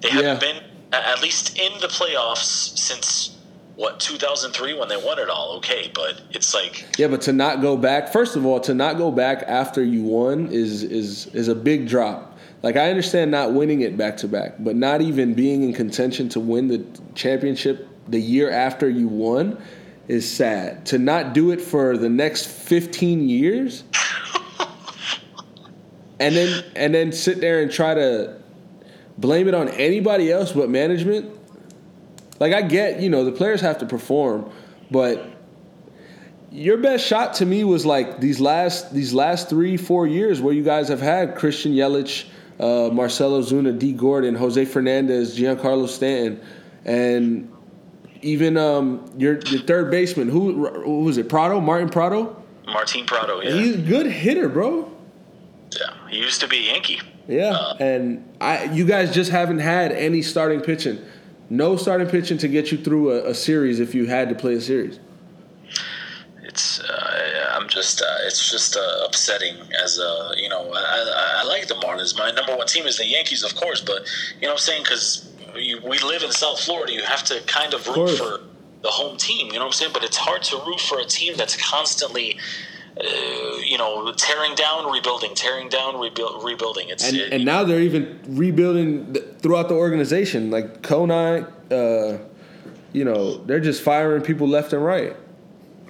[0.00, 0.52] they haven't yeah.
[0.52, 0.62] been
[0.92, 3.38] at least in the playoffs since
[3.82, 5.56] what 2003 when they won it all.
[5.56, 8.12] Okay, but it's like yeah, but to not go back.
[8.12, 11.88] First of all, to not go back after you won is is is a big
[11.88, 12.38] drop.
[12.62, 16.28] Like I understand not winning it back to back, but not even being in contention
[16.30, 16.86] to win the
[17.16, 19.60] championship the year after you won
[20.06, 20.86] is sad.
[20.86, 23.82] To not do it for the next 15 years
[26.20, 28.40] and then and then sit there and try to
[29.18, 31.41] blame it on anybody else but management.
[32.42, 34.50] Like I get, you know, the players have to perform,
[34.90, 35.24] but
[36.50, 40.52] your best shot to me was like these last these last three four years where
[40.52, 42.24] you guys have had Christian Yelich,
[42.58, 46.40] uh, Marcell Ozuna, Dee Gordon, Jose Fernandez, Giancarlo Stanton,
[46.84, 47.48] and
[48.22, 52.42] even um, your your third baseman who who was it Prado Martin Prado.
[52.66, 53.52] Martin Prado, yeah.
[53.52, 54.90] He's a good hitter, bro.
[55.70, 57.00] Yeah, he used to be a Yankee.
[57.28, 60.98] Yeah, uh, and I you guys just haven't had any starting pitching,
[61.52, 64.54] no starting pitching to get you through a, a series if you had to play
[64.54, 64.98] a series.
[66.42, 71.44] It's uh, I'm just uh, it's just uh, upsetting as a you know I, I
[71.44, 72.18] like the Marlins.
[72.18, 74.06] My number one team is the Yankees, of course, but
[74.40, 77.74] you know what I'm saying because we live in South Florida, you have to kind
[77.74, 78.40] of root of for
[78.80, 79.48] the home team.
[79.48, 79.92] You know what I'm saying?
[79.92, 82.38] But it's hard to root for a team that's constantly
[82.98, 86.90] uh, you know, tearing down, rebuilding, tearing down, rebuild, rebuilding.
[86.90, 90.50] It's and, it, and now they're even rebuilding throughout the organization.
[90.50, 92.18] Like Conine, uh,
[92.92, 95.16] you know, they're just firing people left and right.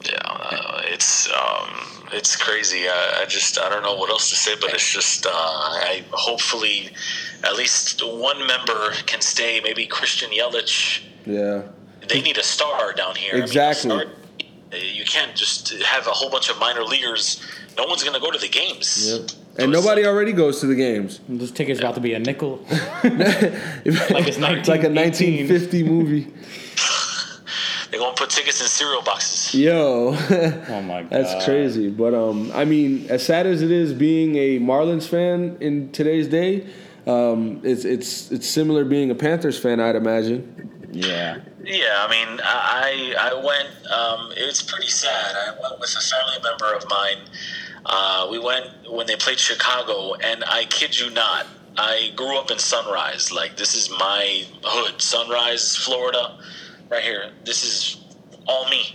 [0.04, 1.70] Yeah, uh, it's um,
[2.12, 2.88] it's crazy.
[2.88, 6.04] I, I, just I don't know what else to say, but it's just uh, I
[6.12, 6.90] hopefully
[7.42, 9.60] at least one member can stay.
[9.60, 11.02] Maybe Christian Yelich.
[11.26, 11.62] Yeah.
[12.08, 13.36] They need a star down here.
[13.36, 13.90] Exactly.
[13.92, 14.08] I mean,
[14.72, 17.42] you can't just have a whole bunch of minor leaguers.
[17.76, 19.10] No one's going to go to the games.
[19.10, 19.30] Yep.
[19.58, 21.20] And nobody already goes to the games.
[21.28, 21.86] This ticket's yeah.
[21.86, 22.56] about to be a nickel.
[22.70, 23.12] like
[23.84, 26.32] it's, it's like a 1950 movie.
[27.90, 29.54] They're gonna put tickets in cereal boxes.
[29.54, 31.90] Yo, oh my god, that's crazy.
[31.90, 36.26] But um, I mean, as sad as it is being a Marlins fan in today's
[36.26, 36.66] day,
[37.06, 40.71] um, it's it's it's similar being a Panthers fan, I'd imagine.
[40.92, 41.40] Yeah.
[41.64, 43.90] Yeah, I mean, I I went.
[43.90, 45.34] Um, it's pretty sad.
[45.34, 47.18] I went with a family member of mine.
[47.86, 51.46] Uh, we went when they played Chicago, and I kid you not,
[51.78, 53.32] I grew up in Sunrise.
[53.32, 56.38] Like this is my hood, Sunrise, Florida,
[56.90, 57.32] right here.
[57.44, 58.04] This is
[58.46, 58.94] all me.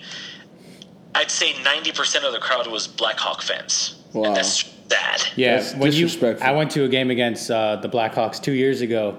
[1.16, 3.96] I'd say ninety percent of the crowd was Blackhawk fans.
[4.14, 4.26] Wow.
[4.26, 5.24] And that's sad.
[5.36, 6.10] Yeah, that's when you,
[6.42, 9.18] I went to a game against uh, the Blackhawks two years ago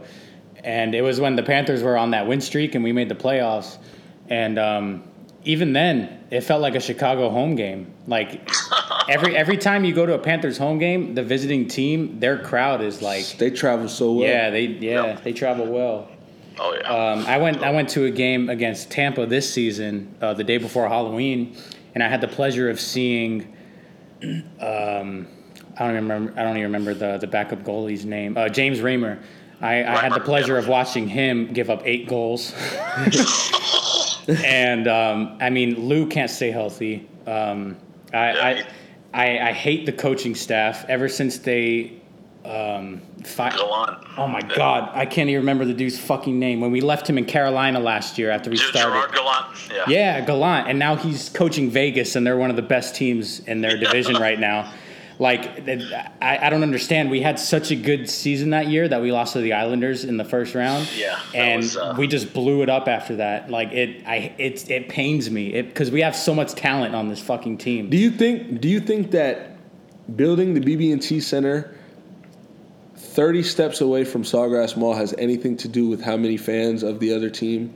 [0.69, 3.15] and it was when the Panthers were on that win streak and we made the
[3.15, 3.79] playoffs.
[4.29, 5.03] And um,
[5.43, 7.91] even then, it felt like a Chicago home game.
[8.07, 8.47] Like
[9.09, 12.83] every every time you go to a Panthers home game, the visiting team, their crowd
[12.83, 14.29] is like they travel so well.
[14.29, 15.25] Yeah, they yeah yep.
[15.25, 16.11] they travel well.
[16.59, 17.13] Oh yeah.
[17.13, 20.59] Um, I went I went to a game against Tampa this season, uh, the day
[20.59, 21.57] before Halloween,
[21.95, 23.57] and I had the pleasure of seeing.
[24.61, 25.29] Um,
[25.79, 26.39] I don't remember.
[26.39, 28.37] I don't even remember the the backup goalie's name.
[28.37, 29.23] Uh, James Reimer
[29.61, 32.55] I, I had the pleasure of watching him give up eight goals.
[34.45, 37.09] and um, I mean, Lou can't stay healthy.
[37.27, 37.77] Um,
[38.13, 38.67] I, I,
[39.13, 41.95] I, I, hate the coaching staff ever since they.
[42.45, 44.07] Um, fi- Go on.
[44.17, 46.61] Oh my God, I can't even remember the dude's fucking name.
[46.61, 48.91] When we left him in Carolina last year after we started.
[48.91, 49.47] Gerard Gallant.
[49.71, 49.85] Yeah.
[49.89, 53.61] Yeah, Gallant, and now he's coaching Vegas, and they're one of the best teams in
[53.61, 54.73] their division right now.
[55.21, 55.69] Like,
[56.23, 57.11] I, I don't understand.
[57.11, 60.17] We had such a good season that year that we lost to the Islanders in
[60.17, 60.89] the first round.
[60.97, 63.51] Yeah, and was, uh, we just blew it up after that.
[63.51, 67.21] Like it, I it it pains me because we have so much talent on this
[67.21, 67.91] fucking team.
[67.91, 68.61] Do you think?
[68.61, 69.57] Do you think that
[70.17, 71.75] building the BB&T Center?
[72.97, 77.01] 30 steps away from Sawgrass Mall has anything to do with how many fans of
[77.01, 77.75] the other team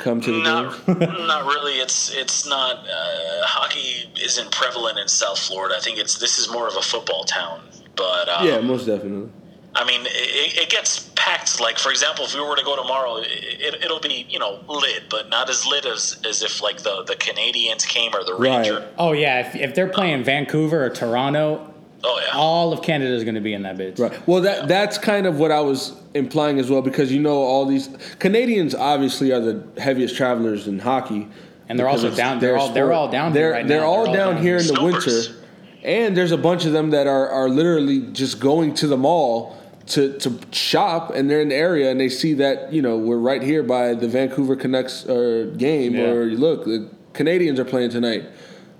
[0.00, 0.98] come to the not, games?
[1.28, 1.74] not really.
[1.74, 2.76] It's it's not.
[2.78, 5.76] Uh, hockey isn't prevalent in South Florida.
[5.76, 7.62] I think it's this is more of a football town.
[7.96, 9.30] But um, yeah, most definitely.
[9.74, 11.60] I mean, it, it, gets packed.
[11.60, 15.04] Like for example, if we were to go tomorrow, it, it'll be you know lit,
[15.08, 18.80] but not as lit as, as if like the, the Canadiens came or the Rangers.
[18.80, 18.88] Right.
[18.98, 21.72] Oh yeah, if, if they're playing Vancouver or Toronto,
[22.02, 22.38] Oh yeah.
[22.38, 23.98] All of Canada is going to be in that bitch.
[23.98, 24.26] Right.
[24.26, 27.66] Well, that that's kind of what I was implying as well because you know all
[27.66, 31.28] these Canadians obviously are the heaviest travelers in hockey.
[31.68, 32.40] And they're also down.
[32.40, 33.32] They're all, they're all down.
[33.32, 35.40] They're right they're, all, they're down, down here in the winter,
[35.84, 39.56] and there's a bunch of them that are are literally just going to the mall
[39.86, 43.18] to to shop, and they're in the area, and they see that you know we're
[43.18, 46.06] right here by the Vancouver Canucks uh, game, yeah.
[46.06, 48.24] or look, the Canadiens are playing tonight.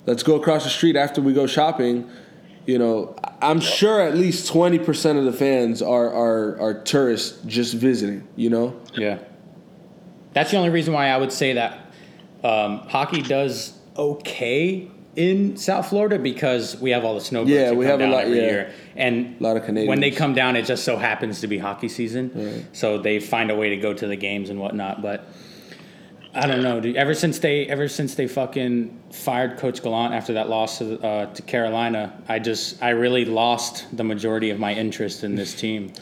[0.07, 2.11] Let's go across the street after we go shopping
[2.71, 7.75] you know, I'm sure at least 20% of the fans are, are, are tourists just
[7.75, 8.81] visiting, you know?
[8.95, 9.19] Yeah.
[10.35, 11.79] That's the only reason why I would say that
[12.45, 17.51] Um, hockey does okay in South Florida because we have all the snowbirds.
[17.51, 18.25] Yeah, we have a lot.
[18.25, 18.51] Every yeah.
[18.51, 18.73] year.
[18.97, 19.89] and a lot of Canadians.
[19.89, 22.65] When they come down, it just so happens to be hockey season, right.
[22.73, 25.03] so they find a way to go to the games and whatnot.
[25.03, 25.27] But
[26.33, 26.97] I don't know, dude.
[26.97, 31.27] Ever since they, ever since they fucking fired Coach Gallant after that loss to, uh,
[31.35, 35.93] to Carolina, I just, I really lost the majority of my interest in this team.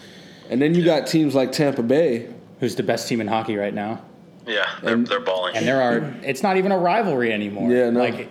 [0.51, 3.73] And then you got teams like Tampa Bay, who's the best team in hockey right
[3.73, 4.03] now.
[4.47, 5.57] Yeah, they're, and, they're balling.
[5.57, 7.71] And there are, it's not even a rivalry anymore.
[7.71, 8.01] Yeah, no.
[8.01, 8.31] Like,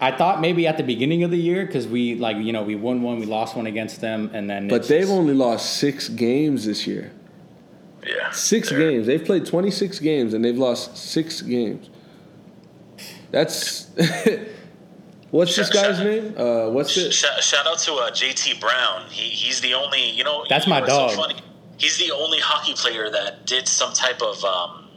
[0.00, 2.76] I thought maybe at the beginning of the year because we like you know we
[2.76, 4.68] won one, we lost one against them, and then.
[4.68, 7.12] But they've just, only lost six games this year.
[8.08, 8.30] Yeah.
[8.30, 9.06] 6 games.
[9.06, 11.90] They've played twenty six games and they've lost six games.
[13.30, 13.86] That's.
[15.30, 16.34] what's shout, this guy's shout, name?
[16.36, 17.12] Uh, what's it?
[17.12, 19.08] Shout, shout out to uh, JT Brown.
[19.10, 20.44] He he's the only you know.
[20.48, 21.10] That's my dog.
[21.10, 21.28] So
[21.76, 24.42] he's the only hockey player that did some type of.
[24.44, 24.87] Um,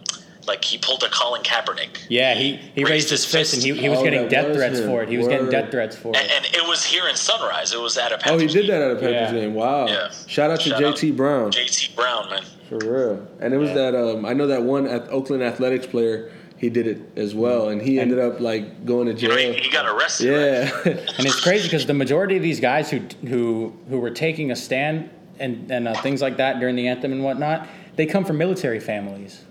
[0.47, 2.05] like he pulled a Colin Kaepernick.
[2.09, 4.57] Yeah, he, he raised, raised his, fist, and he, he was oh, getting death was
[4.57, 4.87] threats him.
[4.87, 5.09] for it.
[5.09, 5.33] He was Word.
[5.33, 6.17] getting death threats for it.
[6.17, 7.73] And, and, it was here in Sunrise.
[7.73, 8.79] It was at a Panthers Oh, he did game.
[8.79, 9.41] that at a Panthers yeah.
[9.41, 9.53] game.
[9.53, 9.87] Wow.
[9.87, 10.11] Yeah.
[10.27, 11.51] Shout out to Shout JT out Brown.
[11.51, 12.43] JT Brown, man.
[12.69, 13.27] For real.
[13.39, 13.91] And it was yeah.
[13.91, 16.31] that um, I know that one at Oakland Athletics player
[16.61, 19.31] he did it as well, and he ended up like going to jail.
[19.31, 20.27] You know, he, he, got arrested.
[20.27, 20.85] Yeah, right?
[21.17, 24.55] and it's crazy because the majority of these guys who who who were taking a
[24.55, 25.09] stand
[25.39, 28.79] and and uh, things like that during the anthem and whatnot, they come from military
[28.79, 29.43] families.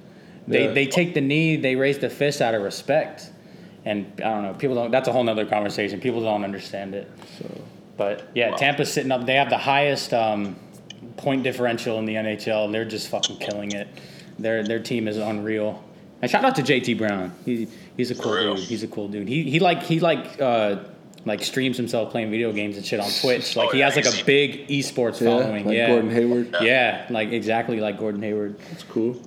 [0.46, 0.72] They yeah.
[0.72, 3.30] they take the knee, they raise the fist out of respect,
[3.84, 4.54] and I don't know.
[4.54, 4.90] People don't.
[4.90, 6.00] That's a whole nother conversation.
[6.00, 7.10] People don't understand it.
[7.38, 7.60] So,
[7.96, 8.56] but yeah, wow.
[8.56, 9.26] Tampa's sitting up.
[9.26, 10.56] They have the highest um,
[11.16, 13.88] point differential in the NHL, and they're just fucking killing it.
[14.38, 15.84] Their their team is unreal.
[16.22, 17.32] And shout out to JT Brown.
[17.44, 18.58] He he's a cool dude.
[18.58, 19.28] He's a cool dude.
[19.28, 20.40] He he like he like.
[20.40, 20.84] Uh,
[21.26, 23.56] like streams himself playing video games and shit on Twitch.
[23.56, 25.66] Like oh, he has like a big esports yeah, following.
[25.66, 26.56] Like yeah, Gordon Hayward.
[26.62, 28.58] Yeah, like exactly like Gordon Hayward.
[28.70, 29.20] That's cool.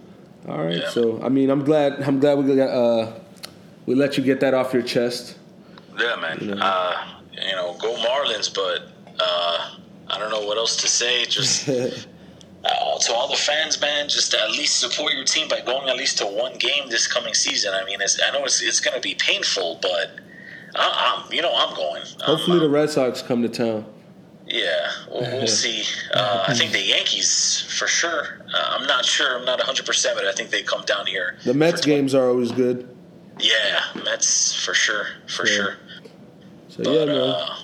[0.48, 0.78] All right.
[0.78, 0.90] Yeah.
[0.90, 2.02] So I mean, I'm glad.
[2.02, 2.70] I'm glad we got.
[2.70, 3.14] Uh,
[3.86, 5.38] we let you get that off your chest.
[5.98, 6.38] Yeah, man.
[6.42, 8.90] You know, uh, you know go Marlins, but
[9.20, 9.76] uh,
[10.10, 11.26] I don't know what else to say.
[11.26, 15.90] Just uh, to all the fans, man, just at least support your team by going
[15.90, 17.74] at least to one game this coming season.
[17.74, 20.20] I mean, I know it's it's going to be painful, but
[20.76, 22.04] I, am you know I'm going.
[22.22, 23.86] Hopefully, the Red Sox come to town.
[24.54, 25.84] Yeah, we'll, we'll see.
[26.14, 28.46] Uh, I think the Yankees for sure.
[28.54, 29.40] Uh, I'm not sure.
[29.40, 31.38] I'm not 100, percent but I think they come down here.
[31.44, 32.88] The Mets games are always good.
[33.40, 35.56] Yeah, Mets for sure, for yeah.
[35.56, 35.78] sure.
[36.70, 37.18] So but, yeah, man.
[37.18, 37.56] Uh,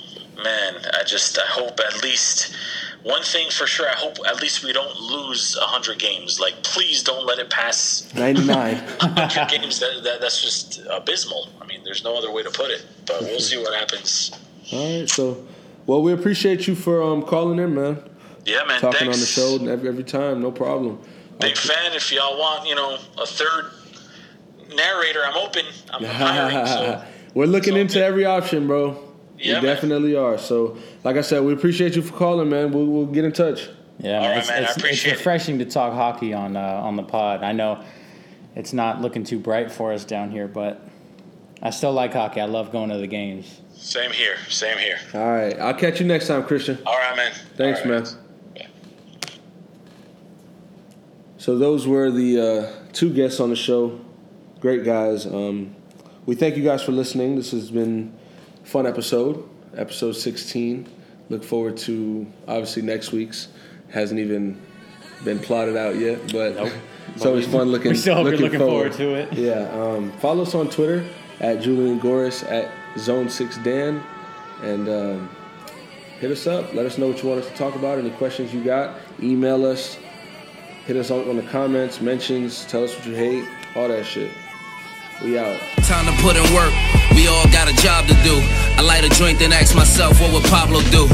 [0.44, 2.56] man, I just I hope at least
[3.04, 3.88] one thing for sure.
[3.88, 6.40] I hope at least we don't lose 100 games.
[6.40, 9.80] Like, please don't let it pass 99 100 games.
[9.80, 11.50] That, that that's just abysmal.
[11.62, 12.84] I mean, there's no other way to put it.
[13.06, 14.32] But we'll see what happens.
[14.72, 15.46] All right, so.
[15.90, 17.98] Well, we appreciate you for um, calling in, man.
[18.46, 18.80] Yeah, man.
[18.80, 19.16] Talking thanks.
[19.16, 21.00] on the show every, every time, no problem.
[21.40, 21.68] Big okay.
[21.68, 21.94] fan.
[21.94, 23.72] If y'all want, you know, a third
[24.76, 25.66] narrator, I'm open.
[25.90, 26.68] I'm hiring.
[26.68, 27.04] So.
[27.34, 29.04] We're looking so, into every option, bro.
[29.40, 30.22] Yeah, we definitely man.
[30.22, 30.38] are.
[30.38, 32.72] So, like I said, we appreciate you for calling, man.
[32.72, 33.68] We'll, we'll get in touch.
[33.98, 34.62] Yeah, All right, it's, man.
[34.62, 35.66] It's, I appreciate it's refreshing it.
[35.66, 37.42] to talk hockey on uh, on the pod.
[37.42, 37.84] I know
[38.56, 40.88] it's not looking too bright for us down here, but
[41.64, 42.42] I still like hockey.
[42.42, 43.60] I love going to the games.
[43.80, 44.36] Same here.
[44.50, 45.00] Same here.
[45.14, 45.58] All right.
[45.58, 46.78] I'll catch you next time, Christian.
[46.86, 47.32] All right, man.
[47.56, 48.06] Thanks, right, man.
[48.56, 48.68] Yeah.
[51.38, 54.00] So those were the uh, two guests on the show.
[54.60, 55.26] Great guys.
[55.26, 55.76] Um,
[56.26, 57.38] we thank you guys for listening.
[57.38, 58.14] This has been
[58.62, 60.86] a fun episode, episode 16.
[61.30, 63.48] Look forward to obviously next week's.
[63.92, 64.62] Hasn't even
[65.24, 66.74] been plotted out yet, but nope.
[67.16, 67.92] it's always fun looking.
[67.92, 68.94] We still looking, looking forward.
[68.94, 69.32] forward.
[69.32, 69.40] to it.
[69.40, 69.70] Yeah.
[69.72, 71.08] Um, follow us on Twitter
[71.40, 74.02] at Julian Goris at Zone Six Dan,
[74.62, 75.30] and um,
[76.20, 76.74] hit us up.
[76.74, 78.00] Let us know what you want us to talk about.
[78.00, 78.98] Any questions you got?
[79.22, 79.98] Email us.
[80.86, 82.66] Hit us on, on the comments, mentions.
[82.66, 83.48] Tell us what you hate.
[83.76, 84.32] All that shit.
[85.24, 85.60] We out.
[85.84, 86.74] Time to put in work.
[87.14, 88.40] We all got a job to do.
[88.78, 91.08] I light a joint, and ask myself, what would Pablo do?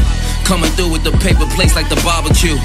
[0.45, 2.56] Coming through with the paper plates like the barbecue.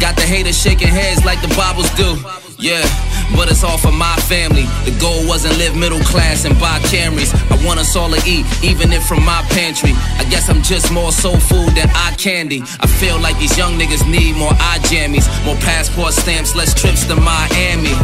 [0.00, 2.16] Got the haters shaking heads like the Bibles do.
[2.58, 4.64] Yeah but it's all for my family.
[4.84, 7.32] The goal wasn't live middle class and buy Camrys.
[7.50, 9.92] I want us all to eat, even if from my pantry.
[10.18, 12.62] I guess I'm just more soul food than eye candy.
[12.80, 17.04] I feel like these young niggas need more eye jammies, more passport stamps, less trips
[17.06, 17.94] to Miami.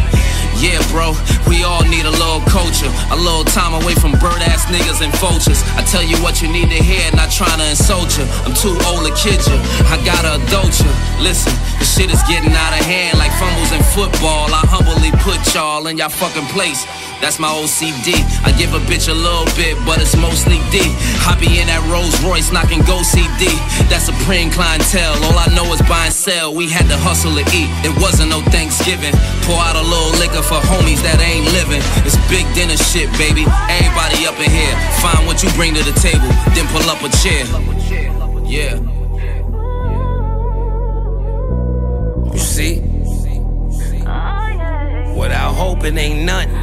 [0.58, 1.14] Yeah, bro,
[1.46, 5.14] we all need a little culture, a little time away from bird ass niggas and
[5.22, 5.62] vultures.
[5.78, 8.26] I tell you what you need to hear, not trying to insult you.
[8.42, 9.54] I'm too old to kid you,
[9.86, 10.90] I gotta adult you.
[11.22, 14.50] Listen, the shit is getting out of hand like fumbles in football.
[14.50, 16.84] I humbly put y'all in y'all fucking place.
[17.20, 18.14] That's my OCD.
[18.46, 20.78] I give a bitch a little bit, but it's mostly D.
[21.26, 23.50] I be in that Rolls Royce knocking Ghost CD.
[23.90, 25.18] That's supreme clientele.
[25.26, 26.54] All I know is buy and sell.
[26.54, 27.70] We had to hustle to eat.
[27.82, 29.14] It wasn't no Thanksgiving.
[29.42, 31.82] Pour out a little liquor for homies that ain't living.
[32.06, 33.46] It's Big dinner shit, baby.
[33.70, 34.76] Everybody up in here.
[35.00, 37.46] Find what you bring to the table, then pull up a chair.
[38.44, 38.76] Yeah.
[42.32, 42.87] You see?
[45.18, 46.54] Without hoping ain't nothing.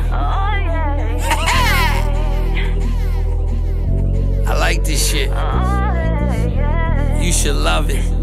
[4.47, 5.29] I like this shit.
[7.21, 8.15] You should love it.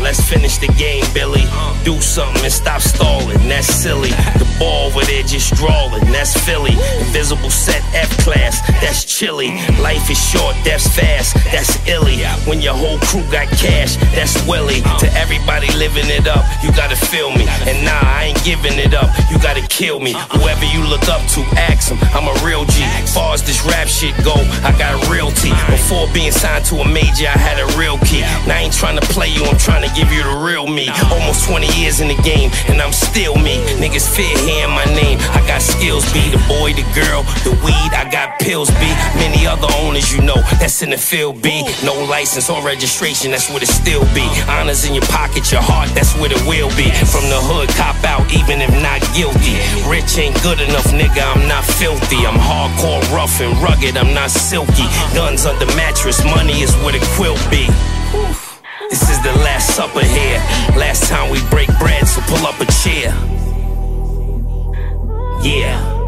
[0.00, 1.44] Let's finish the game, Billy.
[1.84, 3.38] Do something and stop stalling.
[3.48, 4.10] That's silly.
[4.10, 6.04] The ball over there just drawing.
[6.10, 6.72] That's Philly.
[7.00, 8.60] Invisible set F class.
[8.80, 9.50] That's chilly.
[9.80, 10.56] Life is short.
[10.64, 11.36] That's fast.
[11.52, 12.18] That's illy.
[12.48, 13.96] When your whole crew got cash.
[14.16, 14.80] That's Willie.
[15.00, 17.46] To everybody living it up, you gotta feel me.
[17.68, 19.10] And nah, I ain't giving it up.
[19.30, 20.12] You gotta kill me.
[20.32, 21.98] Whoever you look up to, ask him.
[22.16, 22.82] I'm a real G.
[23.12, 25.50] Far as this rap shit go, I got a real T.
[25.68, 28.20] Before being signed to a major, I had a real key.
[28.48, 29.44] Now I ain't trying to play you.
[29.44, 30.88] I'm trying to give you the real me.
[31.10, 33.58] Almost 20 years in the game, and I'm still me.
[33.80, 35.18] Niggas fear hearing my name.
[35.32, 37.90] I got skills, be the boy, the girl, the weed.
[37.94, 41.94] I got pills, be many other owners you know that's in the field, be no
[42.08, 43.30] license or registration.
[43.30, 44.26] That's what it still be.
[44.48, 45.90] Honors in your pocket, your heart.
[45.94, 46.90] That's what it will be.
[47.10, 49.58] From the hood, cop out, even if not guilty.
[49.88, 51.22] Rich ain't good enough, nigga.
[51.22, 52.26] I'm not filthy.
[52.26, 53.96] I'm hardcore, rough and rugged.
[53.96, 54.86] I'm not silky.
[55.14, 57.68] Guns under mattress, money is what it quilt be.
[58.90, 60.38] This is the last supper here.
[60.76, 63.14] Last time we break bread, so pull up a chair.
[65.44, 65.99] Yeah.